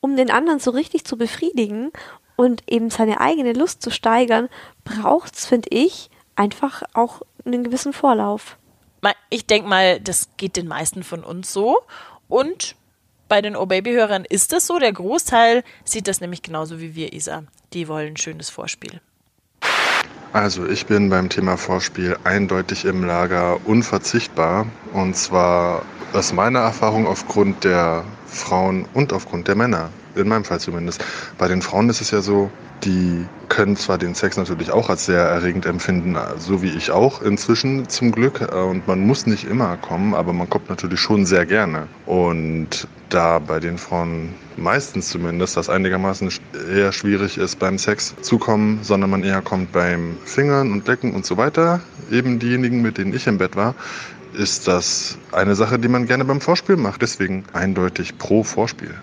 um 0.00 0.16
den 0.16 0.30
anderen 0.30 0.58
so 0.58 0.70
richtig 0.70 1.04
zu 1.04 1.16
befriedigen 1.16 1.90
und 2.36 2.62
eben 2.70 2.90
seine 2.90 3.20
eigene 3.20 3.52
Lust 3.52 3.82
zu 3.82 3.90
steigern, 3.90 4.48
braucht's, 4.84 5.46
finde 5.46 5.68
ich, 5.70 6.10
einfach 6.36 6.82
auch 6.94 7.22
einen 7.44 7.64
gewissen 7.64 7.92
Vorlauf. 7.92 8.56
Ich 9.28 9.46
denke 9.46 9.68
mal, 9.68 10.00
das 10.00 10.28
geht 10.36 10.56
den 10.56 10.68
meisten 10.68 11.02
von 11.02 11.24
uns 11.24 11.52
so. 11.52 11.78
Und 12.28 12.76
bei 13.28 13.42
den 13.42 13.56
O-Baby-Hörern 13.56 14.24
ist 14.24 14.52
das 14.52 14.66
so. 14.66 14.78
Der 14.78 14.92
Großteil 14.92 15.64
sieht 15.84 16.08
das 16.08 16.20
nämlich 16.20 16.42
genauso 16.42 16.80
wie 16.80 16.94
wir, 16.94 17.12
Isa. 17.12 17.42
Die 17.72 17.88
wollen 17.88 18.14
ein 18.14 18.16
schönes 18.16 18.50
Vorspiel. 18.50 19.00
Also 20.32 20.66
ich 20.66 20.86
bin 20.86 21.10
beim 21.10 21.28
Thema 21.28 21.56
Vorspiel 21.56 22.16
eindeutig 22.24 22.84
im 22.84 23.04
Lager 23.04 23.58
unverzichtbar. 23.66 24.66
Und 24.92 25.16
zwar 25.16 25.82
aus 26.12 26.32
meiner 26.32 26.60
Erfahrung 26.60 27.06
aufgrund 27.06 27.64
der 27.64 28.04
Frauen 28.26 28.86
und 28.94 29.12
aufgrund 29.12 29.48
der 29.48 29.56
Männer. 29.56 29.90
In 30.16 30.28
meinem 30.28 30.44
Fall 30.44 30.60
zumindest. 30.60 31.04
Bei 31.36 31.46
den 31.46 31.60
Frauen 31.60 31.90
ist 31.90 32.00
es 32.00 32.10
ja 32.10 32.22
so, 32.22 32.50
die 32.84 33.26
können 33.48 33.76
zwar 33.76 33.98
den 33.98 34.14
Sex 34.14 34.36
natürlich 34.36 34.70
auch 34.70 34.88
als 34.88 35.06
sehr 35.06 35.20
erregend 35.20 35.66
empfinden, 35.66 36.16
so 36.38 36.62
wie 36.62 36.70
ich 36.70 36.90
auch 36.90 37.22
inzwischen 37.22 37.88
zum 37.88 38.12
Glück. 38.12 38.40
Und 38.52 38.86
man 38.86 39.00
muss 39.06 39.26
nicht 39.26 39.44
immer 39.44 39.76
kommen, 39.76 40.14
aber 40.14 40.32
man 40.32 40.48
kommt 40.48 40.70
natürlich 40.70 41.00
schon 41.00 41.26
sehr 41.26 41.44
gerne. 41.44 41.86
Und 42.06 42.88
da 43.10 43.38
bei 43.38 43.60
den 43.60 43.78
Frauen 43.78 44.34
meistens 44.56 45.10
zumindest 45.10 45.56
das 45.56 45.68
einigermaßen 45.68 46.30
eher 46.74 46.92
schwierig 46.92 47.38
ist 47.38 47.58
beim 47.58 47.78
Sex 47.78 48.14
zu 48.22 48.38
kommen, 48.38 48.80
sondern 48.82 49.10
man 49.10 49.22
eher 49.22 49.42
kommt 49.42 49.72
beim 49.72 50.16
Fingern 50.24 50.72
und 50.72 50.86
Lecken 50.88 51.12
und 51.12 51.26
so 51.26 51.36
weiter, 51.36 51.80
eben 52.10 52.38
diejenigen, 52.38 52.82
mit 52.82 52.98
denen 52.98 53.14
ich 53.14 53.26
im 53.26 53.38
Bett 53.38 53.54
war, 53.54 53.74
ist 54.34 54.66
das 54.66 55.18
eine 55.32 55.54
Sache, 55.54 55.78
die 55.78 55.88
man 55.88 56.06
gerne 56.06 56.24
beim 56.24 56.40
Vorspiel 56.40 56.76
macht. 56.76 57.02
Deswegen 57.02 57.44
eindeutig 57.52 58.18
pro 58.18 58.42
Vorspiel. 58.44 58.94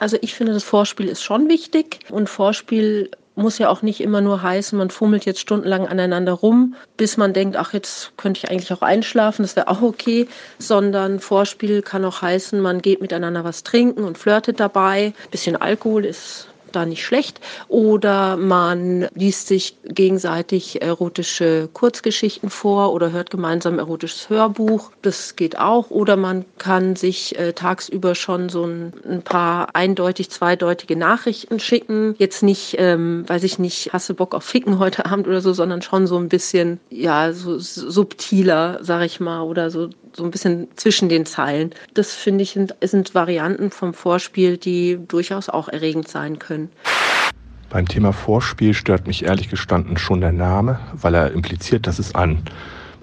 Also 0.00 0.16
ich 0.22 0.34
finde, 0.34 0.54
das 0.54 0.64
Vorspiel 0.64 1.08
ist 1.08 1.22
schon 1.22 1.48
wichtig 1.48 2.00
und 2.08 2.28
Vorspiel 2.28 3.10
muss 3.36 3.58
ja 3.58 3.68
auch 3.68 3.82
nicht 3.82 4.00
immer 4.00 4.20
nur 4.20 4.42
heißen, 4.42 4.76
man 4.76 4.90
fummelt 4.90 5.24
jetzt 5.24 5.40
stundenlang 5.40 5.86
aneinander 5.86 6.32
rum, 6.32 6.74
bis 6.96 7.16
man 7.16 7.32
denkt, 7.32 7.56
ach, 7.56 7.72
jetzt 7.72 8.16
könnte 8.16 8.38
ich 8.42 8.50
eigentlich 8.50 8.72
auch 8.72 8.82
einschlafen, 8.82 9.42
das 9.42 9.56
wäre 9.56 9.68
auch 9.68 9.82
okay, 9.82 10.26
sondern 10.58 11.20
Vorspiel 11.20 11.82
kann 11.82 12.04
auch 12.04 12.22
heißen, 12.22 12.60
man 12.60 12.82
geht 12.82 13.00
miteinander 13.00 13.44
was 13.44 13.62
trinken 13.62 14.04
und 14.04 14.18
flirtet 14.18 14.58
dabei. 14.58 15.14
Ein 15.24 15.30
bisschen 15.30 15.56
Alkohol 15.56 16.04
ist 16.06 16.49
da 16.72 16.86
nicht 16.86 17.04
schlecht. 17.04 17.40
Oder 17.68 18.36
man 18.36 19.08
liest 19.14 19.48
sich 19.48 19.76
gegenseitig 19.84 20.82
erotische 20.82 21.68
Kurzgeschichten 21.72 22.50
vor 22.50 22.92
oder 22.92 23.12
hört 23.12 23.30
gemeinsam 23.30 23.74
ein 23.74 23.78
erotisches 23.78 24.28
Hörbuch. 24.30 24.90
Das 25.02 25.36
geht 25.36 25.58
auch. 25.58 25.90
Oder 25.90 26.16
man 26.16 26.44
kann 26.58 26.96
sich 26.96 27.38
äh, 27.38 27.52
tagsüber 27.52 28.14
schon 28.14 28.48
so 28.48 28.64
ein, 28.64 28.92
ein 29.08 29.22
paar 29.22 29.74
eindeutig 29.74 30.30
zweideutige 30.30 30.96
Nachrichten 30.96 31.60
schicken. 31.60 32.14
Jetzt 32.18 32.42
nicht, 32.42 32.76
ähm, 32.78 33.28
weiß 33.28 33.44
ich 33.44 33.58
nicht, 33.58 33.92
hast 33.92 34.08
du 34.08 34.14
Bock 34.14 34.34
auf 34.34 34.44
Ficken 34.44 34.78
heute 34.78 35.06
Abend 35.06 35.26
oder 35.26 35.40
so, 35.40 35.52
sondern 35.52 35.82
schon 35.82 36.06
so 36.06 36.16
ein 36.16 36.28
bisschen, 36.28 36.80
ja, 36.90 37.32
so 37.32 37.58
subtiler, 37.58 38.78
sag 38.82 39.02
ich 39.02 39.20
mal, 39.20 39.42
oder 39.42 39.70
so 39.70 39.90
so 40.16 40.24
ein 40.24 40.30
bisschen 40.30 40.68
zwischen 40.76 41.08
den 41.08 41.26
Zeilen. 41.26 41.74
Das 41.94 42.14
finde 42.14 42.42
ich 42.42 42.52
sind, 42.52 42.74
sind 42.82 43.14
Varianten 43.14 43.70
vom 43.70 43.94
Vorspiel, 43.94 44.56
die 44.56 44.98
durchaus 45.08 45.48
auch 45.48 45.68
erregend 45.68 46.08
sein 46.08 46.38
können. 46.38 46.70
Beim 47.68 47.86
Thema 47.86 48.12
Vorspiel 48.12 48.74
stört 48.74 49.06
mich 49.06 49.24
ehrlich 49.24 49.48
gestanden 49.48 49.96
schon 49.96 50.20
der 50.20 50.32
Name, 50.32 50.80
weil 50.92 51.14
er 51.14 51.32
impliziert, 51.32 51.86
dass 51.86 52.00
es 52.00 52.14
einen 52.14 52.42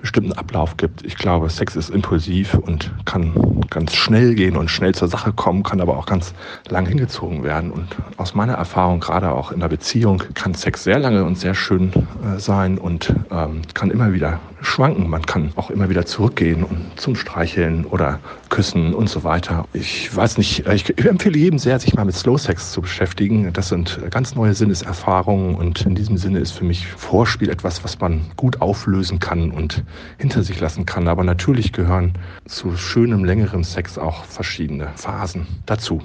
bestimmten 0.07 0.31
Ablauf 0.31 0.77
gibt. 0.77 1.05
Ich 1.05 1.17
glaube, 1.17 1.49
Sex 1.49 1.75
ist 1.75 1.89
impulsiv 1.89 2.53
und 2.53 2.93
kann 3.03 3.33
ganz 3.69 3.93
schnell 3.93 4.35
gehen 4.35 4.55
und 4.55 4.71
schnell 4.71 4.95
zur 4.95 5.09
Sache 5.09 5.33
kommen, 5.33 5.63
kann 5.63 5.81
aber 5.81 5.97
auch 5.97 6.05
ganz 6.05 6.33
lang 6.69 6.85
hingezogen 6.85 7.43
werden. 7.43 7.71
Und 7.71 7.87
aus 8.15 8.33
meiner 8.33 8.53
Erfahrung, 8.53 9.01
gerade 9.01 9.33
auch 9.33 9.51
in 9.51 9.59
der 9.59 9.67
Beziehung, 9.67 10.23
kann 10.33 10.53
Sex 10.53 10.85
sehr 10.85 10.97
lange 10.97 11.25
und 11.25 11.37
sehr 11.37 11.53
schön 11.53 11.91
äh, 11.91 12.39
sein 12.39 12.77
und 12.77 13.13
ähm, 13.31 13.63
kann 13.73 13.91
immer 13.91 14.13
wieder 14.13 14.39
schwanken. 14.61 15.09
Man 15.09 15.25
kann 15.25 15.51
auch 15.57 15.69
immer 15.69 15.89
wieder 15.89 16.05
zurückgehen 16.05 16.63
und 16.63 16.79
zum 16.95 17.15
Streicheln 17.15 17.85
oder 17.85 18.19
Küssen 18.49 18.93
und 18.93 19.09
so 19.09 19.23
weiter. 19.23 19.65
Ich 19.73 20.15
weiß 20.15 20.37
nicht, 20.37 20.65
ich 20.67 21.05
empfehle 21.05 21.37
jedem 21.37 21.59
sehr, 21.59 21.79
sich 21.79 21.93
mal 21.95 22.05
mit 22.05 22.15
Slow 22.15 22.37
Sex 22.37 22.71
zu 22.71 22.81
beschäftigen. 22.81 23.51
Das 23.53 23.69
sind 23.69 23.99
ganz 24.09 24.35
neue 24.35 24.53
Sinneserfahrungen 24.53 25.55
und 25.55 25.81
in 25.81 25.95
diesem 25.95 26.17
Sinne 26.17 26.39
ist 26.39 26.51
für 26.51 26.63
mich 26.63 26.87
Vorspiel 26.87 27.49
etwas, 27.49 27.83
was 27.83 27.99
man 27.99 28.21
gut 28.37 28.61
auflösen 28.61 29.19
kann 29.19 29.51
und 29.51 29.83
hinter 30.17 30.43
sich 30.43 30.59
lassen 30.59 30.85
kann. 30.85 31.07
Aber 31.07 31.23
natürlich 31.23 31.73
gehören 31.73 32.13
zu 32.45 32.75
schönem, 32.77 33.23
längerem 33.23 33.63
Sex 33.63 33.97
auch 33.97 34.25
verschiedene 34.25 34.89
Phasen 34.95 35.47
dazu. 35.65 36.01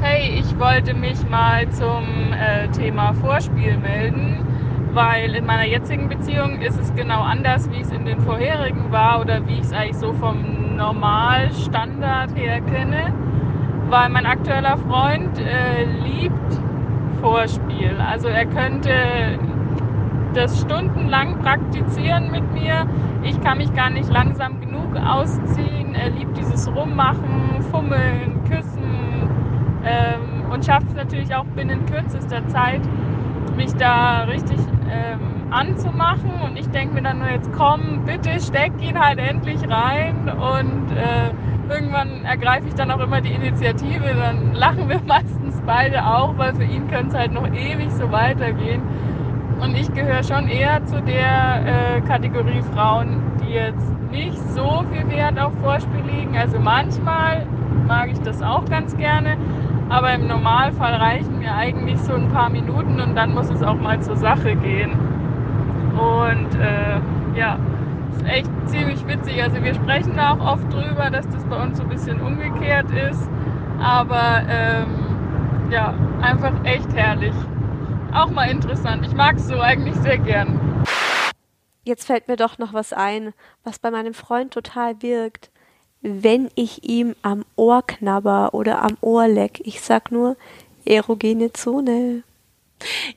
Hey, 0.00 0.38
ich 0.38 0.58
wollte 0.58 0.94
mich 0.94 1.18
mal 1.30 1.68
zum 1.70 2.04
äh, 2.32 2.68
Thema 2.68 3.14
Vorspiel 3.14 3.78
melden, 3.78 4.44
weil 4.92 5.34
in 5.34 5.46
meiner 5.46 5.64
jetzigen 5.64 6.08
Beziehung 6.08 6.60
ist 6.60 6.78
es 6.78 6.94
genau 6.94 7.22
anders, 7.22 7.70
wie 7.70 7.80
es 7.80 7.90
in 7.90 8.04
den 8.04 8.20
vorherigen 8.20 8.92
war 8.92 9.20
oder 9.20 9.46
wie 9.48 9.54
ich 9.54 9.62
es 9.62 9.72
eigentlich 9.72 9.96
so 9.96 10.12
vom 10.12 10.76
Normalstandard 10.76 12.36
her 12.36 12.60
kenne, 12.60 13.12
weil 13.88 14.08
mein 14.10 14.26
aktueller 14.26 14.76
Freund 14.76 15.38
äh, 15.38 15.84
liebt 16.04 16.60
Vorspiel. 17.20 17.96
Also 17.98 18.28
er 18.28 18.44
könnte 18.44 19.38
das 20.34 20.60
stundenlang 20.60 21.38
praktizieren 21.38 22.30
mit 22.30 22.52
mir. 22.52 22.86
Ich 23.22 23.40
kann 23.40 23.58
mich 23.58 23.72
gar 23.74 23.90
nicht 23.90 24.10
langsam 24.12 24.60
genug 24.60 24.96
ausziehen. 24.96 25.94
Er 25.94 26.10
liebt 26.10 26.36
dieses 26.36 26.68
Rummachen, 26.74 27.62
Fummeln, 27.70 28.42
Küssen 28.44 29.28
ähm, 29.84 30.50
und 30.50 30.64
schafft 30.64 30.88
es 30.88 30.94
natürlich 30.94 31.34
auch 31.34 31.44
binnen 31.56 31.86
kürzester 31.86 32.46
Zeit, 32.48 32.80
mich 33.56 33.72
da 33.74 34.24
richtig 34.24 34.58
ähm, 34.90 35.50
anzumachen. 35.50 36.32
Und 36.44 36.58
ich 36.58 36.68
denke 36.68 36.94
mir 36.94 37.02
dann 37.02 37.20
nur 37.20 37.30
jetzt, 37.30 37.50
komm, 37.52 38.04
bitte 38.04 38.40
steck 38.40 38.72
ihn 38.80 38.98
halt 38.98 39.18
endlich 39.18 39.60
rein. 39.68 40.28
Und 40.28 40.90
äh, 40.96 41.72
irgendwann 41.72 42.24
ergreife 42.24 42.66
ich 42.68 42.74
dann 42.74 42.90
auch 42.90 43.00
immer 43.00 43.20
die 43.20 43.32
Initiative. 43.32 44.14
Dann 44.14 44.54
lachen 44.54 44.88
wir 44.88 45.00
meistens 45.06 45.60
beide 45.64 46.04
auch, 46.04 46.36
weil 46.36 46.54
für 46.54 46.64
ihn 46.64 46.88
könnte 46.88 47.08
es 47.08 47.14
halt 47.14 47.32
noch 47.32 47.46
ewig 47.46 47.90
so 47.92 48.10
weitergehen. 48.10 48.82
Und 49.60 49.76
ich 49.76 49.92
gehöre 49.92 50.22
schon 50.22 50.48
eher 50.48 50.84
zu 50.84 51.00
der 51.02 51.96
äh, 51.96 52.00
Kategorie 52.02 52.62
Frauen, 52.74 53.22
die 53.42 53.52
jetzt 53.52 53.92
nicht 54.10 54.38
so 54.50 54.84
viel 54.92 55.08
Wert 55.10 55.38
auf 55.40 55.52
Vorspiel 55.62 56.04
legen. 56.04 56.36
Also 56.36 56.58
manchmal 56.58 57.46
mag 57.86 58.10
ich 58.10 58.20
das 58.20 58.42
auch 58.42 58.64
ganz 58.66 58.96
gerne, 58.96 59.36
aber 59.88 60.14
im 60.14 60.26
Normalfall 60.26 60.94
reichen 60.94 61.38
mir 61.38 61.54
eigentlich 61.54 61.98
so 62.00 62.14
ein 62.14 62.28
paar 62.30 62.50
Minuten 62.50 63.00
und 63.00 63.14
dann 63.14 63.34
muss 63.34 63.50
es 63.50 63.62
auch 63.62 63.76
mal 63.76 64.00
zur 64.00 64.16
Sache 64.16 64.54
gehen. 64.56 64.92
Und 65.94 66.54
äh, 66.60 67.38
ja, 67.38 67.58
ist 68.12 68.26
echt 68.26 68.50
ziemlich 68.66 69.06
witzig. 69.06 69.42
Also 69.42 69.62
wir 69.62 69.74
sprechen 69.74 70.14
da 70.16 70.32
auch 70.32 70.54
oft 70.54 70.72
drüber, 70.72 71.10
dass 71.10 71.28
das 71.28 71.44
bei 71.44 71.62
uns 71.62 71.78
so 71.78 71.84
ein 71.84 71.88
bisschen 71.88 72.20
umgekehrt 72.20 72.86
ist. 72.90 73.28
Aber 73.80 74.42
ähm, 74.48 74.86
ja, 75.70 75.94
einfach 76.22 76.52
echt 76.64 76.92
herrlich. 76.94 77.34
Auch 78.14 78.30
mal 78.30 78.48
interessant. 78.48 79.04
Ich 79.04 79.12
mag 79.12 79.36
es 79.36 79.48
so 79.48 79.58
eigentlich 79.58 79.96
sehr 79.96 80.18
gern. 80.18 80.84
Jetzt 81.82 82.06
fällt 82.06 82.28
mir 82.28 82.36
doch 82.36 82.58
noch 82.58 82.72
was 82.72 82.92
ein, 82.92 83.34
was 83.64 83.80
bei 83.80 83.90
meinem 83.90 84.14
Freund 84.14 84.52
total 84.52 85.02
wirkt. 85.02 85.50
Wenn 86.00 86.48
ich 86.54 86.84
ihm 86.84 87.16
am 87.22 87.44
Ohr 87.56 87.84
knabber 87.84 88.54
oder 88.54 88.82
am 88.82 88.96
Ohr 89.00 89.26
leck. 89.26 89.60
Ich 89.64 89.80
sag 89.80 90.12
nur 90.12 90.36
erogene 90.84 91.52
Zone. 91.52 92.22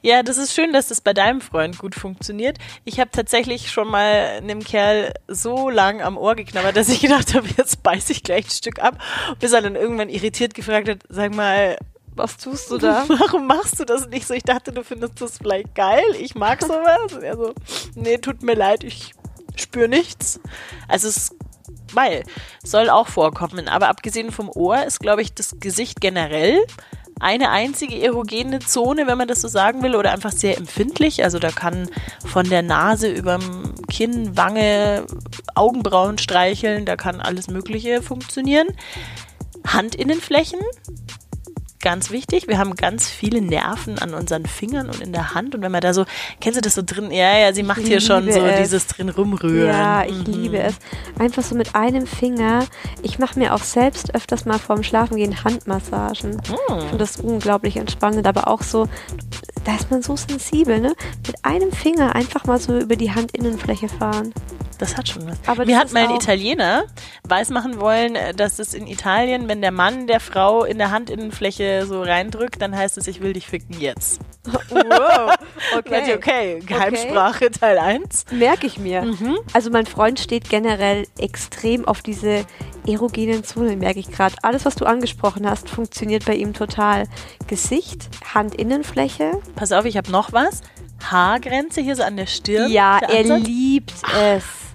Ja, 0.01 0.23
das 0.23 0.37
ist 0.37 0.55
schön, 0.55 0.73
dass 0.73 0.87
das 0.87 1.01
bei 1.01 1.13
deinem 1.13 1.41
Freund 1.41 1.77
gut 1.77 1.93
funktioniert. 1.93 2.57
Ich 2.83 2.99
habe 2.99 3.11
tatsächlich 3.11 3.69
schon 3.69 3.89
mal 3.89 4.39
einem 4.41 4.63
Kerl 4.63 5.13
so 5.27 5.69
lang 5.69 6.01
am 6.01 6.17
Ohr 6.17 6.33
geknabbert, 6.35 6.75
dass 6.75 6.89
ich 6.89 7.01
gedacht 7.01 7.35
habe, 7.35 7.47
jetzt 7.55 7.83
beiß 7.83 8.09
ich 8.09 8.23
gleich 8.23 8.45
ein 8.45 8.51
Stück 8.51 8.79
ab, 8.79 8.97
bis 9.39 9.53
er 9.53 9.61
dann 9.61 9.75
irgendwann 9.75 10.09
irritiert 10.09 10.55
gefragt 10.55 10.89
hat, 10.89 10.99
sag 11.09 11.35
mal, 11.35 11.77
was 12.17 12.37
tust 12.37 12.71
du 12.71 12.77
da? 12.79 13.05
Warum 13.07 13.47
machst 13.47 13.79
du 13.79 13.85
das 13.85 14.07
nicht 14.07 14.27
so? 14.27 14.33
Ich 14.33 14.43
dachte, 14.43 14.71
du 14.71 14.83
findest 14.83 15.21
das 15.21 15.37
vielleicht 15.37 15.75
geil. 15.75 16.03
Ich 16.19 16.35
mag 16.35 16.61
sowas. 16.61 17.13
Und 17.13 17.23
er 17.23 17.37
so, 17.37 17.53
nee, 17.95 18.17
tut 18.17 18.43
mir 18.43 18.55
leid, 18.55 18.83
ich 18.83 19.13
spüre 19.55 19.87
nichts. 19.87 20.39
Also 20.87 21.07
es 21.07 21.31
weil 21.93 22.23
soll 22.63 22.89
auch 22.89 23.07
vorkommen, 23.07 23.67
aber 23.67 23.87
abgesehen 23.87 24.31
vom 24.31 24.49
Ohr 24.49 24.83
ist, 24.85 24.99
glaube 24.99 25.21
ich, 25.21 25.33
das 25.33 25.55
Gesicht 25.59 26.01
generell 26.01 26.65
eine 27.19 27.49
einzige 27.49 27.99
erogene 27.99 28.59
Zone, 28.59 29.07
wenn 29.07 29.17
man 29.17 29.27
das 29.27 29.41
so 29.41 29.47
sagen 29.47 29.81
will, 29.81 29.95
oder 29.95 30.11
einfach 30.11 30.31
sehr 30.31 30.57
empfindlich. 30.57 31.23
Also 31.23 31.39
da 31.39 31.49
kann 31.49 31.89
von 32.25 32.47
der 32.47 32.61
Nase 32.61 33.09
überm 33.11 33.73
Kinn, 33.89 34.37
Wange, 34.37 35.05
Augenbrauen 35.55 36.17
streicheln, 36.19 36.85
da 36.85 36.95
kann 36.95 37.19
alles 37.19 37.47
Mögliche 37.47 38.01
funktionieren. 38.01 38.67
Handinnenflächen 39.65 40.59
ganz 41.79 42.11
wichtig. 42.11 42.47
Wir 42.47 42.57
haben 42.57 42.75
ganz 42.75 43.09
viele 43.09 43.41
Nerven 43.41 43.99
an 43.99 44.13
unseren 44.13 44.45
Fingern 44.45 44.87
und 44.87 45.01
in 45.01 45.11
der 45.11 45.33
Hand. 45.33 45.55
Und 45.55 45.61
wenn 45.61 45.71
man 45.71 45.81
da 45.81 45.93
so, 45.93 46.05
kennst 46.41 46.57
du 46.57 46.61
das 46.61 46.75
so 46.75 46.81
drin? 46.85 47.11
Ja, 47.11 47.37
ja, 47.37 47.53
sie 47.53 47.63
macht 47.63 47.81
hier 47.81 48.01
schon 48.01 48.31
so 48.31 48.39
es. 48.39 48.59
dieses 48.59 48.87
drin 48.87 49.09
rumrühren. 49.09 49.67
Ja, 49.67 50.03
ich 50.03 50.27
mhm. 50.27 50.33
liebe 50.33 50.59
es. 50.59 50.75
Einfach 51.19 51.43
so 51.43 51.55
mit 51.55 51.75
einem 51.75 52.07
Finger. 52.07 52.65
Ich 53.03 53.19
mache 53.19 53.37
mir 53.39 53.53
auch 53.53 53.63
selbst 53.63 54.15
öfters 54.15 54.45
mal 54.45 54.59
vorm 54.59 54.83
Schlafengehen 54.83 55.43
Handmassagen. 55.43 56.31
Mhm. 56.31 56.77
Ich 56.77 56.83
finde 56.83 56.97
das 56.97 57.17
unglaublich 57.17 57.77
entspannend, 57.77 58.27
aber 58.27 58.47
auch 58.47 58.63
so, 58.63 58.87
da 59.63 59.75
ist 59.75 59.91
man 59.91 60.01
so 60.01 60.15
sensibel, 60.15 60.79
ne? 60.79 60.95
Mit 61.25 61.43
einem 61.45 61.71
Finger 61.71 62.15
einfach 62.15 62.45
mal 62.45 62.59
so 62.59 62.77
über 62.77 62.95
die 62.95 63.11
Handinnenfläche 63.11 63.89
fahren. 63.89 64.33
Das 64.77 64.95
hat 64.95 65.09
schon 65.09 65.27
was. 65.27 65.37
Aber 65.47 65.65
Mir 65.65 65.79
hat 65.79 65.91
mal 65.91 66.07
ein 66.07 66.15
Italiener 66.15 66.85
weismachen 67.27 67.79
wollen, 67.79 68.15
äh, 68.15 68.33
dass 68.33 68.59
es 68.59 68.73
in 68.73 68.87
Italien, 68.87 69.47
wenn 69.47 69.61
der 69.61 69.71
Mann 69.71 70.07
der 70.07 70.19
Frau 70.19 70.63
in 70.63 70.77
der 70.77 70.91
Handinnenfläche 70.91 71.85
so 71.87 72.01
reindrückt, 72.01 72.61
dann 72.61 72.75
heißt 72.75 72.97
es, 72.97 73.07
ich 73.07 73.21
will 73.21 73.33
dich 73.33 73.47
ficken 73.47 73.79
jetzt. 73.79 74.21
Wow, 74.45 75.35
okay. 75.77 76.13
okay, 76.15 76.59
Geheimsprache 76.65 77.45
okay. 77.45 77.59
Teil 77.59 77.77
1. 77.79 78.25
Merke 78.31 78.67
ich 78.67 78.77
mir. 78.77 79.01
Mhm. 79.01 79.37
Also 79.53 79.69
mein 79.69 79.85
Freund 79.85 80.19
steht 80.19 80.49
generell 80.49 81.07
extrem 81.17 81.87
auf 81.87 82.01
diese 82.01 82.45
erogenen 82.87 83.43
Zonen, 83.43 83.79
merke 83.79 83.99
ich 83.99 84.11
gerade. 84.11 84.35
Alles, 84.43 84.65
was 84.65 84.75
du 84.75 84.85
angesprochen 84.85 85.49
hast, 85.49 85.69
funktioniert 85.69 86.25
bei 86.25 86.35
ihm 86.35 86.53
total. 86.53 87.05
Gesicht, 87.47 88.09
Handinnenfläche. 88.33 89.31
Pass 89.55 89.71
auf, 89.71 89.85
ich 89.85 89.97
habe 89.97 90.11
noch 90.11 90.31
was. 90.33 90.61
Haargrenze 91.03 91.81
hier 91.81 91.95
so 91.95 92.03
an 92.03 92.17
der 92.17 92.25
Stirn. 92.25 92.71
Ja, 92.71 92.99
er 92.99 93.23
liebt 93.23 93.93
es. 94.13 94.66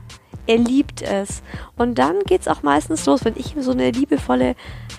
Er 0.53 0.59
liebt 0.59 1.01
es. 1.01 1.43
Und 1.77 1.99
dann 1.99 2.21
geht 2.27 2.43
es 2.43 2.49
auch 2.49 2.63
meistens 2.63 3.07
los, 3.07 3.25
wenn 3.25 3.37
ich 3.37 3.57
ihm 3.57 3.63
so 3.63 3.73
eine 3.73 3.91
liebevolle 3.91 4.55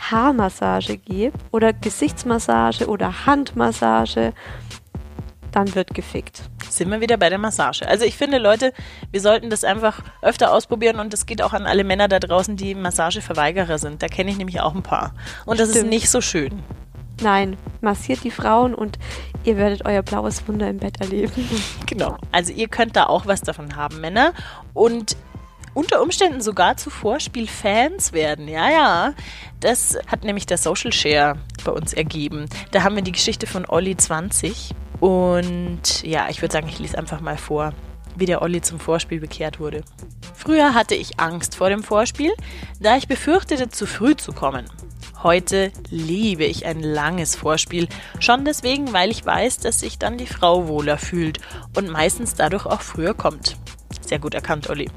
Haarmassage 0.09 0.97
gebe 0.97 1.37
oder 1.51 1.73
Gesichtsmassage 1.73 2.87
oder 2.87 3.27
Handmassage, 3.27 4.33
dann 5.51 5.75
wird 5.75 5.93
gefickt. 5.93 6.41
Sind 6.67 6.89
wir 6.89 7.01
wieder 7.01 7.17
bei 7.17 7.29
der 7.29 7.37
Massage. 7.37 7.87
Also 7.87 8.03
ich 8.03 8.17
finde, 8.17 8.39
Leute, 8.39 8.73
wir 9.11 9.21
sollten 9.21 9.51
das 9.51 9.63
einfach 9.63 10.01
öfter 10.23 10.51
ausprobieren 10.51 10.99
und 10.99 11.13
das 11.13 11.27
geht 11.27 11.43
auch 11.43 11.53
an 11.53 11.67
alle 11.67 11.83
Männer 11.83 12.07
da 12.07 12.17
draußen, 12.17 12.57
die 12.57 12.73
Massageverweigerer 12.73 13.77
sind. 13.77 14.01
Da 14.01 14.07
kenne 14.07 14.31
ich 14.31 14.37
nämlich 14.37 14.59
auch 14.59 14.73
ein 14.73 14.81
paar. 14.81 15.13
Und 15.45 15.59
das 15.59 15.69
Stimmt. 15.69 15.85
ist 15.85 15.89
nicht 15.91 16.09
so 16.09 16.19
schön. 16.19 16.63
Nein, 17.21 17.57
massiert 17.81 18.23
die 18.23 18.31
Frauen 18.31 18.73
und 18.73 18.97
ihr 19.43 19.57
werdet 19.57 19.85
euer 19.85 20.01
blaues 20.01 20.47
Wunder 20.47 20.67
im 20.67 20.77
Bett 20.77 20.99
erleben. 20.99 21.47
Genau. 21.85 22.17
Also 22.31 22.51
ihr 22.53 22.69
könnt 22.69 22.95
da 22.95 23.05
auch 23.05 23.27
was 23.27 23.41
davon 23.41 23.75
haben, 23.75 24.01
Männer. 24.01 24.33
Und 24.73 25.15
unter 25.74 26.01
Umständen 26.01 26.41
sogar 26.41 26.78
zu 26.78 26.89
Vorspielfans 26.89 28.13
werden. 28.13 28.47
Ja, 28.47 28.69
ja. 28.69 29.13
Das 29.59 29.97
hat 30.07 30.24
nämlich 30.24 30.45
der 30.45 30.57
Social 30.57 30.93
Share 30.93 31.38
bei 31.63 31.71
uns 31.71 31.93
ergeben. 31.93 32.45
Da 32.71 32.84
haben 32.84 32.95
wir 32.95 33.03
die 33.03 33.11
Geschichte 33.11 33.47
von 33.47 33.65
Olli 33.65 33.95
20. 33.95 34.71
Und 34.99 36.03
ja, 36.03 36.28
ich 36.30 36.41
würde 36.41 36.53
sagen, 36.53 36.69
ich 36.69 36.80
lese 36.80 36.97
einfach 36.97 37.21
mal 37.21 37.38
vor, 37.38 37.74
wie 38.15 38.26
der 38.26 38.41
Olli 38.41 38.61
zum 38.61 38.80
Vorspiel 38.80 39.19
bekehrt 39.19 39.59
wurde. 39.59 39.84
Früher 40.36 40.74
hatte 40.74 40.95
ich 40.95 41.19
Angst 41.19 41.55
vor 41.55 41.69
dem 41.69 41.84
Vorspiel, 41.84 42.34
da 42.80 42.97
ich 42.97 43.07
befürchtete, 43.07 43.69
zu 43.69 43.86
früh 43.86 44.15
zu 44.15 44.34
kommen. 44.34 44.65
Heute 45.24 45.71
liebe 45.89 46.43
ich 46.43 46.65
ein 46.65 46.82
langes 46.82 47.36
Vorspiel, 47.36 47.88
schon 48.19 48.43
deswegen, 48.43 48.91
weil 48.91 49.09
ich 49.09 49.26
weiß, 49.26 49.59
dass 49.59 49.80
sich 49.80 49.97
dann 49.97 50.17
die 50.17 50.28
Frau 50.28 50.67
wohler 50.67 50.97
fühlt 50.97 51.39
und 51.78 51.89
meistens 51.89 52.36
dadurch 52.36 52.65
auch 52.65 52.82
früher 52.82 53.13
kommt. 53.13 53.55
Sehr 54.05 54.19
gut 54.19 54.33
erkannt, 54.33 54.69
Olli. 54.69 54.89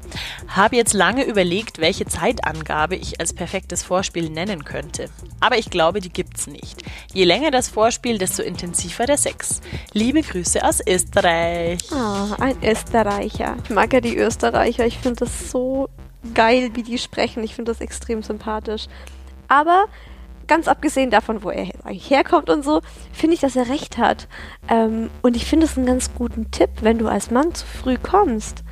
Habe 0.47 0.75
jetzt 0.75 0.93
lange 0.93 1.23
überlegt, 1.23 1.79
welche 1.79 2.05
Zeitangabe 2.05 2.95
ich 2.95 3.19
als 3.19 3.33
perfektes 3.33 3.83
Vorspiel 3.83 4.29
nennen 4.29 4.65
könnte. 4.65 5.09
Aber 5.39 5.57
ich 5.57 5.69
glaube, 5.69 6.01
die 6.01 6.09
gibt's 6.09 6.47
nicht. 6.47 6.83
Je 7.13 7.23
länger 7.23 7.51
das 7.51 7.69
Vorspiel, 7.69 8.17
desto 8.17 8.43
intensiver 8.43 9.05
der 9.05 9.17
Sex. 9.17 9.61
Liebe 9.93 10.21
Grüße 10.21 10.63
aus 10.63 10.81
Österreich. 10.85 11.79
Oh, 11.91 12.35
ein 12.41 12.57
Österreicher. 12.63 13.55
Ich 13.63 13.69
mag 13.69 13.93
ja 13.93 14.01
die 14.01 14.17
Österreicher. 14.17 14.85
Ich 14.85 14.97
finde 14.97 15.21
das 15.21 15.51
so 15.51 15.89
geil, 16.33 16.71
wie 16.73 16.83
die 16.83 16.97
sprechen. 16.97 17.43
Ich 17.43 17.55
finde 17.55 17.71
das 17.71 17.81
extrem 17.81 18.23
sympathisch. 18.23 18.87
Aber 19.47 19.85
ganz 20.47 20.67
abgesehen 20.67 21.11
davon, 21.11 21.43
wo 21.43 21.49
er 21.49 21.69
eigentlich 21.83 22.09
herkommt 22.09 22.49
und 22.49 22.63
so, 22.63 22.81
finde 23.11 23.35
ich, 23.35 23.41
dass 23.41 23.55
er 23.55 23.69
recht 23.69 23.97
hat. 23.97 24.27
Ähm, 24.69 25.09
und 25.21 25.35
ich 25.35 25.45
finde 25.45 25.65
es 25.65 25.77
einen 25.77 25.85
ganz 25.85 26.13
guten 26.13 26.51
Tipp, 26.51 26.69
wenn 26.81 26.97
du 26.97 27.07
als 27.07 27.31
Mann 27.31 27.53
zu 27.53 27.65
früh 27.65 27.97
kommst, 27.97 28.63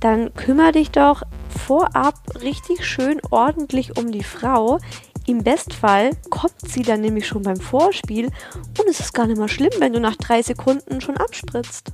dann 0.00 0.34
kümmere 0.34 0.72
dich 0.72 0.90
doch 0.90 1.22
vorab 1.48 2.14
richtig 2.42 2.86
schön 2.86 3.20
ordentlich 3.30 3.96
um 3.96 4.12
die 4.12 4.24
Frau. 4.24 4.78
Im 5.26 5.42
Bestfall 5.42 6.10
kommt 6.30 6.60
sie 6.60 6.82
dann 6.82 7.00
nämlich 7.00 7.26
schon 7.26 7.42
beim 7.42 7.56
Vorspiel 7.56 8.26
und 8.26 8.88
es 8.88 9.00
ist 9.00 9.14
gar 9.14 9.26
nicht 9.26 9.38
mal 9.38 9.48
schlimm, 9.48 9.72
wenn 9.78 9.92
du 9.92 10.00
nach 10.00 10.16
drei 10.16 10.42
Sekunden 10.42 11.00
schon 11.00 11.16
abspritzt. 11.16 11.92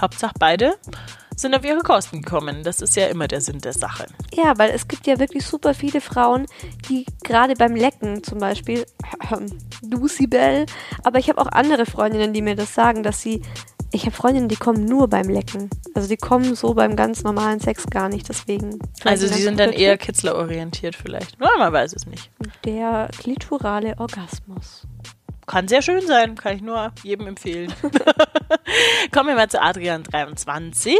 Hauptsache 0.00 0.34
beide 0.38 0.76
sind 1.40 1.54
auf 1.54 1.64
ihre 1.64 1.80
Kosten 1.80 2.22
gekommen. 2.22 2.62
Das 2.64 2.80
ist 2.80 2.96
ja 2.96 3.06
immer 3.06 3.28
der 3.28 3.40
Sinn 3.40 3.58
der 3.58 3.72
Sache. 3.72 4.06
Ja, 4.34 4.58
weil 4.58 4.70
es 4.70 4.88
gibt 4.88 5.06
ja 5.06 5.18
wirklich 5.18 5.44
super 5.44 5.74
viele 5.74 6.00
Frauen, 6.00 6.46
die 6.88 7.06
gerade 7.22 7.54
beim 7.54 7.74
Lecken 7.74 8.22
zum 8.22 8.38
Beispiel, 8.38 8.84
Lucy 9.82 10.26
Bell, 10.26 10.66
aber 11.04 11.18
ich 11.18 11.28
habe 11.28 11.40
auch 11.40 11.48
andere 11.48 11.86
Freundinnen, 11.86 12.32
die 12.32 12.42
mir 12.42 12.56
das 12.56 12.74
sagen, 12.74 13.02
dass 13.02 13.22
sie 13.22 13.42
ich 13.90 14.02
habe 14.02 14.14
Freundinnen, 14.14 14.48
die 14.48 14.56
kommen 14.56 14.84
nur 14.84 15.08
beim 15.08 15.28
Lecken. 15.30 15.70
Also 15.94 16.08
die 16.08 16.18
kommen 16.18 16.54
so 16.54 16.74
beim 16.74 16.94
ganz 16.94 17.22
normalen 17.22 17.58
Sex 17.58 17.86
gar 17.86 18.08
nicht, 18.08 18.28
deswegen. 18.28 18.78
Also 19.04 19.26
sie 19.26 19.42
sind 19.42 19.58
dann 19.58 19.72
eher 19.72 19.96
kitzlerorientiert 19.96 20.94
vielleicht. 20.94 21.40
Man 21.40 21.72
weiß 21.72 21.94
es 21.94 22.06
nicht. 22.06 22.30
Der 22.66 23.08
klitorale 23.18 23.98
Orgasmus. 23.98 24.86
Kann 25.48 25.66
sehr 25.66 25.80
schön 25.80 26.06
sein, 26.06 26.34
kann 26.34 26.56
ich 26.56 26.62
nur 26.62 26.92
jedem 27.02 27.26
empfehlen. 27.26 27.72
Kommen 29.12 29.30
wir 29.30 29.34
mal 29.34 29.48
zu 29.48 29.62
Adrian23. 29.62 30.94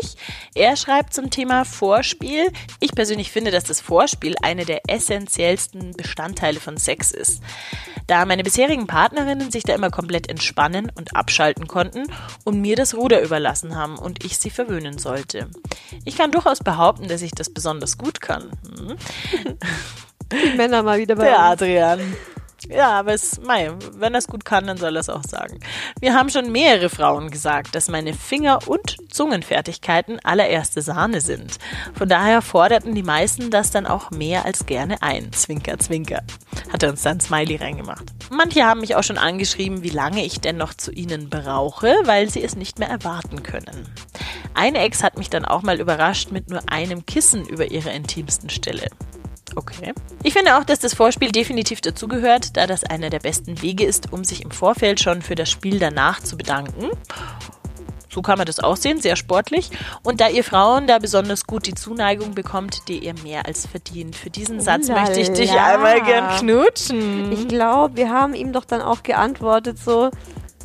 Er 0.55 0.75
schreibt 0.77 1.13
zum 1.13 1.29
Thema 1.29 1.67
Vorspiel. 1.67 2.51
Ich 2.81 2.95
persönlich 2.95 3.31
finde, 3.31 3.51
dass 3.51 3.65
das 3.65 3.83
Vorspiel 3.83 4.37
eine 4.43 4.65
der 4.65 4.81
essentiellsten 4.89 5.93
Bestandteile 5.93 6.61
von 6.61 6.79
Sex 6.79 7.13
ist. 7.13 7.43
Da 8.07 8.25
meine 8.25 8.43
bisherigen 8.43 8.87
Partnerinnen 8.87 9.51
sich 9.51 9.65
da 9.65 9.75
immer 9.75 9.91
komplett 9.91 10.31
entspannen 10.31 10.91
und 10.95 11.15
abschalten 11.15 11.69
konnten 11.69 12.05
und 12.45 12.59
mir 12.59 12.75
das 12.75 12.95
Ruder 12.95 13.21
überlassen 13.23 13.77
haben 13.77 13.99
und 13.99 14.25
ich 14.25 14.39
sie 14.39 14.51
verwöhnen 14.51 14.97
sollte. 14.97 15.51
Ich 16.07 16.17
kann 16.17 16.33
durchaus 16.33 16.61
behaupten, 16.61 17.09
dass 17.09 17.21
ich 17.21 17.33
das 17.33 17.51
besonders 17.51 17.99
gut 17.99 18.23
kann. 18.23 18.51
Hm? 18.79 18.97
Die 20.33 20.57
Männer 20.57 20.83
mal 20.83 20.99
wieder 20.99 21.17
bei 21.17 21.25
Der 21.25 21.39
Adrian. 21.39 22.01
Ja, 22.67 22.91
aber 22.91 23.15
es, 23.15 23.41
mei, 23.41 23.71
wenn 23.95 24.15
er 24.15 24.19
es 24.19 24.27
gut 24.27 24.45
kann, 24.45 24.67
dann 24.67 24.77
soll 24.77 24.97
er 24.97 25.01
es 25.01 25.09
auch 25.09 25.23
sagen. 25.23 25.61
Wir 26.01 26.15
haben 26.15 26.29
schon 26.29 26.51
mehrere 26.51 26.89
Frauen 26.89 27.31
gesagt, 27.31 27.75
dass 27.75 27.89
meine 27.89 28.15
Finger- 28.15 28.67
und 28.67 28.97
Zungenfertigkeiten 29.13 30.19
allererste 30.25 30.83
Sahne 30.83 31.21
sind. 31.21 31.59
Von 31.95 32.09
daher 32.09 32.43
forderten 32.43 32.95
die 32.95 33.03
meisten 33.03 33.51
das 33.51 33.71
dann 33.71 33.87
auch 33.87 34.11
mehr 34.11 34.45
als 34.45 34.67
gerne 34.67 35.01
ein. 35.03 35.33
Zwinker, 35.33 35.79
zwinker. 35.79 36.23
Hat 36.73 36.83
er 36.83 36.91
uns 36.91 37.03
dann 37.03 37.21
Smiley 37.21 37.57
reingemacht. 37.57 38.05
Manche 38.31 38.65
haben 38.65 38.81
mich 38.81 38.97
auch 38.97 39.05
schon 39.05 39.19
angeschrieben, 39.19 39.83
wie 39.83 39.91
lange 39.91 40.25
ich 40.25 40.41
denn 40.41 40.57
noch 40.57 40.75
zu 40.75 40.91
ihnen 40.91 41.31
brauche, 41.31 41.95
weil 42.05 42.29
sie 42.29 42.43
es 42.43 42.57
nicht 42.57 42.79
mehr 42.79 42.89
erwarten 42.89 43.43
können. 43.43 43.89
Eine 44.55 44.81
Ex 44.81 45.03
hat 45.03 45.17
mich 45.17 45.31
dann 45.31 45.45
auch 45.45 45.63
mal 45.63 45.81
überrascht 45.81 46.33
mit 46.33 46.51
nur 46.51 46.63
einem 46.67 47.07
Kissen 47.07 47.47
über 47.47 47.71
ihrer 47.71 47.93
intimsten 47.93 48.51
Stelle. 48.51 48.89
Okay. 49.57 49.93
Ich 50.23 50.35
finde 50.35 50.59
auch, 50.59 50.65
dass 50.65 50.79
das 50.79 50.95
Vorspiel 50.95 51.33
definitiv 51.33 51.81
dazugehört, 51.81 52.57
da 52.57 52.67
das 52.67 52.85
einer 52.85 53.11
der 53.11 53.21
besten 53.21 53.63
Wege 53.63 53.85
ist, 53.85 54.13
um 54.13 54.25
sich 54.25 54.43
im 54.43 54.51
Vorfeld 54.51 55.01
schon 55.01 55.23
für 55.23 55.35
das 55.35 55.51
Spiel 55.51 55.79
danach 55.79 56.21
zu 56.21 56.37
bedanken. 56.37 56.91
So 58.11 58.23
kann 58.23 58.39
man 58.39 58.47
das 58.47 58.59
auch 58.59 58.77
sehen, 58.77 59.01
sehr 59.01 59.17
sportlich. 59.17 59.71
Und 60.03 60.21
da 60.21 60.29
ihr 60.29 60.43
Frauen 60.43 60.87
da 60.87 60.99
besonders 60.99 61.47
gut 61.47 61.67
die 61.67 61.75
Zuneigung 61.75 62.35
bekommt, 62.35 62.89
die 62.89 62.99
ihr 62.99 63.15
mehr 63.23 63.47
als 63.47 63.67
verdient. 63.67 64.17
Für 64.17 64.31
diesen 64.31 64.61
Satz 64.61 64.87
Ulala. 64.89 65.03
möchte 65.03 65.21
ich 65.21 65.31
dich 65.31 65.53
einmal 65.53 66.03
gern 66.03 66.37
knutschen. 66.39 67.31
Ich 67.33 67.49
glaube, 67.49 67.97
wir 67.97 68.11
haben 68.11 68.35
ihm 68.35 68.53
doch 68.53 68.65
dann 68.65 68.81
auch 68.81 69.03
geantwortet, 69.03 69.79
so, 69.79 70.11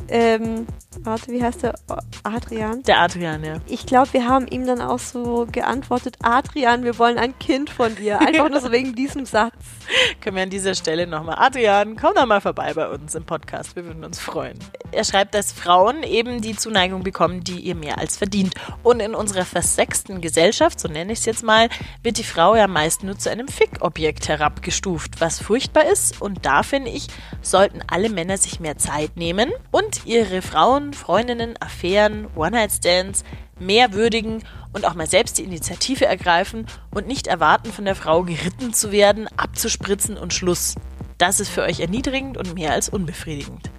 ähm, 0.08 0.66
warte, 1.02 1.32
wie 1.32 1.42
heißt 1.42 1.62
der? 1.62 1.74
Adrian? 2.22 2.82
Der 2.84 3.00
Adrian, 3.00 3.44
ja. 3.44 3.56
Ich 3.66 3.86
glaube, 3.86 4.12
wir 4.12 4.28
haben 4.28 4.46
ihm 4.46 4.66
dann 4.66 4.80
auch 4.80 4.98
so 4.98 5.46
geantwortet, 5.50 6.16
Adrian, 6.22 6.84
wir 6.84 6.98
wollen 6.98 7.18
ein 7.18 7.38
Kind 7.38 7.70
von 7.70 7.94
dir. 7.96 8.20
Einfach 8.20 8.48
nur 8.48 8.60
so 8.60 8.72
wegen 8.72 8.94
diesem 8.94 9.26
Satz. 9.26 9.54
Können 10.20 10.36
wir 10.36 10.42
an 10.44 10.50
dieser 10.50 10.74
Stelle 10.74 11.06
nochmal. 11.06 11.36
Adrian, 11.38 11.96
komm 11.96 12.14
doch 12.14 12.26
mal 12.26 12.40
vorbei 12.40 12.72
bei 12.74 12.88
uns 12.88 13.14
im 13.14 13.24
Podcast. 13.24 13.76
Wir 13.76 13.84
würden 13.84 14.04
uns 14.04 14.20
freuen. 14.20 14.58
Er 14.92 15.04
schreibt, 15.04 15.34
dass 15.34 15.52
Frauen 15.52 16.02
eben 16.02 16.40
die 16.40 16.56
Zuneigung 16.56 17.02
bekommen, 17.02 17.42
die 17.42 17.60
ihr 17.60 17.74
mehr 17.74 17.98
als 17.98 18.16
verdient. 18.16 18.54
Und 18.82 19.00
in 19.00 19.14
unserer 19.14 19.44
versexten 19.44 20.20
Gesellschaft, 20.20 20.80
so 20.80 20.88
nenne 20.88 21.12
ich 21.12 21.20
es 21.20 21.24
jetzt 21.24 21.42
mal, 21.42 21.68
wird 22.02 22.18
die 22.18 22.24
Frau 22.24 22.54
ja 22.54 22.68
meist 22.68 23.02
nur 23.02 23.18
zu 23.18 23.30
einem 23.30 23.48
Fickobjekt 23.48 24.28
herabgestuft, 24.28 25.20
was 25.20 25.40
furchtbar 25.40 25.84
ist. 25.86 26.20
Und 26.20 26.46
da 26.46 26.62
finde 26.62 26.90
ich, 26.90 27.08
sollten 27.42 27.82
alle 27.86 28.08
Männer 28.08 28.38
sich 28.38 28.60
mehr 28.60 28.78
Zeit 28.78 29.16
nehmen 29.16 29.52
und 29.70 30.06
ihre 30.06 30.42
Frauen, 30.42 30.83
Freundinnen, 30.92 31.54
Affären, 31.60 32.26
One-Night-Stands 32.36 33.24
mehr 33.58 33.92
würdigen 33.92 34.42
und 34.72 34.84
auch 34.84 34.94
mal 34.94 35.06
selbst 35.06 35.38
die 35.38 35.44
Initiative 35.44 36.06
ergreifen 36.06 36.66
und 36.90 37.06
nicht 37.06 37.26
erwarten, 37.26 37.72
von 37.72 37.84
der 37.84 37.94
Frau 37.94 38.22
geritten 38.22 38.72
zu 38.72 38.92
werden, 38.92 39.28
abzuspritzen 39.36 40.16
und 40.16 40.34
Schluss. 40.34 40.74
Das 41.18 41.40
ist 41.40 41.48
für 41.48 41.62
euch 41.62 41.80
erniedrigend 41.80 42.36
und 42.36 42.54
mehr 42.54 42.72
als 42.72 42.88
unbefriedigend. 42.88 43.70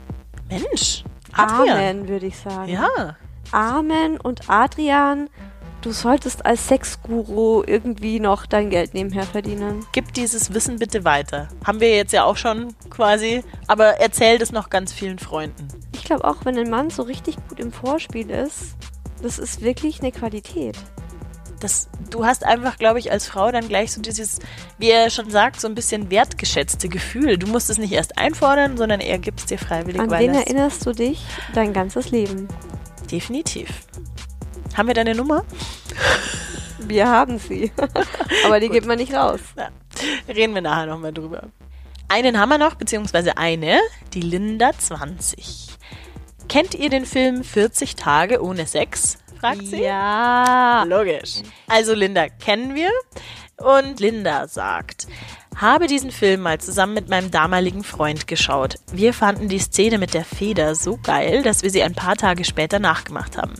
Mensch, 0.49 1.03
Adrian. 1.34 1.78
Amen, 1.78 2.08
würde 2.08 2.28
ich 2.28 2.38
sagen. 2.38 2.72
Ja, 2.72 3.18
Amen 3.51 4.18
und 4.18 4.49
Adrian, 4.49 5.30
du 5.86 5.91
solltest 5.91 6.45
als 6.45 6.67
Sexguru 6.67 7.63
irgendwie 7.65 8.19
noch 8.19 8.45
dein 8.45 8.69
Geld 8.69 8.93
nebenher 8.93 9.23
verdienen. 9.23 9.86
gib 9.91 10.13
dieses 10.13 10.53
Wissen 10.53 10.79
bitte 10.79 11.05
weiter. 11.05 11.47
Haben 11.63 11.79
wir 11.79 11.95
jetzt 11.95 12.11
ja 12.11 12.23
auch 12.25 12.38
schon 12.38 12.73
quasi, 12.89 13.43
aber 13.67 13.99
erzähl 14.01 14.38
das 14.39 14.51
noch 14.51 14.69
ganz 14.69 14.91
vielen 14.91 15.19
Freunden. 15.19 15.67
Ich 15.93 16.03
glaube 16.03 16.25
auch, 16.25 16.38
wenn 16.43 16.57
ein 16.57 16.69
Mann 16.69 16.89
so 16.89 17.03
richtig 17.03 17.38
gut 17.47 17.59
im 17.59 17.71
Vorspiel 17.71 18.29
ist, 18.29 18.75
das 19.21 19.39
ist 19.39 19.61
wirklich 19.61 20.01
eine 20.01 20.11
Qualität. 20.11 20.75
Das, 21.59 21.88
du 22.11 22.25
hast 22.25 22.43
einfach, 22.43 22.77
glaube 22.77 22.99
ich, 22.99 23.11
als 23.11 23.27
Frau 23.27 23.49
dann 23.51 23.67
gleich 23.67 23.91
so 23.93 24.01
dieses, 24.01 24.39
wie 24.77 24.89
er 24.89 25.09
schon 25.09 25.29
sagt, 25.29 25.61
so 25.61 25.67
ein 25.67 25.73
bisschen 25.75 26.09
wertgeschätzte 26.11 26.89
Gefühl. 26.89 27.38
Du 27.38 27.47
musst 27.47 27.69
es 27.69 27.77
nicht 27.77 27.93
erst 27.93 28.17
einfordern, 28.17 28.75
sondern 28.75 28.99
er 28.99 29.17
gibt 29.19 29.39
es 29.39 29.45
dir 29.45 29.57
freiwillig, 29.57 30.01
An 30.01 30.09
weil 30.11 30.23
wen 30.27 30.31
es- 30.36 30.45
erinnerst 30.45 30.86
du 30.86 30.91
dich 30.91 31.23
dein 31.53 31.71
ganzes 31.73 32.11
Leben? 32.11 32.47
Definitiv. 33.09 33.69
Haben 34.76 34.88
wir 34.88 34.93
deine 34.93 35.15
Nummer? 35.15 35.45
Wir 36.80 37.07
haben 37.07 37.39
sie. 37.39 37.71
Aber 38.45 38.59
die 38.59 38.69
gibt 38.69 38.86
man 38.86 38.97
nicht 38.97 39.13
raus. 39.13 39.39
Ja. 39.57 39.69
Reden 40.28 40.53
wir 40.53 40.61
nachher 40.61 40.88
nochmal 40.88 41.13
drüber. 41.13 41.43
Einen 42.09 42.39
haben 42.39 42.49
wir 42.49 42.57
noch, 42.57 42.76
beziehungsweise 42.76 43.38
eine, 43.38 43.80
die 44.13 44.21
Linda 44.21 44.71
20. 44.78 45.69
Kennt 46.49 46.76
ihr 46.76 46.89
den 46.89 47.05
Film 47.05 47.43
40 47.43 47.95
Tage 47.95 48.43
ohne 48.43 48.67
Sex? 48.67 49.17
Fragt 49.39 49.65
sie. 49.65 49.82
Ja. 49.82 50.84
Logisch. 50.84 51.41
Also 51.67 51.93
Linda 51.93 52.28
kennen 52.30 52.76
wir. 52.76 52.91
Und 53.57 53.99
Linda 53.99 54.47
sagt, 54.47 55.07
habe 55.56 55.88
diesen 55.88 56.12
Film 56.12 56.41
mal 56.41 56.60
zusammen 56.60 56.93
mit 56.93 57.10
meinem 57.10 57.32
damaligen 57.32 57.84
Freund 57.84 58.28
geschaut. 58.28 58.76
Wir 58.91 59.14
fanden 59.14 59.47
die 59.47 59.60
Szene 59.60 59.97
mit 59.97 60.14
der 60.14 60.26
Feder 60.26 60.76
so 60.76 60.99
geil, 61.01 61.43
dass 61.43 61.64
wir 61.64 61.70
sie 61.70 61.84
ein 61.84 61.95
paar 61.95 62.16
Tage 62.16 62.43
später 62.43 62.80
nachgemacht 62.80 63.38
haben. 63.38 63.53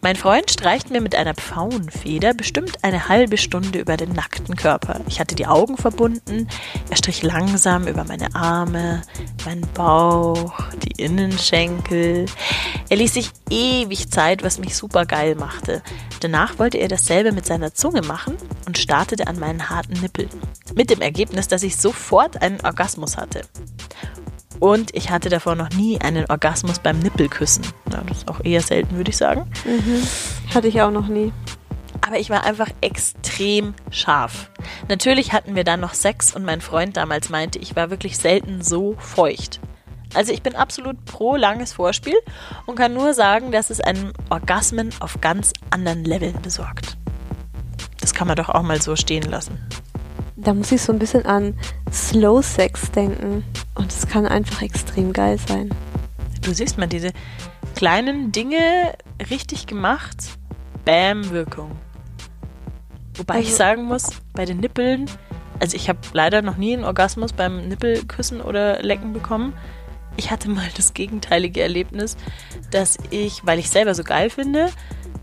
Mein 0.00 0.16
Freund 0.16 0.50
streicht 0.50 0.90
mir 0.90 1.00
mit 1.00 1.14
einer 1.14 1.34
Pfauenfeder 1.34 2.34
bestimmt 2.34 2.84
eine 2.84 3.08
halbe 3.08 3.36
Stunde 3.36 3.80
über 3.80 3.96
den 3.96 4.12
nackten 4.12 4.56
Körper. 4.56 5.00
Ich 5.08 5.20
hatte 5.20 5.34
die 5.34 5.46
Augen 5.46 5.76
verbunden, 5.76 6.48
er 6.90 6.96
strich 6.96 7.22
langsam 7.22 7.86
über 7.88 8.04
meine 8.04 8.34
Arme, 8.34 9.02
meinen 9.44 9.66
Bauch, 9.74 10.54
die 10.84 11.02
Innenschenkel. 11.02 12.26
Er 12.88 12.96
ließ 12.96 13.14
sich 13.14 13.30
ewig 13.50 14.10
Zeit, 14.10 14.42
was 14.44 14.58
mich 14.58 14.76
super 14.76 15.06
geil 15.06 15.34
machte. 15.34 15.82
Danach 16.20 16.58
wollte 16.58 16.78
er 16.78 16.88
dasselbe 16.88 17.32
mit 17.32 17.46
seiner 17.46 17.74
Zunge 17.74 18.02
machen 18.02 18.36
und 18.66 18.78
startete 18.78 19.26
an 19.26 19.38
meinen 19.38 19.70
harten 19.70 19.94
Nippeln. 20.00 20.30
Mit 20.74 20.90
dem 20.90 21.00
Ergebnis, 21.00 21.48
dass 21.48 21.62
ich 21.62 21.76
sofort 21.76 22.42
einen 22.42 22.60
Orgasmus 22.60 23.16
hatte. 23.16 23.42
Und 24.60 24.94
ich 24.94 25.10
hatte 25.10 25.28
davor 25.28 25.56
noch 25.56 25.70
nie 25.70 26.00
einen 26.00 26.26
Orgasmus 26.26 26.78
beim 26.78 26.98
Nippelküssen. 27.00 27.64
Ja, 27.92 28.02
das 28.06 28.18
ist 28.18 28.28
auch 28.28 28.44
eher 28.44 28.60
selten, 28.60 28.96
würde 28.96 29.10
ich 29.10 29.16
sagen. 29.16 29.50
Hatte 30.54 30.68
ich 30.68 30.80
auch 30.80 30.92
noch 30.92 31.08
nie. 31.08 31.32
Aber 32.06 32.18
ich 32.18 32.30
war 32.30 32.44
einfach 32.44 32.68
extrem 32.80 33.74
scharf. 33.90 34.50
Natürlich 34.88 35.32
hatten 35.32 35.54
wir 35.54 35.64
dann 35.64 35.80
noch 35.80 35.94
Sex 35.94 36.34
und 36.34 36.44
mein 36.44 36.60
Freund 36.60 36.96
damals 36.96 37.28
meinte, 37.28 37.58
ich 37.58 37.76
war 37.76 37.90
wirklich 37.90 38.18
selten 38.18 38.62
so 38.62 38.94
feucht. 38.98 39.60
Also 40.14 40.32
ich 40.32 40.42
bin 40.42 40.54
absolut 40.54 41.04
pro 41.06 41.36
langes 41.36 41.72
Vorspiel 41.72 42.16
und 42.66 42.76
kann 42.76 42.92
nur 42.92 43.14
sagen, 43.14 43.50
dass 43.50 43.70
es 43.70 43.80
einem 43.80 44.12
Orgasmen 44.30 44.90
auf 45.00 45.20
ganz 45.20 45.52
anderen 45.70 46.04
Leveln 46.04 46.40
besorgt. 46.42 46.98
Das 48.02 48.12
kann 48.12 48.26
man 48.28 48.36
doch 48.36 48.50
auch 48.50 48.62
mal 48.62 48.82
so 48.82 48.94
stehen 48.96 49.22
lassen. 49.22 49.58
Da 50.36 50.52
muss 50.52 50.70
ich 50.72 50.82
so 50.82 50.92
ein 50.92 50.98
bisschen 50.98 51.24
an 51.24 51.54
Slow 51.90 52.42
Sex 52.42 52.90
denken. 52.90 53.44
Und 53.74 53.90
es 53.90 54.06
kann 54.06 54.26
einfach 54.26 54.60
extrem 54.60 55.12
geil 55.14 55.38
sein. 55.48 55.70
Du 56.42 56.52
siehst 56.52 56.76
mal 56.76 56.88
diese 56.88 57.12
kleinen 57.74 58.32
Dinge 58.32 58.92
richtig 59.30 59.66
gemacht. 59.66 60.16
Bam, 60.84 61.30
Wirkung. 61.30 61.70
Wobei 63.16 63.38
ich 63.40 63.46
Also- 63.46 63.56
sagen 63.58 63.84
muss, 63.84 64.10
bei 64.34 64.44
den 64.44 64.58
Nippeln, 64.58 65.06
also 65.60 65.76
ich 65.76 65.88
habe 65.88 66.00
leider 66.12 66.42
noch 66.42 66.56
nie 66.56 66.74
einen 66.74 66.84
Orgasmus 66.84 67.32
beim 67.32 67.68
Nippelküssen 67.68 68.40
oder 68.40 68.82
Lecken 68.82 69.12
bekommen. 69.12 69.52
Ich 70.16 70.30
hatte 70.30 70.50
mal 70.50 70.66
das 70.76 70.92
gegenteilige 70.92 71.62
Erlebnis, 71.62 72.16
dass 72.72 72.98
ich, 73.10 73.46
weil 73.46 73.58
ich 73.60 73.70
selber 73.70 73.94
so 73.94 74.02
geil 74.02 74.28
finde, 74.28 74.68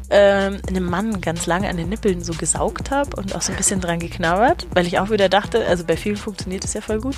ähm, 0.10 0.60
einem 0.68 0.86
Mann 0.86 1.22
ganz 1.22 1.45
lange 1.45 1.70
an 1.70 1.78
den 1.78 1.89
Nippeln 1.89 2.24
so 2.24 2.34
gesaugt 2.34 2.91
habe 2.91 3.16
und 3.16 3.36
auch 3.36 3.41
so 3.41 3.51
ein 3.51 3.57
bisschen 3.57 3.82
dran 3.82 3.99
geknabbert, 3.99 4.68
weil 4.74 4.88
ich 4.88 4.99
auch 4.99 5.10
wieder 5.10 5.30
dachte, 5.30 5.66
also 5.66 5.84
bei 5.84 5.97
vielen 5.97 6.18
funktioniert 6.18 6.64
das 6.64 6.74
ja 6.74 6.82
voll 6.82 6.99
gut. 6.99 7.16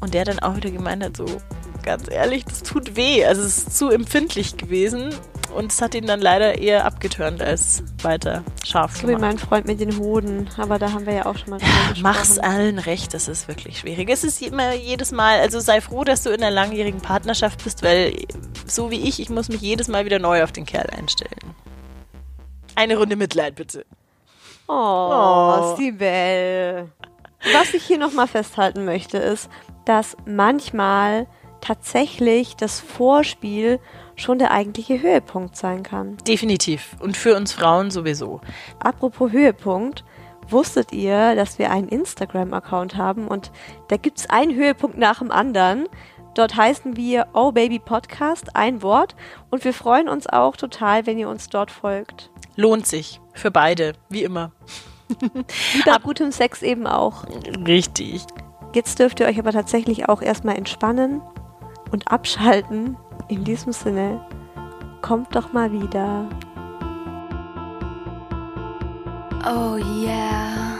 Und 0.00 0.14
der 0.14 0.24
dann 0.24 0.40
auch 0.40 0.56
wieder 0.56 0.70
gemeint 0.70 1.04
hat, 1.04 1.16
so 1.16 1.26
ganz 1.82 2.10
ehrlich, 2.10 2.44
das 2.44 2.62
tut 2.62 2.96
weh. 2.96 3.24
Also 3.24 3.42
es 3.42 3.58
ist 3.58 3.78
zu 3.78 3.90
empfindlich 3.90 4.56
gewesen 4.56 5.14
und 5.54 5.70
es 5.70 5.82
hat 5.82 5.94
ihn 5.94 6.06
dann 6.06 6.20
leider 6.20 6.58
eher 6.58 6.86
abgeturnt 6.86 7.42
als 7.42 7.82
weiter 8.02 8.42
scharf 8.64 8.96
So 8.96 9.02
wie 9.02 9.12
gemacht. 9.12 9.20
mein 9.20 9.38
Freund 9.38 9.66
mit 9.66 9.80
den 9.80 9.98
Hoden. 9.98 10.48
Aber 10.56 10.78
da 10.78 10.92
haben 10.92 11.06
wir 11.06 11.12
ja 11.12 11.26
auch 11.26 11.36
schon 11.36 11.50
mal 11.50 11.58
drüber 11.58 11.70
gesprochen. 11.90 12.02
Mach's 12.02 12.38
allen 12.38 12.78
recht, 12.78 13.14
das 13.14 13.28
ist 13.28 13.46
wirklich 13.48 13.78
schwierig. 13.80 14.08
Es 14.10 14.24
ist 14.24 14.40
immer 14.42 14.74
jedes 14.74 15.12
Mal, 15.12 15.40
also 15.40 15.60
sei 15.60 15.80
froh, 15.80 16.04
dass 16.04 16.22
du 16.22 16.30
in 16.30 16.42
einer 16.42 16.50
langjährigen 16.50 17.00
Partnerschaft 17.00 17.62
bist, 17.62 17.82
weil 17.82 18.16
so 18.66 18.90
wie 18.90 19.02
ich, 19.08 19.20
ich 19.20 19.28
muss 19.30 19.48
mich 19.48 19.60
jedes 19.60 19.88
Mal 19.88 20.04
wieder 20.04 20.18
neu 20.18 20.42
auf 20.42 20.52
den 20.52 20.64
Kerl 20.66 20.88
einstellen. 20.90 21.41
Eine 22.82 22.98
Runde 22.98 23.14
Mitleid, 23.14 23.54
bitte. 23.54 23.86
Oh, 24.66 24.72
Oh. 24.74 25.76
Sibel. 25.76 26.90
Was 27.52 27.74
ich 27.74 27.84
hier 27.84 27.96
nochmal 27.98 28.26
festhalten 28.26 28.84
möchte, 28.84 29.18
ist, 29.18 29.48
dass 29.84 30.16
manchmal 30.26 31.28
tatsächlich 31.60 32.56
das 32.56 32.80
Vorspiel 32.80 33.78
schon 34.16 34.40
der 34.40 34.50
eigentliche 34.50 35.00
Höhepunkt 35.00 35.56
sein 35.56 35.84
kann. 35.84 36.16
Definitiv. 36.26 36.96
Und 36.98 37.16
für 37.16 37.36
uns 37.36 37.52
Frauen 37.52 37.92
sowieso. 37.92 38.40
Apropos 38.80 39.30
Höhepunkt, 39.30 40.02
wusstet 40.48 40.90
ihr, 40.90 41.36
dass 41.36 41.60
wir 41.60 41.70
einen 41.70 41.88
Instagram-Account 41.88 42.96
haben 42.96 43.28
und 43.28 43.52
da 43.86 43.96
gibt 43.96 44.18
es 44.18 44.28
einen 44.28 44.56
Höhepunkt 44.56 44.98
nach 44.98 45.20
dem 45.20 45.30
anderen. 45.30 45.86
Dort 46.34 46.56
heißen 46.56 46.96
wir 46.96 47.28
Oh 47.32 47.52
Baby 47.52 47.78
Podcast, 47.78 48.56
ein 48.56 48.82
Wort. 48.82 49.14
Und 49.50 49.64
wir 49.64 49.72
freuen 49.72 50.08
uns 50.08 50.26
auch 50.26 50.56
total, 50.56 51.06
wenn 51.06 51.16
ihr 51.16 51.28
uns 51.28 51.48
dort 51.48 51.70
folgt. 51.70 52.31
Lohnt 52.56 52.86
sich. 52.86 53.20
Für 53.34 53.50
beide. 53.50 53.94
Wie 54.08 54.22
immer. 54.22 54.52
Wie 55.08 55.82
bei 55.84 55.98
gutem 55.98 56.32
Sex 56.32 56.62
eben 56.62 56.86
auch. 56.86 57.24
Richtig. 57.66 58.24
Jetzt 58.74 58.98
dürft 58.98 59.20
ihr 59.20 59.26
euch 59.26 59.38
aber 59.38 59.52
tatsächlich 59.52 60.08
auch 60.08 60.22
erstmal 60.22 60.56
entspannen 60.56 61.20
und 61.90 62.10
abschalten. 62.10 62.96
In 63.28 63.44
diesem 63.44 63.72
Sinne, 63.72 64.24
kommt 65.02 65.34
doch 65.36 65.52
mal 65.52 65.70
wieder. 65.72 66.28
Oh 69.44 69.76
yeah. 69.76 70.71